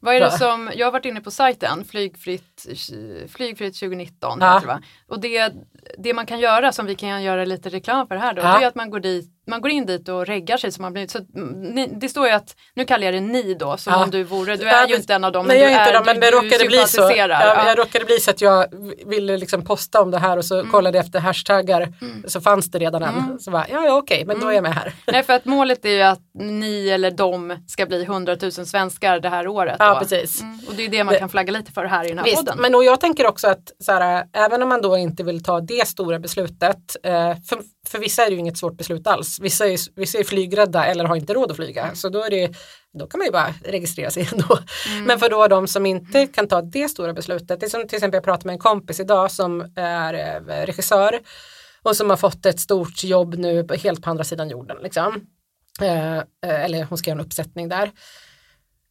Vad 0.00 0.14
är 0.14 0.20
det 0.20 0.30
som, 0.30 0.70
jag 0.74 0.86
har 0.86 0.92
varit 0.92 1.04
inne 1.04 1.20
på 1.20 1.30
sajten, 1.30 1.84
flygfritt, 1.84 2.66
flygfritt 3.28 3.74
2019. 3.80 4.38
Ja. 4.40 4.62
Det, 4.66 4.80
och 5.14 5.20
det, 5.20 5.52
det 5.98 6.14
man 6.14 6.26
kan 6.26 6.40
göra 6.40 6.72
som 6.72 6.86
vi 6.86 6.94
kan 6.94 7.22
göra 7.22 7.44
lite 7.44 7.68
reklam 7.68 8.06
för 8.06 8.16
här 8.16 8.34
då, 8.34 8.42
Ja. 8.42 8.58
det 8.58 8.64
är 8.64 8.68
att 8.68 8.74
man 8.74 8.90
går, 8.90 9.00
dit, 9.00 9.30
man 9.50 9.60
går 9.60 9.70
in 9.70 9.86
dit 9.86 10.08
och 10.08 10.26
reggar 10.26 10.56
sig. 10.56 10.72
Så 10.72 10.82
man 10.82 10.92
blir, 10.92 11.06
så, 11.06 11.18
mm, 11.18 11.48
ni, 11.62 11.86
det 12.00 12.08
står 12.08 12.26
ju 12.26 12.32
att, 12.32 12.56
nu 12.74 12.84
kallar 12.84 13.04
jag 13.04 13.14
det 13.14 13.20
ni 13.20 13.54
då, 13.54 13.76
som 13.76 13.92
Ja. 13.92 14.04
om 14.04 14.10
du 14.10 14.22
vore, 14.22 14.56
du 14.56 14.68
är 14.68 14.88
ju 14.88 14.94
inte 14.96 15.14
en 15.14 15.24
av 15.24 15.32
dem. 15.32 15.46
Nej, 15.46 15.58
jag 15.60 15.72
är 15.72 15.78
inte 15.80 15.92
det, 15.98 16.02
men 16.04 16.20
det 16.20 16.30
råkade 16.30 16.64
bli 16.66 16.78
så. 16.86 17.00
Jag, 17.16 17.30
Ja. 17.30 17.66
jag 17.68 17.78
råkade 17.78 18.04
bli 18.04 18.20
så 18.20 18.30
att 18.30 18.40
jag 18.40 18.66
ville 19.06 19.36
liksom 19.36 19.64
posta 19.64 20.00
om 20.00 20.10
det 20.10 20.18
här 20.18 20.36
och 20.36 20.44
så 20.44 20.58
Mm. 20.60 20.70
kollade 20.72 20.98
jag 20.98 21.04
efter 21.04 21.18
hashtaggar 21.20 21.88
så 22.26 22.40
fanns 22.40 22.70
det 22.70 22.78
redan 22.78 23.02
en. 23.02 23.38
Så 23.40 23.50
bara, 23.50 23.66
ja, 23.70 23.84
ja 23.84 23.96
okej, 23.96 24.24
men 24.24 24.40
då 24.40 24.48
är 24.48 24.52
jag 24.52 24.62
med 24.62 24.74
här. 24.74 24.92
Nej 25.12 25.22
för 25.22 25.32
att 25.32 25.44
målet 25.44 25.84
är 25.84 25.90
ju 25.90 26.02
att 26.02 26.20
ni 26.34 26.88
eller 26.88 27.10
de 27.10 27.56
ska 27.66 27.86
bli 27.86 28.02
100 28.04 28.36
000 28.42 28.52
svenskar 28.52 29.20
det 29.20 29.28
här 29.28 29.48
året. 29.48 29.76
Ja, 29.78 29.94
då. 29.94 30.00
precis. 30.00 30.40
Mm, 30.42 30.60
och 30.68 30.74
det 30.74 30.84
är 30.84 30.88
det 30.88 31.04
man 31.04 31.18
kan 31.18 31.28
flagga 31.28 31.52
lite 31.52 31.72
för 31.72 31.84
här 31.84 32.04
i 32.04 32.08
den 32.08 32.18
här 32.18 32.24
Visst, 32.24 32.36
podden. 32.36 32.58
men 32.60 32.74
och 32.74 32.84
jag 32.84 33.00
tänker 33.00 33.26
också 33.26 33.48
att 33.48 33.72
så 33.84 33.92
här, 33.92 34.24
även 34.32 34.62
om 34.62 34.68
man 34.68 34.82
då 34.82 34.96
inte 34.96 35.22
vill 35.22 35.42
ta 35.42 35.60
det 35.60 35.88
stora 35.88 36.18
beslutet, 36.18 36.96
eh, 37.02 37.12
för, 37.48 37.58
för 37.90 37.98
vissa 37.98 38.22
är 38.22 38.26
det 38.26 38.32
ju 38.32 38.38
inget 38.38 38.58
svårt 38.58 38.76
beslut 38.76 39.06
alls. 39.06 39.40
Vissa 39.40 39.66
är, 39.66 39.98
vissa 40.00 40.18
är 40.18 40.24
flygrädda 40.24 40.86
eller 40.86 41.04
har 41.04 41.16
inte 41.16 41.34
råd 41.34 41.50
att 41.50 41.56
flyga, 41.56 41.94
så 41.94 42.08
då, 42.08 42.24
är 42.24 42.30
det, 42.30 42.54
då 42.98 43.06
kan 43.06 43.18
man 43.18 43.26
ju 43.26 43.32
bara 43.32 43.54
registrera 43.64 44.10
sig 44.10 44.28
ändå. 44.32 44.58
Men 45.06 45.18
för 45.18 45.28
då 45.28 45.48
de 45.48 45.66
som 45.66 45.86
inte 45.86 46.26
kan 46.26 46.48
ta 46.48 46.62
det 46.62 46.88
stora 46.88 47.12
beslutet, 47.12 47.60
det 47.60 47.66
är 47.66 47.70
som 47.70 47.88
till 47.88 47.96
exempel 47.96 48.16
jag 48.16 48.24
pratade 48.24 48.46
med 48.46 48.52
en 48.52 48.58
kompis 48.58 49.00
idag 49.00 49.30
som 49.30 49.72
är 49.76 50.14
eh, 50.14 50.66
regissör 50.66 51.20
och 51.82 51.96
som 51.96 52.10
har 52.10 52.16
fått 52.16 52.46
ett 52.46 52.60
stort 52.60 53.04
jobb 53.04 53.34
nu 53.34 53.66
helt 53.82 54.02
på 54.02 54.10
andra 54.10 54.24
sidan 54.24 54.50
jorden. 54.50 54.76
Liksom. 54.82 55.26
Eh, 55.80 56.16
eh, 56.16 56.24
eller 56.42 56.84
hon 56.84 56.98
ska 56.98 57.10
göra 57.10 57.20
en 57.20 57.26
uppsättning 57.26 57.68
där. 57.68 57.90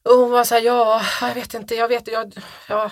Och 0.09 0.15
hon 0.15 0.31
var 0.31 0.43
så 0.43 0.55
här, 0.55 0.61
ja, 0.61 1.01
jag 1.21 1.33
vet 1.33 1.53
inte, 1.53 1.75
jag 1.75 1.87
vet, 1.87 2.07
jag, 2.07 2.33
ja, 2.69 2.91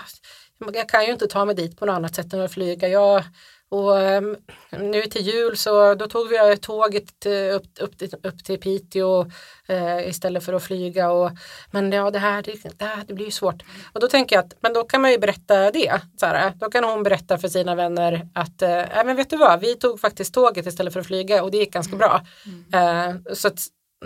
jag 0.73 0.89
kan 0.89 1.05
ju 1.05 1.11
inte 1.11 1.27
ta 1.27 1.45
mig 1.45 1.55
dit 1.55 1.77
på 1.77 1.85
något 1.85 1.93
annat 1.93 2.15
sätt 2.15 2.33
än 2.33 2.41
att 2.41 2.53
flyga. 2.53 2.87
Jag, 2.87 3.23
och 3.69 3.99
ehm, 4.01 4.35
nu 4.71 5.01
till 5.01 5.21
jul 5.21 5.57
så 5.57 5.95
då 5.95 6.07
tog 6.07 6.27
vi 6.29 6.57
tåget 6.57 7.25
eh, 7.25 7.55
upp, 7.55 7.63
upp, 7.81 7.97
till- 7.97 8.13
upp 8.23 8.43
till 8.43 8.59
Piteå 8.59 9.25
eh, 9.67 10.07
istället 10.09 10.43
för 10.43 10.53
att 10.53 10.63
flyga. 10.63 11.11
Och, 11.11 11.31
men 11.71 11.91
ja, 11.91 12.11
det 12.11 12.19
här, 12.19 12.41
det, 12.41 12.55
det 12.79 12.85
här 12.85 13.03
det 13.07 13.13
blir 13.13 13.25
ju 13.25 13.31
svårt. 13.31 13.63
Och 13.93 13.99
då 13.99 14.07
tänker 14.07 14.35
jag 14.35 14.45
att 14.45 14.53
men 14.61 14.73
då 14.73 14.83
kan 14.83 15.01
man 15.01 15.11
ju 15.11 15.17
berätta 15.17 15.71
det. 15.71 16.01
Här, 16.21 16.53
då 16.59 16.69
kan 16.69 16.83
hon 16.83 17.03
berätta 17.03 17.37
för 17.37 17.47
sina 17.47 17.75
vänner 17.75 18.27
att 18.33 18.61
eh, 18.61 18.69
"Nej, 18.69 19.05
men 19.05 19.15
vet 19.15 19.29
du 19.29 19.37
vad, 19.37 19.59
vi 19.59 19.75
tog 19.75 19.99
faktiskt 19.99 20.33
tåget 20.33 20.65
istället 20.65 20.93
för 20.93 20.99
att 20.99 21.07
flyga 21.07 21.43
och 21.43 21.51
det 21.51 21.57
gick 21.57 21.73
ganska 21.73 21.95
bra. 21.95 22.21
Eh, 22.73 23.15
så 23.33 23.47
att, 23.47 23.59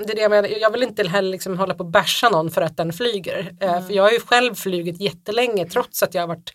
det 0.05 0.11
är 0.11 0.15
det 0.15 0.21
jag, 0.21 0.31
menar. 0.31 0.49
jag 0.49 0.71
vill 0.71 0.83
inte 0.83 1.07
heller 1.07 1.31
liksom 1.31 1.57
hålla 1.59 1.73
på 1.73 1.83
och 1.83 1.89
basha 1.91 2.29
någon 2.29 2.51
för 2.51 2.61
att 2.61 2.77
den 2.77 2.93
flyger. 2.93 3.51
Eh, 3.61 3.85
För 3.87 3.93
jag 3.93 4.03
har 4.03 4.11
ju 4.11 4.19
själv 4.19 4.55
flugit 4.55 5.01
jättelänge 5.01 5.65
trots 5.69 6.03
att 6.03 6.13
jag 6.13 6.21
har 6.21 6.27
varit 6.27 6.51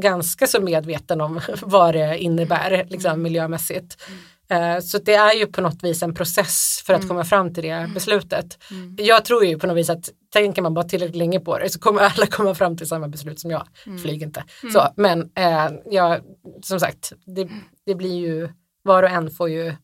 ganska 0.00 0.46
så 0.46 0.60
medveten 0.60 1.20
om 1.20 1.40
vad 1.62 1.94
det 1.94 2.18
innebär 2.18 2.86
liksom, 2.88 3.22
miljömässigt. 3.22 4.02
Eh, 4.50 4.78
Så 4.78 4.98
det 4.98 5.14
är 5.14 5.32
ju 5.34 5.46
på 5.46 5.60
något 5.60 5.82
vis 5.84 6.02
en 6.02 6.14
process 6.14 6.82
för 6.86 6.94
att 6.94 7.08
komma 7.08 7.24
fram 7.24 7.54
till 7.54 7.62
det 7.62 7.90
beslutet. 7.94 8.58
Jag 8.96 9.24
tror 9.24 9.44
ju 9.44 9.58
på 9.58 9.66
något 9.66 9.76
vis 9.76 9.90
att 9.90 10.10
tänker 10.32 10.62
man 10.62 10.74
bara 10.74 10.84
tillräckligt 10.84 11.16
länge 11.16 11.40
på 11.40 11.58
det 11.58 11.70
så 11.70 11.78
kommer 11.78 12.00
alla 12.16 12.26
komma 12.26 12.54
fram 12.54 12.76
till 12.76 12.88
samma 12.88 13.08
beslut 13.08 13.40
som 13.40 13.50
jag. 13.50 13.66
Flyg 14.02 14.22
inte. 14.22 14.44
Så, 14.72 14.88
men 14.96 15.30
eh, 15.34 15.68
jag, 15.90 16.20
som 16.62 16.80
sagt, 16.80 17.12
det, 17.26 17.48
det 17.86 17.94
blir 17.94 18.20
ju, 18.20 18.48
var 18.82 19.02
och 19.02 19.10
en 19.10 19.30
får 19.30 19.50
ju 19.50 19.74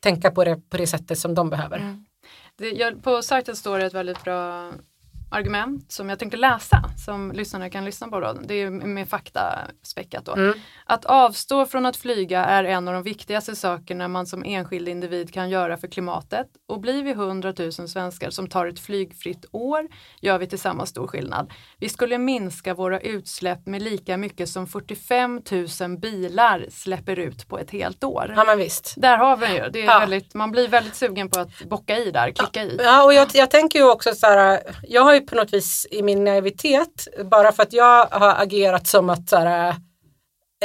tänka 0.00 0.30
på 0.30 0.44
det 0.44 0.56
på 0.70 0.76
det 0.76 0.86
sättet 0.86 1.18
som 1.18 1.34
de 1.34 1.50
behöver. 1.50 1.78
Det, 2.58 2.70
jag, 2.70 3.02
på 3.02 3.22
sajten 3.22 3.56
står 3.56 3.78
det 3.78 3.86
ett 3.86 3.94
väldigt 3.94 4.24
bra 4.24 4.72
argument 5.32 5.92
som 5.92 6.08
jag 6.08 6.18
tänkte 6.18 6.36
läsa 6.36 6.84
som 7.04 7.32
lyssnarna 7.32 7.70
kan 7.70 7.84
lyssna 7.84 8.08
på. 8.08 8.20
Då. 8.20 8.32
Det 8.44 8.54
är 8.54 8.70
med 8.70 9.08
fakta 9.08 9.58
späckat 9.82 10.24
då. 10.24 10.32
Mm. 10.32 10.54
Att 10.86 11.04
avstå 11.04 11.66
från 11.66 11.86
att 11.86 11.96
flyga 11.96 12.44
är 12.44 12.64
en 12.64 12.88
av 12.88 12.94
de 12.94 13.02
viktigaste 13.02 13.56
sakerna 13.56 14.08
man 14.08 14.26
som 14.26 14.44
enskild 14.44 14.88
individ 14.88 15.34
kan 15.34 15.50
göra 15.50 15.76
för 15.76 15.88
klimatet 15.88 16.46
och 16.68 16.80
blir 16.80 17.02
vi 17.02 17.10
100 17.10 17.54
000 17.58 17.72
svenskar 17.72 18.30
som 18.30 18.48
tar 18.48 18.66
ett 18.66 18.80
flygfritt 18.80 19.44
år 19.52 19.88
gör 20.20 20.38
vi 20.38 20.46
tillsammans 20.46 20.90
stor 20.90 21.06
skillnad. 21.06 21.50
Vi 21.78 21.88
skulle 21.88 22.18
minska 22.18 22.74
våra 22.74 23.00
utsläpp 23.00 23.66
med 23.66 23.82
lika 23.82 24.16
mycket 24.16 24.48
som 24.48 24.66
45 24.66 25.40
000 25.80 25.98
bilar 25.98 26.66
släpper 26.70 27.18
ut 27.18 27.48
på 27.48 27.58
ett 27.58 27.70
helt 27.70 28.04
år. 28.04 28.32
Ja 28.36 28.44
men 28.44 28.58
visst. 28.58 28.94
Där 28.96 29.16
har 29.16 29.36
vi 29.36 29.46
ju, 29.46 29.68
det 29.72 29.80
är 29.82 29.84
Ja. 29.84 29.98
väldigt, 29.98 30.34
man 30.34 30.50
blir 30.50 30.68
väldigt 30.68 30.94
sugen 30.96 31.28
på 31.30 31.40
att 31.40 31.62
bocka 31.64 31.98
i 31.98 32.10
där, 32.10 32.30
klicka 32.30 32.62
i. 32.62 32.78
Ja, 32.82 33.04
och 33.04 33.14
jag, 33.14 33.28
jag 33.34 33.50
tänker 33.50 33.78
ju 33.78 33.90
också 33.90 34.14
så 34.14 34.26
här, 34.26 34.60
jag 34.88 35.02
har 35.02 35.14
ju 35.14 35.20
på 35.26 35.34
något 35.34 35.52
vis 35.52 35.86
i 35.90 36.02
min 36.02 36.24
naivitet, 36.24 37.08
bara 37.24 37.52
för 37.52 37.62
att 37.62 37.72
jag 37.72 38.06
har 38.06 38.42
agerat 38.42 38.86
som 38.86 39.10
att 39.10 39.28
så 39.28 39.36
här, 39.36 39.74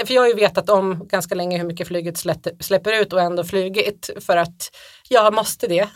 för 0.05 0.13
jag 0.13 0.21
har 0.21 0.27
ju 0.27 0.33
vetat 0.33 0.69
om 0.69 1.07
ganska 1.07 1.35
länge 1.35 1.57
hur 1.57 1.65
mycket 1.65 1.87
flyget 1.87 2.17
släpper, 2.59 3.01
ut 3.01 3.13
och 3.13 3.21
ändå 3.21 3.43
flugit 3.43 4.09
för 4.19 4.37
att 4.37 4.71
jag 5.09 5.33
måste 5.33 5.67
det, 5.67 5.87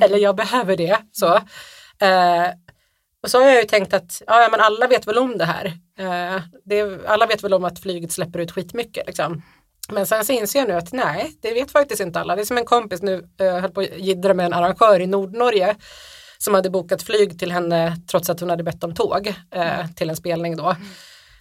eller 0.00 0.18
jag 0.18 0.36
behöver 0.36 0.76
det. 0.76 0.98
Så. 1.12 1.34
Eh, 2.04 2.46
och 3.22 3.30
så 3.30 3.38
har 3.38 3.46
jag 3.46 3.62
ju 3.62 3.68
tänkt 3.68 3.94
att 3.94 4.22
ja, 4.26 4.48
men 4.50 4.60
alla 4.60 4.86
vet 4.86 5.06
väl 5.06 5.18
om 5.18 5.38
det 5.38 5.44
här. 5.44 5.66
Eh, 5.98 6.42
det, 6.64 7.06
alla 7.06 7.26
vet 7.26 7.44
väl 7.44 7.54
om 7.54 7.64
att 7.64 7.78
flyget 7.78 8.12
släpper 8.12 8.38
ut 8.38 8.52
skitmycket. 8.52 9.06
Liksom. 9.06 9.42
Men 9.88 10.06
sen 10.06 10.24
så 10.24 10.32
inser 10.32 10.58
jag 10.58 10.68
nu 10.68 10.74
att 10.74 10.92
nej, 10.92 11.32
det 11.42 11.54
vet 11.54 11.70
faktiskt 11.70 12.00
inte 12.00 12.20
alla. 12.20 12.36
Det 12.36 12.42
är 12.42 12.46
som 12.46 12.58
en 12.58 12.64
kompis 12.64 13.02
nu, 13.02 13.28
eh, 13.40 13.58
höll 13.58 13.70
på 13.70 13.80
att 13.80 13.98
jiddra 13.98 14.34
med 14.34 14.46
en 14.46 14.52
arrangör 14.52 15.00
i 15.00 15.06
Nordnorge 15.06 15.76
som 16.38 16.54
hade 16.54 16.70
bokat 16.70 17.02
flyg 17.02 17.38
till 17.38 17.52
henne 17.52 17.96
trots 18.10 18.30
att 18.30 18.40
hon 18.40 18.50
hade 18.50 18.62
bett 18.62 18.84
om 18.84 18.94
tåg 18.94 19.34
eh, 19.54 19.86
till 19.96 20.10
en 20.10 20.16
spelning 20.16 20.56
då. 20.56 20.76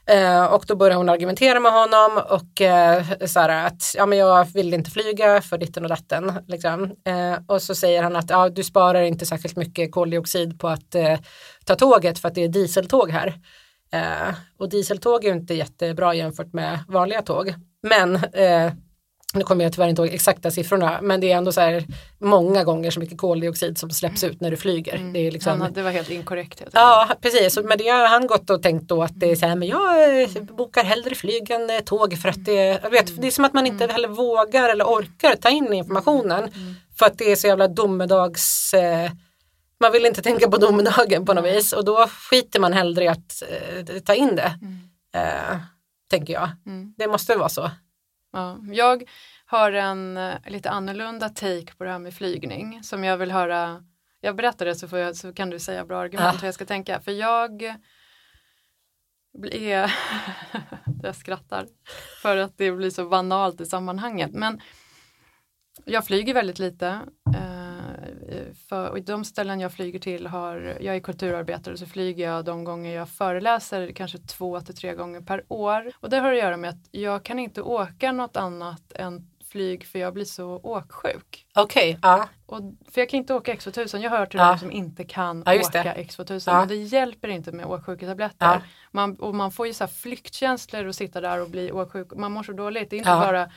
Eh, 0.07 0.45
och 0.45 0.65
då 0.67 0.75
började 0.75 0.97
hon 0.97 1.09
argumentera 1.09 1.59
med 1.59 1.71
honom 1.71 2.21
och 2.29 2.61
eh, 2.61 3.03
så 3.25 3.39
här 3.39 3.65
att 3.67 3.93
ja, 3.97 4.05
men 4.05 4.17
jag 4.17 4.45
vill 4.53 4.73
inte 4.73 4.91
flyga 4.91 5.41
för 5.41 5.57
ditten 5.57 5.83
och 5.83 5.89
datten. 5.89 6.33
Liksom. 6.47 6.83
Eh, 6.83 7.37
och 7.47 7.61
så 7.61 7.75
säger 7.75 8.03
han 8.03 8.15
att 8.15 8.29
ja, 8.29 8.49
du 8.49 8.63
sparar 8.63 9.01
inte 9.01 9.25
särskilt 9.25 9.55
mycket 9.55 9.91
koldioxid 9.91 10.59
på 10.59 10.67
att 10.67 10.95
eh, 10.95 11.19
ta 11.65 11.75
tåget 11.75 12.19
för 12.19 12.27
att 12.27 12.35
det 12.35 12.43
är 12.43 12.47
dieseltåg 12.47 13.11
här. 13.11 13.33
Eh, 13.93 14.35
och 14.57 14.69
dieseltåg 14.69 15.25
är 15.25 15.29
ju 15.29 15.35
inte 15.35 15.53
jättebra 15.53 16.13
jämfört 16.13 16.53
med 16.53 16.79
vanliga 16.87 17.21
tåg. 17.21 17.53
Men 17.83 18.15
eh, 18.15 18.71
nu 19.35 19.43
kommer 19.43 19.63
jag 19.63 19.73
tyvärr 19.73 19.87
inte 19.87 20.01
ihåg 20.01 20.13
exakta 20.13 20.51
siffrorna, 20.51 20.99
men 21.01 21.21
det 21.21 21.31
är 21.31 21.37
ändå 21.37 21.51
så 21.51 21.61
här 21.61 21.85
många 22.19 22.63
gånger 22.63 22.91
så 22.91 22.99
mycket 22.99 23.17
koldioxid 23.17 23.77
som 23.77 23.89
släpps 23.89 24.23
ut 24.23 24.41
när 24.41 24.51
du 24.51 24.57
flyger. 24.57 24.97
Det 25.13 25.19
är 25.19 25.31
liksom, 25.31 25.61
Han, 25.61 25.73
det 25.73 25.81
var 25.81 25.91
helt 25.91 26.09
inkorrekt. 26.09 26.61
Ja, 26.71 27.09
precis. 27.21 27.59
Men 27.63 27.77
det 27.77 27.87
har 27.87 28.07
han 28.07 28.27
gått 28.27 28.49
och 28.49 28.63
tänkt 28.63 28.87
då 28.87 29.03
att 29.03 29.19
det 29.19 29.31
är 29.31 29.35
så 29.35 29.45
här, 29.45 29.55
men 29.55 29.67
jag 29.67 30.21
eh, 30.21 30.29
bokar 30.43 30.83
hellre 30.83 31.15
flyg 31.15 31.51
än 31.51 31.69
eh, 31.69 31.79
tåg 31.79 32.17
för 32.17 32.29
att 32.29 32.45
det, 32.45 32.79
jag 32.83 32.89
vet, 32.89 33.21
det 33.21 33.27
är 33.27 33.31
som 33.31 33.45
att 33.45 33.53
man 33.53 33.67
inte 33.67 33.87
heller 33.87 34.07
vågar 34.07 34.69
eller 34.69 34.85
orkar 34.85 35.35
ta 35.35 35.49
in 35.49 35.73
informationen 35.73 36.51
för 36.99 37.05
att 37.05 37.17
det 37.17 37.31
är 37.31 37.35
så 37.35 37.47
jävla 37.47 37.67
domedags 37.67 38.73
eh, 38.73 39.11
man 39.79 39.91
vill 39.91 40.05
inte 40.05 40.21
tänka 40.21 40.49
på 40.49 40.57
domedagen 40.57 41.25
på 41.25 41.33
något 41.33 41.45
vis 41.45 41.73
och 41.73 41.85
då 41.85 42.07
skiter 42.07 42.59
man 42.59 42.73
hellre 42.73 43.03
i 43.03 43.07
att 43.07 43.43
ta 44.05 44.13
in 44.13 44.35
det. 44.35 44.53
Eh, 45.15 45.57
tänker 46.09 46.33
jag. 46.33 46.49
Det 46.97 47.07
måste 47.07 47.35
vara 47.35 47.49
så. 47.49 47.71
Ja, 48.35 48.59
jag 48.71 49.03
har 49.45 49.71
en 49.71 50.17
eh, 50.17 50.35
lite 50.47 50.69
annorlunda 50.69 51.29
take 51.29 51.73
på 51.77 51.83
det 51.83 51.89
här 51.91 51.99
med 51.99 52.13
flygning 52.13 52.83
som 52.83 53.03
jag 53.03 53.17
vill 53.17 53.31
höra. 53.31 53.83
jag 54.21 54.35
berättar 54.35 54.65
det 54.65 54.75
så, 54.75 54.97
jag, 54.97 55.15
så 55.15 55.33
kan 55.33 55.49
du 55.49 55.59
säga 55.59 55.85
bra 55.85 55.99
argument 56.01 56.33
Ja. 56.33 56.39
hur 56.41 56.47
jag 56.47 56.53
ska 56.55 56.65
tänka. 56.65 56.99
För 57.01 57.11
jag 57.11 57.63
är, 59.51 59.91
jag 61.03 61.15
skrattar 61.15 61.67
för 62.21 62.37
att 62.37 62.57
det 62.57 62.71
blir 62.71 62.89
så 62.89 63.09
banalt 63.09 63.61
i 63.61 63.65
sammanhanget. 63.65 64.31
Men 64.33 64.61
jag 65.85 66.05
flyger 66.05 66.33
väldigt 66.33 66.59
lite. 66.59 66.99
Eh, 68.29 68.53
För, 68.69 68.89
och 68.89 69.01
de 69.01 69.25
ställen 69.25 69.59
jag 69.59 69.73
flyger 69.73 69.99
till 69.99 70.27
har, 70.27 70.77
jag 70.81 70.95
är 70.95 70.99
kulturarbetare 70.99 71.77
så 71.77 71.85
flyger 71.85 72.29
jag 72.29 72.45
de 72.45 72.63
gånger 72.63 72.95
jag 72.95 73.09
föreläser 73.09 73.91
kanske 73.91 74.17
två 74.17 74.61
till 74.61 74.75
tre 74.75 74.93
gånger 74.93 75.21
per 75.21 75.43
år. 75.47 75.91
Och 75.99 76.09
det 76.09 76.17
har 76.17 76.31
att 76.33 76.39
göra 76.39 76.57
med 76.57 76.69
att 76.69 76.87
jag 76.91 77.23
kan 77.23 77.39
inte 77.39 77.61
åka 77.61 78.11
något 78.11 78.37
annat 78.37 78.91
än 78.95 79.27
flyg 79.51 79.85
för 79.85 79.99
jag 79.99 80.13
blir 80.13 80.25
så 80.25 80.59
åksjuk. 80.63 81.45
Okej, 81.55 81.99
ja. 82.01 82.29
Och, 82.45 82.61
för 82.91 83.01
jag 83.01 83.09
kan 83.09 83.17
inte 83.17 83.33
åka 83.33 83.53
X2000, 83.53 83.97
jag 83.97 84.09
hör 84.09 84.25
till 84.25 84.39
Ja. 84.39 84.51
de 84.51 84.59
som 84.59 84.71
inte 84.71 85.03
kan 85.03 85.43
just 85.55 85.69
åka 85.69 85.83
det. 85.83 85.93
X2000. 86.03 86.43
Ja. 86.45 86.59
Men 86.59 86.67
det 86.67 86.75
hjälper 86.75 87.27
inte 87.27 87.51
med 87.51 87.65
åksjuketabletter. 87.65 88.45
Ja. 88.45 88.61
Man, 88.91 89.15
och 89.15 89.35
man 89.35 89.51
får 89.51 89.67
ju 89.67 89.73
så 89.73 89.87
flyktkänslor 89.87 90.85
och 90.85 90.95
sitta 90.95 91.21
där 91.21 91.41
och 91.41 91.49
bli 91.49 91.71
åksjuk. 91.71 92.13
Man 92.15 92.31
mår 92.31 92.43
så 92.43 92.51
dåligt. 92.51 92.89
Det 92.89 92.95
är 92.95 92.97
inte 92.97 93.09
bara 93.09 93.49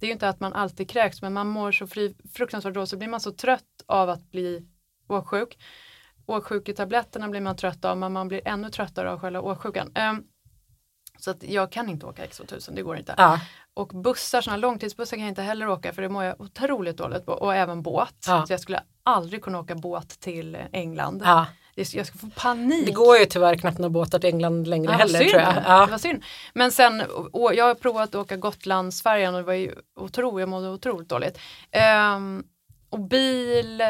det 0.00 0.06
är 0.06 0.08
ju 0.08 0.12
inte 0.12 0.28
att 0.28 0.40
man 0.40 0.52
alltid 0.52 0.90
kräks 0.90 1.22
men 1.22 1.32
man 1.32 1.46
mår 1.46 1.72
så 1.72 1.86
fri, 1.86 2.14
fruktansvärt 2.34 2.74
dåligt 2.74 2.90
så 2.90 2.96
blir 2.96 3.08
man 3.08 3.20
så 3.20 3.32
trött 3.32 3.82
av 3.86 4.10
att 4.10 4.30
bli 4.30 4.66
åksjuk. 5.08 5.58
Åksjuketabletterna 6.26 7.28
blir 7.28 7.40
man 7.40 7.56
trött 7.56 7.84
av 7.84 7.98
men 7.98 8.12
man 8.12 8.28
blir 8.28 8.48
ännu 8.48 8.70
tröttare 8.70 9.10
av 9.10 9.20
själva 9.20 9.40
åksjukan. 9.40 9.92
Ehm, 9.94 10.24
så 11.18 11.30
att 11.30 11.42
jag 11.42 11.72
kan 11.72 11.88
inte 11.88 12.06
åka 12.06 12.26
X2000, 12.26 12.74
det 12.74 12.82
går 12.82 12.96
inte. 12.96 13.14
ja. 13.16 13.40
Och 13.76 13.88
bussar, 13.88 14.40
sådana 14.40 14.56
långtidsbussar 14.56 15.16
kan 15.16 15.24
jag 15.24 15.30
inte 15.30 15.42
heller 15.42 15.68
åka 15.68 15.92
för 15.92 16.02
det 16.02 16.08
mår 16.08 16.24
jag 16.24 16.40
otroligt 16.40 16.96
dåligt 16.96 17.26
på. 17.26 17.32
Och 17.32 17.54
även 17.54 17.82
båt. 17.82 18.14
Ja. 18.26 18.46
Så 18.46 18.52
jag 18.52 18.60
skulle 18.60 18.82
aldrig 19.02 19.42
kunna 19.42 19.58
åka 19.60 19.74
båt 19.74 20.08
till 20.20 20.58
England. 20.72 21.22
ja. 21.24 21.46
Det- 21.74 21.94
Jag 21.94 22.06
skulle 22.06 22.20
få 22.20 22.40
panik. 22.40 22.86
Det 22.86 22.92
går 22.92 23.16
ju 23.18 23.24
tyvärr 23.24 23.56
knappt 23.56 23.78
några 23.78 23.90
båtar 23.90 24.18
till 24.18 24.28
England 24.30 24.66
längre 24.68 24.92
Ja, 24.92 24.98
heller 24.98 25.18
synd. 25.18 25.30
tror 25.30 25.42
jag. 25.42 25.54
Det 25.54 25.62
Ja. 25.66 25.86
var 25.90 25.98
synd. 25.98 26.22
Men 26.54 26.72
sen, 26.72 27.02
och 27.32 27.54
jag 27.54 27.64
har 27.64 27.74
provat 27.74 28.08
att 28.08 28.14
åka 28.14 28.36
Gotlandsfärjan 28.36 29.34
och 29.34 29.40
det 29.40 29.46
var 29.46 29.52
ju 29.54 29.74
otroligt, 30.00 30.40
jag 30.42 30.48
mådde 30.48 30.68
otroligt 30.68 31.08
dåligt. 31.08 31.38
Ehm, 31.70 32.44
och 32.90 33.00
bil 33.00 33.82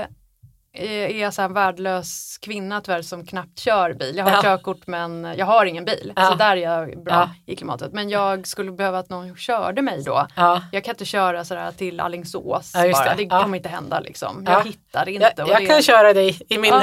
är 0.76 1.08
jag 1.20 1.34
så 1.34 1.42
en 1.42 1.52
värdelös 1.54 2.38
kvinna 2.42 2.80
tyvärr 2.80 3.02
som 3.02 3.26
knappt 3.26 3.58
kör 3.58 3.92
bil. 3.92 4.16
Jag 4.16 4.24
har 4.24 4.30
Ja. 4.30 4.42
körkort 4.42 4.86
men 4.86 5.24
jag 5.36 5.46
har 5.46 5.66
ingen 5.66 5.84
bil. 5.84 6.12
Ja. 6.16 6.26
Så 6.30 6.34
där 6.34 6.56
är 6.56 6.60
jag 6.60 7.04
bra 7.04 7.14
Ja. 7.14 7.52
i 7.52 7.56
klimatet. 7.56 7.92
Men 7.92 8.08
jag 8.08 8.46
skulle 8.46 8.72
behöva 8.72 8.98
att 8.98 9.10
någon 9.10 9.36
körde 9.36 9.82
mig 9.82 10.02
då. 10.04 10.26
Ja. 10.36 10.62
Jag 10.72 10.84
kan 10.84 10.92
inte 10.92 11.04
köra 11.04 11.44
sådär 11.44 11.72
till 11.72 12.00
Alingsås 12.00 12.72
Ja, 12.74 12.86
just 12.86 13.04
bara. 13.04 13.14
det. 13.14 13.24
Det, 13.24 13.28
kommer 13.28 13.56
inte 13.56 13.68
hända 13.68 14.00
liksom. 14.00 14.44
Ja. 14.46 14.52
Jag 14.52 14.64
hittar 14.64 15.08
inte. 15.08 15.32
Jag, 15.36 15.48
jag 15.48 15.60
det... 15.60 15.66
kan 15.66 15.82
köra 15.82 16.12
dig 16.12 16.40
i 16.48 16.58
min, 16.58 16.70
Ja. 16.72 16.82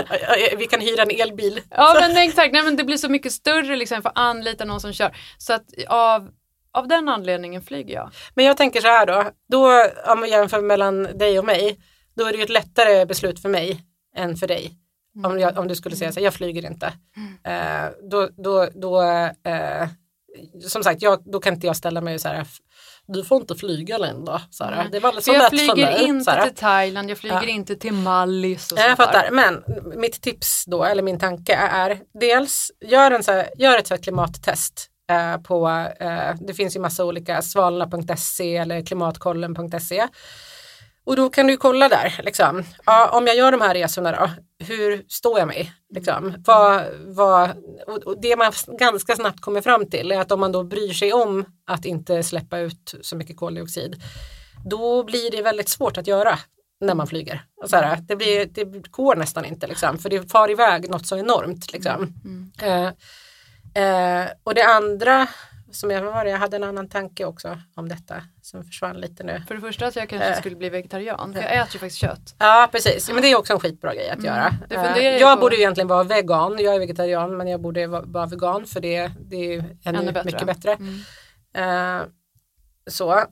vi 0.57 0.65
kan 0.65 0.81
hyra 0.81 1.01
en 1.03 1.11
elbil. 1.21 1.59
Ja 1.69 1.97
men 2.01 2.17
exakt, 2.17 2.53
nej 2.53 2.63
men 2.63 2.75
det 2.75 2.83
blir 2.83 2.97
så 2.97 3.09
mycket 3.09 3.31
större 3.31 3.75
liksom, 3.75 3.95
jag 3.95 4.03
får 4.03 4.11
anlita 4.15 4.65
någon 4.65 4.81
som 4.81 4.93
kör. 4.93 5.15
Så 5.37 5.53
att 5.53 5.65
av, 5.87 6.29
av 6.73 6.87
den 6.87 7.09
anledningen 7.09 7.61
flyger 7.61 7.95
jag. 7.95 8.11
Men 8.35 8.45
jag 8.45 8.57
tänker 8.57 8.81
så 8.81 8.87
här 8.87 9.05
då, 9.05 9.23
då 9.51 9.69
om 10.11 10.21
vi 10.21 10.29
jämför 10.29 10.61
mellan 10.61 11.03
dig 11.03 11.39
och 11.39 11.45
mig, 11.45 11.77
då 12.15 12.25
är 12.25 12.31
det 12.31 12.37
ju 12.37 12.43
ett 12.43 12.49
lättare 12.49 13.05
beslut 13.05 13.39
för 13.41 13.49
mig 13.49 13.83
än 14.15 14.35
för 14.37 14.47
dig. 14.47 14.71
Om, 15.25 15.39
jag, 15.39 15.57
om 15.57 15.67
du 15.67 15.75
skulle 15.75 15.95
säga 15.95 16.11
så 16.11 16.19
här, 16.19 16.25
jag 16.25 16.33
flyger 16.33 16.65
inte. 16.65 16.93
Eh, 17.43 17.89
då, 18.11 18.29
då, 18.43 18.67
då 18.75 19.01
eh, 19.51 19.87
som 20.67 20.83
sagt, 20.83 21.01
jag, 21.01 21.31
då 21.31 21.39
kan 21.39 21.53
inte 21.53 21.67
jag 21.67 21.75
ställa 21.75 22.01
mig 22.01 22.19
så 22.19 22.27
här, 22.27 22.41
"F- 22.41 22.57
du 23.07 23.23
får 23.23 23.41
inte 23.41 23.55
flyga 23.55 23.97
Linda. 23.97 24.41
Så 24.49 24.63
här, 24.63 24.89
det 24.91 24.99
var 24.99 25.11
så 25.21 25.33
jag 25.33 25.49
flyger 25.49 26.01
inte 26.03 26.31
här. 26.31 26.45
till 26.47 26.55
Thailand, 26.55 27.09
jag 27.09 27.17
flyger 27.17 27.35
Ja. 27.43 27.47
inte 27.49 27.75
till 27.75 27.93
Mallis 27.93 28.71
och 28.71 28.77
Ja, 28.79 28.87
Jag 28.87 28.97
fattar, 28.97 29.31
men 29.31 29.63
mitt 29.95 30.21
tips 30.21 30.65
då, 30.67 30.83
eller 30.83 31.03
min 31.03 31.19
tanke 31.19 31.53
är 31.55 31.99
dels 32.19 32.71
gör, 32.85 33.11
en 33.11 33.23
så 33.23 33.31
här, 33.31 33.49
gör 33.57 33.77
ett 33.77 33.87
så 33.87 33.97
klimattest 33.97 34.87
eh, 35.11 35.37
på, 35.41 35.69
eh, 35.99 36.35
det 36.47 36.53
finns 36.53 36.75
ju 36.75 36.79
massa 36.79 37.05
olika, 37.05 37.41
svalorna.se 37.41 38.57
eller 38.57 38.85
klimatkollen.se. 38.85 40.07
Och 41.05 41.15
då 41.15 41.29
kan 41.29 41.47
du 41.47 41.57
kolla 41.57 41.89
där, 41.89 42.21
liksom. 42.23 42.63
ja, 42.85 43.09
om 43.09 43.27
jag 43.27 43.35
gör 43.35 43.51
de 43.51 43.61
här 43.61 43.73
resorna 43.73 44.11
då, 44.11 44.29
hur 44.65 45.05
står 45.07 45.39
jag 45.39 45.47
mig? 45.47 45.71
Liksom? 45.95 46.35
Vad, 46.45 46.83
vad, 47.07 47.49
och 48.05 48.21
det 48.21 48.35
man 48.35 48.51
ganska 48.79 49.15
snabbt 49.15 49.41
kommer 49.41 49.61
fram 49.61 49.89
till 49.89 50.11
är 50.11 50.19
att 50.19 50.31
om 50.31 50.39
man 50.39 50.51
då 50.51 50.63
bryr 50.63 50.93
sig 50.93 51.13
om 51.13 51.45
att 51.67 51.85
inte 51.85 52.23
släppa 52.23 52.59
ut 52.59 52.95
så 53.01 53.15
mycket 53.15 53.37
koldioxid, 53.37 54.03
då 54.65 55.03
blir 55.03 55.31
det 55.31 55.41
väldigt 55.41 55.69
svårt 55.69 55.97
att 55.97 56.07
göra 56.07 56.39
när 56.81 56.95
man 56.95 57.07
flyger. 57.07 57.43
Och 57.61 57.69
så 57.69 57.75
här, 57.75 57.97
det, 58.01 58.15
blir, 58.15 58.45
det 58.45 58.91
går 58.91 59.15
nästan 59.15 59.45
inte, 59.45 59.67
liksom, 59.67 59.97
för 59.97 60.09
det 60.09 60.31
far 60.31 60.51
iväg 60.51 60.89
något 60.89 61.07
så 61.07 61.17
enormt. 61.17 61.73
Liksom. 61.73 62.13
Eh, 62.61 62.85
eh, 63.83 64.27
och 64.43 64.55
det 64.55 64.63
andra, 64.63 65.27
som 65.71 65.91
jag, 65.91 66.01
var 66.01 66.25
jag 66.25 66.37
hade 66.37 66.55
en 66.55 66.63
annan 66.63 66.89
tanke 66.89 67.25
också 67.25 67.59
om 67.75 67.89
detta 67.89 68.15
som 68.41 68.63
försvann 68.63 68.97
lite 69.01 69.23
nu. 69.23 69.43
För 69.47 69.55
det 69.55 69.61
första 69.61 69.87
att 69.87 69.95
jag 69.95 70.09
kanske 70.09 70.27
Eh. 70.29 70.37
skulle 70.39 70.55
bli 70.55 70.69
vegetarian, 70.69 71.33
för 71.33 71.41
jag 71.41 71.51
äter 71.55 71.73
ju 71.73 71.79
faktiskt 71.79 71.97
kött. 72.01 72.35
Ja 72.37 72.69
precis, 72.71 73.09
men 73.11 73.21
det 73.21 73.27
är 73.31 73.37
också 73.37 73.53
en 73.53 73.59
skitbra 73.59 73.93
grej 73.95 74.09
att 74.09 74.23
göra. 74.23 74.53
det 74.69 74.75
Eh, 74.75 75.17
jag 75.19 75.37
på. 75.37 75.41
borde 75.41 75.55
egentligen 75.59 75.87
vara 75.87 76.03
vegan, 76.03 76.57
jag 76.59 76.75
är 76.75 76.79
vegetarian 76.79 77.37
men 77.37 77.47
jag 77.47 77.61
borde 77.61 77.87
va- 77.87 78.03
vara 78.05 78.25
vegan 78.25 78.65
för 78.65 78.79
det, 78.81 79.11
det 79.19 79.35
är 79.35 79.49
ju 79.49 79.63
ännu, 79.85 79.99
Ännu 79.99 80.11
bättre. 80.11 80.25
mycket 80.31 80.47
bättre. 80.47 80.77
Mm. 81.53 81.99
Eh, 81.99 82.03
så, 82.87 83.23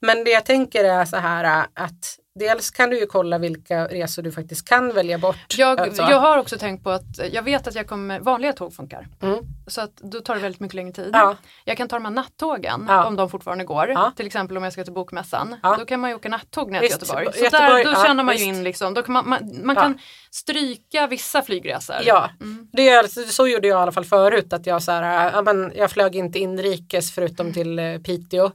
men 0.00 0.24
det 0.24 0.30
jag 0.30 0.44
tänker 0.44 0.84
är 0.84 1.04
så 1.04 1.16
här 1.16 1.66
att 1.74 2.18
dels 2.38 2.70
kan 2.70 2.90
du 2.90 2.98
ju 2.98 3.06
kolla 3.06 3.38
vilka 3.38 3.86
resor 3.86 4.22
du 4.22 4.32
faktiskt 4.32 4.68
kan 4.68 4.94
välja 4.94 5.18
bort. 5.18 5.36
Jag, 5.56 5.80
Alltså, 5.80 6.02
jag 6.02 6.20
har 6.20 6.38
också 6.38 6.58
tänkt 6.58 6.84
på 6.84 6.90
att 6.90 7.32
jag 7.32 7.42
vet 7.42 7.66
att 7.66 7.74
jag 7.74 7.86
kommer, 7.86 8.20
vanliga 8.20 8.52
tåg 8.52 8.74
funkar. 8.74 9.06
Mm. 9.22 9.38
Så 9.66 9.80
att 9.80 9.96
då 9.96 10.20
tar 10.20 10.34
det 10.34 10.40
väldigt 10.40 10.60
mycket 10.60 10.74
längre 10.74 10.92
tid. 10.92 11.10
Ja. 11.12 11.36
Jag 11.64 11.76
kan 11.76 11.88
ta 11.88 11.96
de 11.96 12.04
här 12.04 12.12
nattågen 12.12 12.84
Ja. 12.88 13.04
om 13.04 13.16
de 13.16 13.30
fortfarande 13.30 13.64
går. 13.64 13.88
Ja. 13.88 14.12
Till 14.16 14.26
exempel 14.26 14.56
om 14.56 14.64
jag 14.64 14.72
ska 14.72 14.84
till 14.84 14.92
Bokmässan. 14.92 15.56
Då 15.78 15.84
kan 15.84 16.00
man 16.00 16.10
ju 16.10 16.16
åka 16.16 16.28
nattåg 16.28 16.70
ner 16.70 16.80
till 16.80 16.88
Visst, 16.88 17.00
Göteborg. 17.00 17.26
Så 17.32 17.44
Göteborg, 17.44 17.84
där, 17.84 17.94
då 17.94 18.04
känner 18.04 18.24
man 18.24 18.36
ju 18.36 18.44
in 18.44 18.64
liksom, 18.64 18.94
då 18.94 19.02
kan 19.02 19.12
man, 19.12 19.28
man, 19.28 19.60
man 19.64 19.76
kan 19.76 19.98
stryka 20.30 21.06
vissa 21.06 21.42
flygresor. 21.42 21.96
Ja, 22.04 22.30
Mm. 22.40 22.68
det 22.72 22.88
är, 22.88 22.98
alltså- 22.98 23.22
så 23.22 23.46
gjorde 23.48 23.68
jag 23.68 23.78
i 23.78 23.82
alla 23.82 23.92
fall 23.92 24.04
förut. 24.04 24.52
Att 24.52 24.66
jag, 24.66 24.82
så 24.82 24.92
här, 24.92 25.32
ja, 25.34 25.42
men 25.42 25.72
jag 25.76 25.90
flög 25.90 26.16
inte 26.16 26.38
inrikes 26.38 27.12
förutom 27.12 27.46
Mm. 27.46 27.54
till 27.54 27.78
eh, 27.78 27.98
Piteå. 27.98 28.50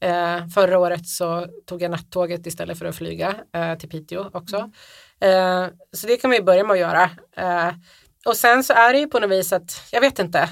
Eh, 0.00 0.46
förra 0.54 0.78
året 0.78 1.06
så 1.06 1.46
tog 1.66 1.82
jag 1.82 1.90
nattåget 1.90 2.46
istället 2.46 2.78
för 2.78 2.86
att 2.86 2.96
flyga 2.96 3.21
eh, 3.54 3.78
till 3.78 3.88
Piteå 3.88 4.30
också. 4.32 4.70
Mm. 5.20 5.64
Eh, 5.64 5.70
så 5.92 6.06
det 6.06 6.16
kan 6.16 6.30
vi 6.30 6.42
börja 6.42 6.64
med 6.64 6.74
att 6.74 6.78
göra. 6.78 7.10
Eh, 7.36 7.74
och 8.26 8.36
sen 8.36 8.64
så 8.64 8.72
är 8.72 8.92
det 8.92 8.98
ju 8.98 9.06
på 9.06 9.18
något 9.18 9.30
vis 9.30 9.52
att, 9.52 9.88
jag 9.92 10.00
vet 10.00 10.18
inte, 10.18 10.48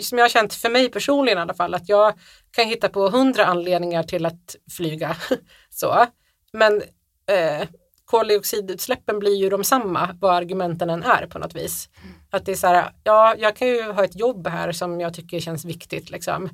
som 0.00 0.18
jag 0.18 0.24
har 0.24 0.28
känt 0.28 0.54
för 0.54 0.70
mig 0.70 0.90
personligen 0.90 1.38
i 1.38 1.40
alla 1.40 1.54
fall, 1.54 1.74
att 1.74 1.88
jag 1.88 2.18
kan 2.50 2.66
hitta 2.66 2.88
på 2.88 3.08
hundra 3.08 3.46
anledningar 3.46 4.02
till 4.02 4.26
att 4.26 4.56
flyga. 4.76 5.16
så. 5.70 6.06
Men 6.52 6.82
eh, 7.26 7.68
koldioxidutsläppen 8.04 9.18
blir 9.18 9.36
ju 9.36 9.50
de 9.50 9.64
samma 9.64 10.16
vad 10.20 10.34
argumenten 10.34 10.90
än 10.90 11.02
är 11.02 11.26
på 11.26 11.38
något 11.38 11.54
vis. 11.54 11.88
Att 12.30 12.46
det 12.46 12.52
är 12.52 12.56
så 12.56 12.66
här, 12.66 12.92
ja 13.04 13.34
jag 13.38 13.56
kan 13.56 13.68
ju 13.68 13.82
ha 13.82 14.04
ett 14.04 14.18
jobb 14.18 14.46
här 14.46 14.72
som 14.72 15.00
jag 15.00 15.14
tycker 15.14 15.40
känns 15.40 15.64
viktigt 15.64 16.10
liksom. 16.10 16.44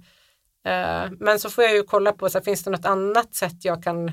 Eh, 0.67 1.11
men 1.19 1.39
så 1.39 1.51
får 1.51 1.65
jag 1.65 1.75
ju 1.75 1.83
kolla 1.83 2.13
på, 2.13 2.31
så 2.31 2.39
här, 2.39 2.45
finns 2.45 2.65
det 2.65 2.71
något 2.71 2.87
annat 2.87 3.35
sätt 3.35 3.65
jag 3.65 3.83
kan 3.83 4.13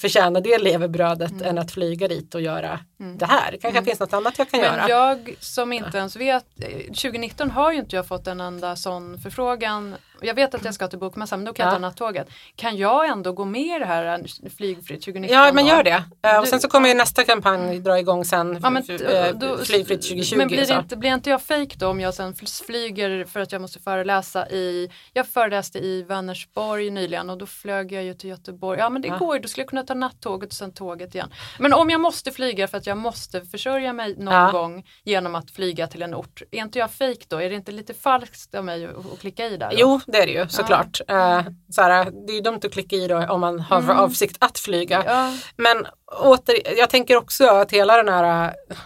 förtjäna 0.00 0.40
det 0.40 0.58
levebrödet 0.58 1.42
än 1.42 1.58
att 1.58 1.70
flyga 1.70 2.08
dit 2.08 2.34
och 2.34 2.40
göra 2.40 2.80
det 3.18 3.26
här. 3.26 3.52
Det 3.52 3.58
kanske 3.58 3.84
finns 3.84 4.00
något 4.00 4.12
annat 4.12 4.38
jag 4.38 4.50
kan 4.50 4.60
göra. 4.60 4.76
Men 4.76 4.88
jag 4.88 5.36
som 5.40 5.72
inte 5.72 5.98
ens 5.98 6.16
vet, 6.16 6.46
eh, 6.60 6.68
2019 6.68 7.50
har 7.50 7.72
ju 7.72 7.78
inte 7.78 7.96
jag 7.96 8.06
fått 8.08 8.26
en 8.26 8.40
enda 8.40 8.76
sån 8.76 9.18
förfrågan. 9.18 9.94
Jag 10.20 10.34
vet 10.34 10.54
att 10.54 10.64
jag 10.64 10.74
ska 10.74 10.88
till 10.88 10.98
Bokmässan 10.98 11.38
men 11.38 11.44
då 11.46 11.52
kan 11.52 11.64
jag 11.64 11.70
Ja. 11.72 11.76
ta 11.76 11.80
nattåget. 11.80 12.28
Kan 12.56 12.76
jag 12.76 13.08
ändå 13.08 13.32
gå 13.32 13.44
med 13.44 13.76
i 13.76 13.78
det 13.78 13.84
här 13.86 14.18
eh, 14.18 14.50
flygfritt 14.56 15.02
2019? 15.02 15.36
Ja 15.38 15.52
men 15.52 15.64
då? 15.64 15.70
gör 15.70 15.82
det. 15.82 16.04
Eh, 16.22 16.36
och 16.38 16.44
Du- 16.44 16.50
sen 16.50 16.60
så 16.60 16.68
kommer 16.68 16.88
ju 16.88 16.94
nästa 16.94 17.24
kampanj 17.24 17.78
dra 17.80 17.98
igång 17.98 18.24
sen. 18.24 18.60
Ja, 18.62 18.70
men, 18.70 18.82
eh, 18.90 19.34
då- 19.34 19.56
Flygfritt 19.58 20.02
2020. 20.02 20.36
men 20.38 20.48
blir, 20.48 20.72
inte, 20.78 20.96
blir 20.96 21.10
inte 21.14 21.30
jag 21.30 21.42
fejk 21.42 21.76
då 21.76 21.88
om 21.88 22.00
jag 22.00 22.14
sen 22.14 22.34
fl- 22.34 22.64
flyger 22.66 23.24
för 23.24 23.40
att 23.40 23.52
jag 23.52 23.60
måste 23.62 23.80
föreläsa 23.80 24.48
i, 24.48 24.90
jag 25.12 25.26
föreläste 25.28 25.78
i 25.78 26.02
Vänersborg 26.02 26.90
nyligen 26.90 27.30
och 27.30 27.38
då 27.38 27.46
flög 27.46 27.92
jag 27.92 28.04
ju 28.04 28.14
till 28.14 28.30
Göteborg. 28.30 28.78
Ja 28.78 28.88
men 28.90 29.02
det 29.02 29.08
Ja. 29.08 29.16
går 29.18 29.36
ju, 29.36 29.42
då 29.42 29.48
skulle 29.48 29.62
jag 29.62 29.68
kunna 29.68 29.82
ta 29.82 29.94
nattåget 29.94 30.48
och 30.50 30.54
sen 30.56 30.72
tåget 30.72 31.14
igen. 31.14 31.30
Men 31.58 31.72
om 31.72 31.90
jag 31.90 32.00
måste 32.00 32.30
flyga 32.32 32.68
för 32.68 32.78
att 32.78 32.86
jag 32.86 32.98
måste 32.98 33.40
försörja 33.40 33.92
mig 33.92 34.14
någon 34.18 34.34
Ja. 34.34 34.50
gång 34.50 34.86
genom 35.04 35.34
att 35.34 35.50
flyga 35.50 35.86
till 35.86 36.02
en 36.02 36.14
ort, 36.14 36.42
är 36.50 36.58
inte 36.58 36.78
jag 36.78 36.90
fejk 36.90 37.28
då? 37.28 37.36
Är 37.40 37.50
det 37.50 37.56
inte 37.56 37.72
lite 37.72 37.94
falskt 37.94 38.54
av 38.54 38.64
mig 38.64 38.86
att 38.86 39.18
klicka 39.20 39.46
i 39.46 39.56
där? 39.56 39.70
Då? 39.70 39.76
Jo 39.78 40.00
det 40.06 40.18
är 40.18 40.26
det 40.26 40.32
ju 40.32 40.48
såklart. 40.48 41.00
Eh, 41.08 41.40
så 41.70 41.82
här, 41.82 42.10
det 42.26 42.32
är 42.32 42.34
ju 42.34 42.40
dumt 42.40 42.60
att 42.64 42.72
klicka 42.72 42.96
i 42.96 43.08
då 43.08 43.18
om 43.18 43.40
man 43.40 43.60
har 43.60 43.82
för 43.82 43.92
avsikt 43.92 44.36
att 44.40 44.58
flyga. 44.58 45.02
Mm. 45.02 45.14
Ja. 45.14 45.32
Men 45.56 45.86
åter, 46.22 46.78
jag 46.78 46.90
tänker 46.90 47.16
också 47.16 47.46
att 47.46 47.70
hela 47.70 47.96
den 47.96 48.08
här 48.08 48.54
äh, 48.70 48.76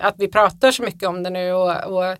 att 0.00 0.14
vi 0.18 0.28
pratar 0.28 0.70
så 0.70 0.82
mycket 0.82 1.08
om 1.08 1.22
det 1.22 1.30
nu 1.30 1.52
och, 1.52 1.84
och 1.84 2.16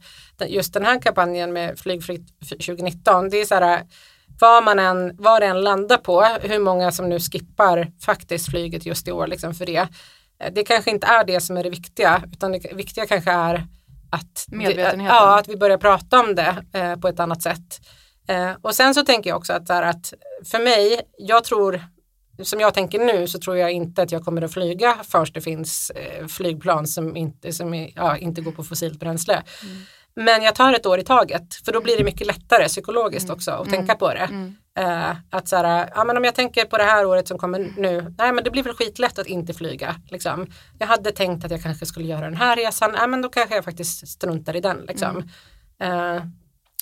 just 0.49 0.75
den 0.75 0.85
här 0.85 1.01
kampanjen 1.01 1.53
med 1.53 1.79
flygfritt 1.79 2.29
för 2.49 2.57
2019 2.57 3.31
det 3.31 3.37
är 3.37 3.45
så 3.45 3.55
här 3.55 3.83
vad 4.41 4.65
man 4.65 4.79
än, 4.79 5.17
vad 5.19 5.43
det 5.43 5.47
än 5.47 5.61
landar 5.61 5.97
på, 5.97 6.23
hur 6.43 6.59
många 6.59 6.93
som 6.93 7.09
nu 7.09 7.21
skippar 7.21 7.93
faktiskt 8.05 8.51
flyget 8.51 8.87
just 8.87 9.09
i 9.09 9.13
år 9.13 9.27
liksom 9.27 9.55
för 9.55 9.67
det. 9.67 9.89
eh, 10.41 10.53
det 10.53 10.65
kanske 10.65 10.91
inte 10.91 11.07
är 11.07 11.25
det 11.25 11.41
som 11.41 11.57
är 11.57 11.63
det 11.63 11.71
viktiga 11.71 12.23
utan 12.33 12.53
det 12.53 12.73
viktiga 12.73 13.07
kanske 13.07 13.31
är 13.31 13.67
att, 14.11 14.45
Medvetenheten. 14.49 15.17
ja, 15.17 15.39
att 15.39 15.49
vi 15.49 15.57
börjar 15.57 15.79
prata 15.79 16.21
om 16.21 16.35
det 16.35 16.65
eh, 16.73 16.97
på 16.97 17.09
ett 17.09 17.21
annat 17.21 17.43
sätt. 17.43 17.81
Eh, 18.29 18.53
och 18.63 18.75
sen 18.75 18.95
så 18.95 19.05
tänker 19.05 19.31
jag 19.31 19.37
också 19.37 19.53
att, 19.53 19.69
här, 19.69 19.83
att 19.83 20.13
för 20.51 20.59
mig, 20.59 21.01
jag 21.19 21.45
tror 21.45 21.85
som 22.43 22.61
jag 22.61 22.75
tänker 22.75 22.99
nu 22.99 23.27
så 23.29 23.39
tror 23.39 23.57
jag 23.57 23.73
inte 23.73 24.03
att 24.03 24.13
jag 24.13 24.25
kommer 24.25 24.43
att 24.43 24.53
flyga 24.53 24.97
först 25.09 25.35
det 25.35 25.41
finns 25.41 25.91
eh, 25.91 26.27
flygplan 26.27 26.87
som, 26.87 27.17
inte, 27.17 27.53
som 27.53 27.75
är, 27.75 27.91
ja, 27.97 28.17
inte 28.17 28.41
går 28.41 28.53
på 28.53 28.65
fossilt 28.65 29.01
bränsle. 29.01 29.43
Mm. 29.63 29.77
Men 30.15 30.43
jag 30.43 30.55
tar 30.55 30.73
ett 30.73 30.87
år 30.87 30.99
i 30.99 31.05
taget 31.05 31.55
för 31.55 31.73
då 31.73 31.81
blir 31.81 31.99
det 31.99 32.05
mycket 32.05 32.27
lättare 32.27 32.69
psykologiskt 32.69 33.25
Mm. 33.25 33.35
också 33.35 33.51
att 33.51 33.71
tänka 33.71 33.95
på 33.95 34.09
det. 34.09 34.53
Eh, 34.79 35.11
att 35.31 35.49
så 35.49 35.57
här, 35.57 35.91
ja, 35.95 36.05
men 36.05 36.17
om 36.17 36.25
jag 36.25 36.35
tänker 36.35 36.65
på 36.65 36.79
det 36.79 36.85
här 36.85 37.07
året 37.07 37.29
som 37.29 37.39
kommer 37.39 37.59
nu, 37.77 38.15
nej 38.19 38.33
men 38.33 38.45
det 38.45 38.51
blir 38.51 38.63
väl 38.63 38.75
skitlätt 38.75 39.19
att 39.19 39.27
inte 39.27 39.55
flyga. 39.55 39.97
Liksom. 40.11 40.47
Jag 40.79 40.87
hade 40.87 41.13
tänkt 41.13 41.45
att 41.45 41.51
jag 41.51 41.63
kanske 41.63 41.87
skulle 41.87 42.07
göra 42.09 42.21
den 42.21 42.37
här 42.37 42.57
resan, 42.57 42.93
nej 42.93 43.09
men 43.09 43.23
då 43.23 43.29
kanske 43.29 43.55
jag 43.55 43.65
faktiskt 43.65 44.09
struntar 44.09 44.57
i 44.57 44.61
den. 44.61 44.85
Liksom. 44.89 45.29
Eh, 45.83 46.23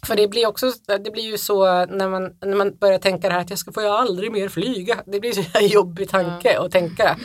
för 0.09 0.17
det 0.17 0.29
blir 0.29 0.47
också, 0.47 0.73
det 1.05 1.11
blir 1.11 1.23
ju 1.23 1.39
så 1.39 1.87
när 1.87 2.09
man, 2.09 2.33
när 2.41 2.57
man 2.57 2.77
börjar 2.77 2.99
tänka 2.99 3.29
det 3.29 3.35
här 3.35 3.41
att 3.41 3.51
jag 3.51 3.59
ska 3.59 3.73
få 3.73 3.83
jag 3.83 3.95
aldrig 3.95 4.33
mer 4.33 4.49
flyga. 4.49 5.03
Det 5.07 5.21
blir 5.21 5.33
så 5.33 5.59
en 5.59 5.67
jobbig 5.67 6.09
tanke 6.09 6.59
att 6.59 6.73
tänka. 6.73 7.17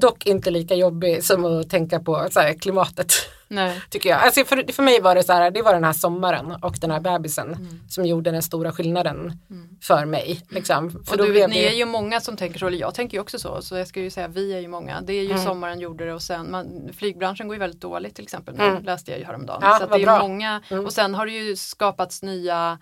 Dock 0.00 0.26
inte 0.26 0.50
lika 0.50 0.74
jobbig 0.74 1.24
som 1.24 1.44
att 1.44 1.70
tänka 1.70 2.00
på 2.00 2.16
här, 2.16 2.58
klimatet. 2.60 3.12
Nej. 3.50 3.80
Tycker 3.90 4.10
jag. 4.10 4.18
Alltså 4.22 4.44
för, 4.44 4.72
för 4.72 4.82
mig 4.82 5.00
var 5.00 5.14
det 5.14 5.22
så 5.22 5.32
här, 5.32 5.50
det 5.50 5.62
var 5.62 5.74
den 5.74 5.84
här 5.84 5.92
sommaren 5.92 6.50
och 6.62 6.76
den 6.80 6.90
här 6.90 7.00
bebisen 7.00 7.80
som 7.88 8.04
gjorde 8.06 8.30
den 8.30 8.42
stora 8.42 8.72
skillnaden 8.72 9.32
för 9.82 10.04
mig. 10.04 10.40
Liksom. 10.50 10.90
För 10.90 11.20
Och 11.20 11.26
du, 11.26 11.32
ni 11.32 11.46
det- 11.46 11.68
är 11.68 11.72
ju 11.74 11.84
många 11.84 12.20
som 12.20 12.36
tänker 12.36 12.58
så, 12.58 12.66
eller 12.66 12.78
jag 12.78 12.94
tänker 12.94 13.16
ju 13.16 13.20
också 13.20 13.38
så, 13.38 13.62
så 13.62 13.76
jag 13.76 13.86
ska 13.88 14.00
ju 14.00 14.10
säga 14.10 14.28
vi 14.28 14.52
är 14.54 14.58
ju 14.60 14.68
många. 14.68 15.00
Det 15.00 15.12
är 15.12 15.24
Mm. 15.24 15.36
ju 15.36 15.42
sommaren 15.44 15.80
gjorde 15.80 16.04
det 16.06 16.14
och 16.14 16.22
sen, 16.22 16.50
man, 16.50 16.90
flygbranschen 16.96 17.48
går 17.48 17.54
ju 17.56 17.60
väldigt 17.60 17.80
dåligt 17.80 18.14
till 18.14 18.24
exempel 18.24 18.54
nu, 18.58 18.80
läste 18.82 19.10
jag 19.10 19.20
ju 19.20 19.26
häromdagen. 19.26 19.62
Mm. 19.62 19.72
Ja, 19.72 19.78
så 19.78 19.86
det 19.96 20.02
är 20.02 20.06
bra. 20.06 20.16
Mm. 20.16 20.28
många, 20.28 20.62
och 20.86 20.92
sen 20.92 21.14
har 21.14 21.26
det 21.26 21.32
ju 21.32 21.56
skapats 21.56 22.22
nya 22.22 22.78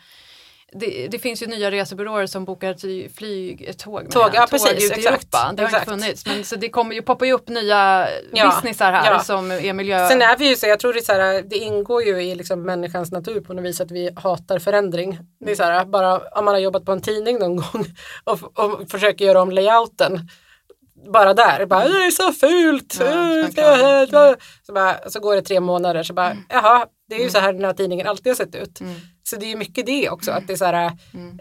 det, 0.72 1.08
det 1.08 1.18
finns 1.18 1.42
ju 1.42 1.46
nya 1.46 1.70
resebyråer 1.70 2.26
som 2.26 2.44
bokar 2.44 3.08
flyg, 3.08 3.78
tåg, 3.78 4.10
Tåg, 4.10 4.30
ja, 4.34 4.46
precis, 4.50 4.90
ut 4.90 4.98
i 4.98 5.06
Europa. 5.06 5.52
Det 5.56 5.62
har 5.62 5.68
exakt. 5.68 5.88
inte 5.88 6.02
funnits. 6.02 6.26
Men 6.26 6.44
så 6.44 6.56
det 6.56 6.68
kommer 6.68 6.94
ju, 6.94 7.02
poppar 7.02 7.26
ju 7.26 7.32
upp 7.32 7.48
nya 7.48 8.08
Ja, 8.32 8.46
businessar 8.50 8.92
här 8.92 9.12
ja. 9.12 9.20
som 9.20 9.50
är 9.50 9.72
miljö... 9.72 10.08
Sen 10.08 10.22
är 10.22 10.36
vi 10.36 10.48
ju 10.48 10.56
så, 10.56 10.66
jag 10.66 10.80
tror 10.80 10.92
det 10.92 11.02
så 11.04 11.12
här, 11.12 11.42
det 11.42 11.56
ingår 11.56 12.02
ju 12.02 12.22
i 12.22 12.34
liksom 12.34 12.62
människans 12.62 13.12
natur 13.12 13.40
på 13.40 13.54
något 13.54 13.64
vis 13.64 13.80
att 13.80 13.90
vi 13.90 14.10
hatar 14.16 14.58
förändring. 14.58 15.18
Det 15.44 15.50
är 15.50 15.54
så 15.54 15.62
här, 15.62 15.84
bara 15.84 16.18
om 16.18 16.44
man 16.44 16.54
har 16.54 16.60
jobbat 16.60 16.84
på 16.84 16.92
en 16.92 17.02
tidning 17.02 17.38
någon 17.38 17.56
gång 17.56 17.84
och, 18.24 18.58
och 18.58 18.90
försöker 18.90 19.24
göra 19.24 19.42
om 19.42 19.50
layouten. 19.50 20.28
Bara 21.12 21.34
där, 21.34 21.66
bara, 21.66 21.88
det 21.88 22.07
är 22.07 22.11
så 22.11 22.32
fult. 22.32 22.97
Ja, 23.01 23.07
eh, 23.07 23.42
man 23.42 23.53
ska 23.53 23.62
klagar. 23.62 23.78
jag 23.78 24.28
helst?" 24.28 24.66
så, 24.66 24.72
bara, 24.72 25.11
så 25.11 25.20
går 25.20 25.34
det 25.34 25.42
tre 25.42 25.61
månader 25.61 26.03
så 26.03 26.14
bara, 26.14 26.36
jaha, 26.49 26.86
det 27.09 27.14
är 27.14 27.24
ju 27.24 27.30
så 27.30 27.38
här 27.38 27.53
den 27.53 27.64
här 27.64 27.72
tidningen 27.72 28.07
alltid 28.07 28.30
har 28.30 28.34
sett 28.36 28.55
ut. 28.55 28.80
Så 29.22 29.36
det 29.36 29.53
är 29.53 29.57
mycket 29.57 29.86
det 29.86 30.11
också, 30.11 30.30
att 30.30 30.47
det 30.47 30.53
är 30.53 30.57
så 30.57 30.64
här, 30.64 30.92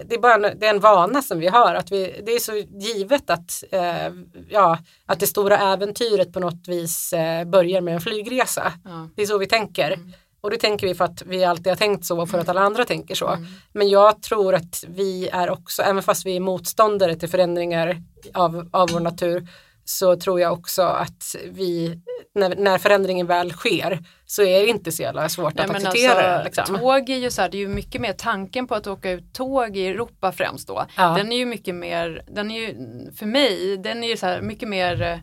det 0.05 0.15
är 0.15 0.19
bara 0.19 0.33
en, 0.33 0.59
det 0.59 0.65
är 0.65 0.69
en 0.69 0.79
vana 0.79 1.21
som 1.21 1.39
vi 1.39 1.47
har, 1.47 1.75
att 1.75 1.91
vi, 1.91 2.21
det 2.25 2.31
är 2.31 2.39
så 2.39 2.55
givet 2.79 3.29
att, 3.29 3.63
eh, 3.71 4.13
ja, 4.49 4.77
att 5.05 5.19
det 5.19 5.27
stora 5.27 5.57
äventyret 5.57 6.33
på 6.33 6.39
något 6.39 6.67
vis 6.67 7.13
eh, 7.13 7.45
börjar 7.45 7.81
med 7.81 7.93
en 7.93 8.01
flygresa. 8.01 8.73
Ja. 8.83 9.09
Det 9.15 9.21
är 9.21 9.25
så 9.25 9.37
vi 9.37 9.47
tänker. 9.47 9.99
Och 10.45 10.51
det 10.51 10.57
tänker 10.57 10.87
vi 10.87 10.95
för 10.95 11.05
att 11.05 11.21
vi 11.25 11.43
alltid 11.43 11.67
har 11.67 11.75
tänkt 11.75 12.05
så 12.05 12.21
och 12.21 12.29
för 12.29 12.39
att 12.39 12.49
alla 12.49 12.61
andra 12.61 12.85
tänker 12.85 13.15
så. 13.15 13.37
Men 13.73 13.89
jag 13.89 14.21
tror 14.21 14.55
att 14.55 14.83
vi 14.87 15.29
är 15.29 15.49
också, 15.49 15.81
även 15.81 16.03
fast 16.03 16.25
vi 16.25 16.35
är 16.35 16.39
motståndare 16.39 17.15
till 17.15 17.29
förändringar 17.29 18.01
av, 18.33 18.69
av 18.71 18.89
vår 18.91 18.99
natur, 18.99 19.47
så 19.85 20.15
tror 20.15 20.39
jag 20.39 20.53
också 20.53 20.81
att 20.81 21.35
vi, 21.49 21.99
när, 22.35 22.55
när 22.55 22.77
förändringen 22.77 23.27
väl 23.27 23.51
sker, 23.51 23.99
så 24.25 24.43
är 24.43 24.61
det 24.61 24.67
inte 24.67 24.91
så 24.91 25.01
jävla 25.01 25.29
svårt 25.29 25.53
Nej, 25.53 25.65
att 25.65 25.71
acceptera 25.71 26.35
alltså. 26.35 26.61
Liksom. 26.61 26.77
Tåg 26.77 27.09
är 27.09 27.17
ju 27.17 27.31
så 27.31 27.41
här, 27.41 27.49
det 27.49 27.57
är 27.57 27.59
ju 27.59 27.67
mycket 27.67 28.01
mer 28.01 28.13
tanken 28.13 28.67
på 28.67 28.75
att 28.75 28.87
åka 28.87 29.11
ut 29.11 29.33
tåg 29.33 29.77
i 29.77 29.87
Europa 29.87 30.31
främst 30.31 30.67
då. 30.67 30.85
Ja. 30.97 31.15
Den 31.17 31.31
är 31.31 31.37
ju 31.37 31.45
mycket 31.45 31.75
mer, 31.75 32.23
den 32.27 32.51
är 32.51 32.59
ju 32.59 32.75
för 33.15 33.25
mig, 33.25 33.77
den 33.77 34.03
är 34.03 34.07
ju 34.07 34.17
så 34.17 34.25
här 34.25 34.41
mycket 34.41 34.69
mer 34.69 35.01
eh, 35.01 35.17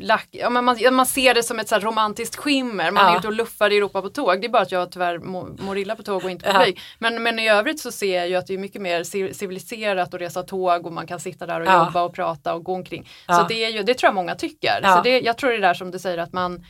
lack, 0.00 0.28
ja, 0.30 0.50
men 0.50 0.64
man, 0.64 0.76
ja, 0.78 0.90
man 0.90 1.06
ser 1.06 1.34
det 1.34 1.42
som 1.42 1.58
ett 1.58 1.68
så 1.68 1.78
romantiskt 1.78 2.36
skimmer, 2.36 2.90
man 2.90 3.04
Ja. 3.06 3.14
är 3.14 3.18
ute 3.18 3.26
och 3.28 3.32
luffar 3.34 3.72
i 3.72 3.76
Europa 3.76 4.02
på 4.02 4.08
tåg. 4.08 4.40
Det 4.40 4.46
är 4.46 4.48
bara 4.48 4.62
att 4.62 4.72
jag 4.72 4.92
tyvärr 4.92 5.18
mår, 5.18 5.78
illa 5.78 5.96
på 5.96 6.02
tåg 6.02 6.24
och 6.24 6.30
inte 6.30 6.44
på 6.44 6.50
Ja. 6.56 6.62
flyg. 6.64 6.80
Men, 6.98 7.22
men 7.22 7.38
i 7.38 7.48
övrigt 7.48 7.80
så 7.80 7.92
ser 7.92 8.16
jag 8.18 8.28
ju 8.28 8.34
att 8.36 8.46
det 8.46 8.54
är 8.54 8.58
mycket 8.58 8.82
mer 8.82 9.02
ci- 9.02 9.32
civiliserat 9.32 10.14
att 10.14 10.20
resa 10.20 10.42
tåg 10.42 10.86
och 10.86 10.92
man 10.92 11.06
kan 11.06 11.20
sitta 11.20 11.46
där 11.46 11.60
och 11.60 11.66
Ja. 11.66 11.84
jobba 11.86 12.02
och 12.02 12.14
prata 12.14 12.54
och 12.54 12.64
gå 12.64 12.74
omkring. 12.74 13.08
Ja. 13.28 13.34
Så 13.34 13.42
det, 13.48 13.64
är 13.64 13.68
ju, 13.70 13.82
det 13.82 13.94
tror 13.94 14.08
jag 14.08 14.14
många 14.14 14.34
tycker. 14.34 14.80
Ja. 14.82 14.96
Så 14.96 15.02
det, 15.02 15.20
jag 15.20 15.36
tror 15.38 15.50
det 15.50 15.56
är 15.56 15.60
där 15.60 15.74
som 15.74 15.90
du 15.90 15.98
säger 15.98 16.18
att 16.18 16.32
man 16.32 16.64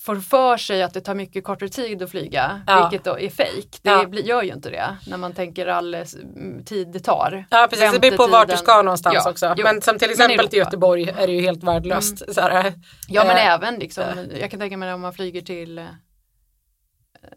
får 0.00 0.16
för 0.16 0.56
sig 0.56 0.82
att 0.82 0.94
det 0.94 1.00
tar 1.00 1.14
mycket 1.14 1.44
kortare 1.44 1.68
tid 1.68 2.02
att 2.02 2.10
flyga, 2.10 2.60
Ja. 2.66 2.88
vilket 2.90 3.04
då 3.04 3.18
är 3.18 3.28
fejk. 3.30 3.78
Det 3.82 3.90
Ja. 3.90 4.06
gör 4.12 4.42
ju 4.42 4.52
inte 4.52 4.70
det 4.70 4.96
när 5.06 5.16
man 5.16 5.32
tänker 5.32 5.66
all 5.66 5.94
eh, 5.94 6.00
s- 6.00 6.16
m, 6.36 6.64
tid 6.66 6.88
det 6.92 7.00
tar. 7.00 7.44
Ja 7.50 7.66
precis, 7.70 7.92
det 7.92 7.98
beror 8.00 8.16
på 8.16 8.22
vart 8.22 8.30
du 8.30 8.36
Väntetiden. 8.36 8.58
ska 8.64 8.82
någonstans 8.82 9.16
Ja, 9.24 9.30
också. 9.30 9.54
jo. 9.56 9.64
Men 9.64 9.82
som 9.82 9.98
till 9.98 10.10
exempel 10.10 10.48
till. 10.48 10.58
Göteborg 10.58 11.08
är 11.18 11.26
det 11.26 11.32
ju 11.32 11.40
helt 11.40 11.62
värdelöst. 11.64 12.34
Så 12.34 12.40
här, 12.40 12.72
Ja 13.08 13.24
men 13.24 13.36
eh, 13.36 13.46
även 13.46 13.74
liksom, 13.78 14.04
jag 14.40 14.50
kan 14.50 14.60
tänka 14.60 14.76
mig 14.76 14.94
om 14.94 15.00
man 15.00 15.12
flyger 15.12 15.40
till 15.40 15.78
eh, 15.78 15.84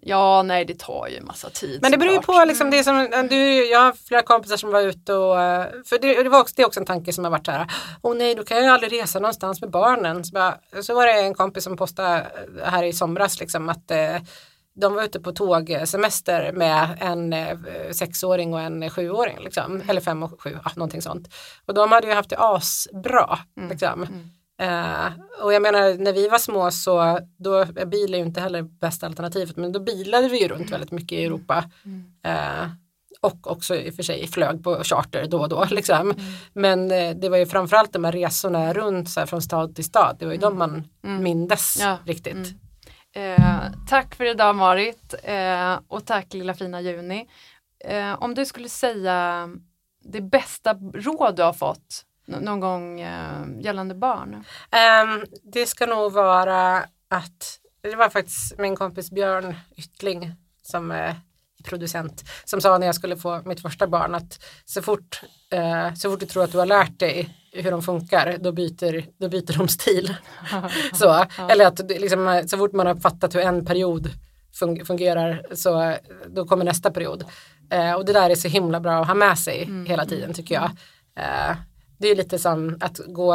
Ja 0.01 0.43
nej 0.43 0.65
det 0.65 0.79
tar 0.79 1.07
ju 1.07 1.17
en 1.17 1.25
massa 1.25 1.49
tid. 1.49 1.81
Men 1.81 1.91
det 1.91 1.97
beror 1.97 2.13
ju 2.13 2.21
på, 2.21 2.45
liksom, 2.47 2.69
det 2.69 2.83
som, 2.83 3.27
du, 3.29 3.65
jag 3.65 3.79
har 3.79 3.93
flera 3.93 4.21
kompisar 4.21 4.57
som 4.57 4.71
var 4.71 4.81
ute 4.81 5.13
och, 5.13 5.41
eh, 5.41 5.67
för 5.85 5.99
det, 5.99 6.23
det, 6.23 6.29
var 6.29 6.39
också, 6.39 6.53
det 6.55 6.61
är 6.61 6.67
också 6.67 6.79
en 6.79 6.85
tanke 6.85 7.13
som 7.13 7.23
har 7.23 7.31
varit 7.31 7.45
så 7.45 7.51
här, 7.51 7.67
åh 8.01 8.15
nej 8.15 8.35
då 8.35 8.43
kan 8.43 8.57
jag 8.57 8.65
ju 8.65 8.71
aldrig 8.71 9.01
resa 9.01 9.19
någonstans 9.19 9.61
med 9.61 9.69
barnen. 9.69 10.23
Så, 10.23 10.33
bara, 10.33 10.57
så 10.81 10.93
var 10.95 11.07
det 11.07 11.13
en 11.13 11.33
kompis 11.33 11.63
som 11.63 11.77
postade 11.77 12.27
här 12.63 12.83
i 12.83 12.93
somras 12.93 13.39
liksom 13.39 13.69
att 13.69 13.91
eh, 13.91 14.15
de 14.73 14.93
var 14.93 15.03
ute 15.03 15.19
på 15.19 15.31
tågsemester 15.31 16.51
med 16.51 16.97
en 17.01 17.33
eh, 17.33 17.57
sexåring 17.91 18.53
och 18.53 18.61
en 18.61 18.89
sjuåring, 18.89 19.39
liksom. 19.39 19.83
eller 19.87 20.01
fem 20.01 20.23
och 20.23 20.41
sju, 20.41 20.57
ja, 20.63 20.71
någonting 20.75 21.01
sånt. 21.01 21.27
Och 21.65 21.73
de 21.73 21.91
hade 21.91 22.07
ju 22.07 22.13
haft 22.13 22.29
det 22.29 22.39
asbra. 22.39 23.39
Liksom. 23.69 24.07
Eh, 24.61 25.07
och 25.43 25.53
jag 25.53 25.61
menar 25.61 25.97
när 25.97 26.13
vi 26.13 26.27
var 26.27 26.37
små 26.37 26.71
så 26.71 27.19
då, 27.37 27.65
bil 27.65 28.13
är 28.13 28.17
ju 28.17 28.25
inte 28.25 28.41
heller 28.41 28.61
bästa 28.61 29.05
alternativet 29.05 29.57
men 29.57 29.71
då 29.71 29.79
bilade 29.79 30.29
vi 30.29 30.41
ju 30.41 30.47
runt 30.47 30.71
väldigt 30.71 30.91
mycket 30.91 31.11
i 31.11 31.25
Europa. 31.25 31.63
Eh, 32.25 32.69
och 33.21 33.51
också 33.51 33.75
i 33.75 33.89
och 33.89 33.93
för 33.93 34.03
sig 34.03 34.27
flög 34.27 34.63
på 34.63 34.83
charter 34.83 35.25
då 35.29 35.39
och 35.39 35.49
då. 35.49 35.65
Liksom. 35.69 36.13
Men 36.53 36.91
eh, 36.91 37.15
det 37.15 37.29
var 37.29 37.37
ju 37.37 37.45
framförallt 37.45 37.93
de 37.93 38.03
här 38.03 38.11
resorna 38.11 38.73
runt 38.73 39.09
så 39.09 39.19
här, 39.19 39.27
från 39.27 39.41
stad 39.41 39.75
till 39.75 39.83
stad. 39.83 40.15
Det 40.19 40.25
var 40.25 40.33
ju 40.33 40.39
de 40.39 40.57
man 40.57 40.87
mindes 41.01 41.77
Ja. 41.79 41.97
riktigt. 42.05 42.33
Mm. 43.15 43.41
Eh, 43.41 43.63
tack 43.89 44.15
för 44.15 44.25
idag 44.25 44.55
Marit 44.55 45.15
eh, 45.23 45.79
och 45.87 46.05
tack 46.05 46.33
lilla 46.33 46.53
fina 46.53 46.81
Juni. 46.81 47.27
Eh, 47.85 48.23
om 48.23 48.35
du 48.35 48.45
skulle 48.45 48.69
säga 48.69 49.49
det 50.03 50.21
bästa 50.21 50.73
råd 50.93 51.35
du 51.35 51.43
har 51.43 51.53
fått 51.53 52.05
någon 52.39 52.59
gång 52.59 53.01
eh, 53.01 53.45
gällande 53.59 53.95
barn? 53.95 54.43
Ehm, 54.71 55.23
det 55.53 55.65
ska 55.65 55.85
nog 55.85 56.11
vara 56.11 56.77
att 57.09 57.57
det 57.81 57.95
var 57.95 58.09
faktiskt 58.09 58.59
min 58.59 58.75
kompis 58.75 59.11
Björn 59.11 59.55
Yttling 59.77 60.31
som 60.63 60.91
är 60.91 61.15
producent 61.63 62.23
som 62.45 62.61
sa 62.61 62.77
när 62.77 62.85
jag 62.85 62.95
skulle 62.95 63.17
få 63.17 63.41
mitt 63.45 63.61
första 63.61 63.87
barn 63.87 64.15
att 64.15 64.43
så 64.65 64.81
fort, 64.81 65.21
eh, 65.51 65.93
så 65.93 66.11
fort 66.11 66.19
du 66.19 66.25
tror 66.25 66.43
att 66.43 66.51
du 66.51 66.57
har 66.57 66.65
lärt 66.65 66.99
dig 66.99 67.37
hur 67.53 67.71
de 67.71 67.81
funkar 67.81 68.37
då 68.39 68.51
byter, 68.51 69.05
då 69.17 69.29
byter 69.29 69.57
de 69.57 69.67
stil. 69.67 70.15
så, 70.93 71.25
eller 71.49 71.65
att 71.65 71.79
liksom, 71.89 72.43
så 72.47 72.57
fort 72.57 72.73
man 72.73 72.87
har 72.87 72.95
fattat 72.95 73.35
hur 73.35 73.41
en 73.41 73.65
period 73.65 74.09
fun- 74.59 74.85
fungerar 74.85 75.45
så 75.53 75.81
eh, 75.81 75.97
då 76.27 76.45
kommer 76.45 76.65
nästa 76.65 76.91
period. 76.91 77.23
Eh, 77.69 77.93
och 77.93 78.05
det 78.05 78.13
där 78.13 78.29
är 78.29 78.35
så 78.35 78.47
himla 78.47 78.79
bra 78.79 79.01
att 79.01 79.07
ha 79.07 79.13
med 79.13 79.39
sig 79.39 79.69
hela 79.87 80.05
tiden 80.05 80.33
tycker 80.33 80.55
jag. 80.55 80.71
Eh, 81.15 81.55
det 82.01 82.07
är 82.11 82.15
lite 82.15 82.39
som 82.39 82.77
att, 82.81 82.99
gå, 83.07 83.33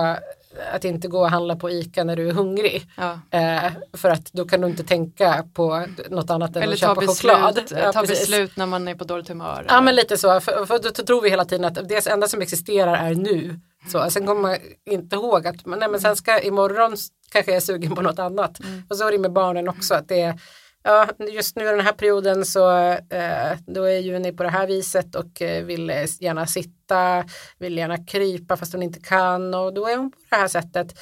att 0.72 0.84
inte 0.84 1.08
gå 1.08 1.20
och 1.20 1.30
handla 1.30 1.56
på 1.56 1.70
ICA 1.70 2.04
när 2.04 2.16
du 2.16 2.28
är 2.28 2.32
hungrig. 2.32 2.86
Ja. 2.96 3.38
Eh, 3.38 3.72
för 3.92 4.10
att 4.10 4.32
då 4.32 4.44
kan 4.44 4.60
du 4.60 4.66
inte 4.66 4.84
tänka 4.84 5.44
på 5.54 5.86
något 6.10 6.30
annat 6.30 6.56
än 6.56 6.62
Eller 6.62 6.72
att 6.72 6.78
köpa 6.78 6.94
beslut, 6.94 7.16
choklad. 7.32 7.58
eh, 7.58 7.92
ta 7.92 8.00
precis. 8.00 8.20
beslut 8.20 8.56
när 8.56 8.66
man 8.66 8.88
är 8.88 8.94
på 8.94 9.04
dåligt 9.04 9.28
humör. 9.28 9.66
Ja 9.68 9.80
men 9.80 9.94
lite 9.94 10.16
så, 10.16 10.40
för, 10.40 10.66
för 10.66 10.78
då 10.78 10.90
tror 10.90 11.22
vi 11.22 11.30
hela 11.30 11.44
tiden 11.44 11.64
att 11.64 11.88
det 11.88 12.06
enda 12.06 12.28
som 12.28 12.42
existerar 12.42 12.96
är 13.10 13.14
nu. 13.14 13.60
Så, 13.92 14.10
sen 14.10 14.26
kommer 14.26 14.40
man 14.42 14.56
inte 14.86 15.16
ihåg 15.16 15.46
att 15.46 15.66
nej, 15.66 15.88
men 15.88 16.00
sen 16.00 16.16
ska 16.16 16.40
imorgon 16.40 16.96
kanske 17.30 17.50
jag 17.50 17.56
är 17.56 17.60
sugen 17.60 17.94
på 17.94 18.02
något 18.02 18.18
annat. 18.18 18.58
Och 18.90 18.96
så 18.96 19.08
är 19.08 19.12
det 19.12 19.18
med 19.18 19.32
barnen 19.32 19.68
också. 19.68 19.94
att 19.94 20.08
det 20.08 20.20
är, 20.20 20.40
ja, 20.86 21.08
Just 21.30 21.56
nu 21.56 21.62
i 21.62 21.70
den 21.70 21.80
här 21.80 21.92
perioden 21.92 22.44
så 22.44 22.70
eh, 23.10 23.58
då 23.66 23.82
är 23.82 23.98
Juni 23.98 24.32
på 24.32 24.42
det 24.42 24.48
här 24.48 24.66
viset 24.66 25.14
och 25.14 25.42
eh, 25.42 25.64
vill 25.64 25.90
eh, 25.90 26.04
gärna 26.20 26.46
sitta, 26.46 27.24
vill 27.58 27.76
gärna 27.78 28.04
krypa 28.04 28.56
fast 28.56 28.72
hon 28.72 28.82
inte 28.82 29.00
kan 29.00 29.54
och 29.54 29.74
då 29.74 29.86
är 29.86 29.96
hon 29.96 30.10
på 30.10 30.16
det 30.30 30.36
här 30.36 30.48
sättet. 30.48 30.98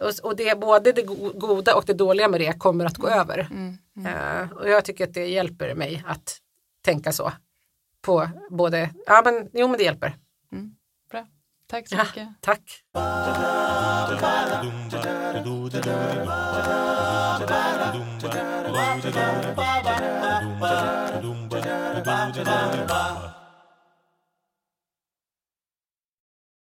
Och, 0.00 0.10
och 0.22 0.36
det 0.36 0.60
både 0.60 0.92
det 0.92 1.02
go- 1.02 1.32
goda 1.34 1.74
och 1.74 1.84
det 1.86 1.92
dåliga 1.94 2.28
med 2.28 2.40
det 2.40 2.58
kommer 2.58 2.84
att 2.84 2.96
gå 2.96 3.08
över. 3.08 3.48
Eh, 4.06 4.52
och 4.52 4.68
jag 4.68 4.84
tycker 4.84 5.04
att 5.04 5.14
det 5.14 5.26
hjälper 5.26 5.74
mig 5.74 6.04
att 6.06 6.36
tänka 6.84 7.12
så. 7.12 7.32
På 8.02 8.28
både, 8.50 8.90
ja 9.06 9.22
men 9.24 9.48
jo 9.52 9.68
men 9.68 9.78
det 9.78 9.84
hjälper. 9.84 10.16
Tack 11.74 11.88
så 11.88 11.94
Ja, 11.94 12.04
mycket. 12.04 12.28
tack. 12.40 12.62
Ba-ba-da-ba-ba-da. 22.04 23.43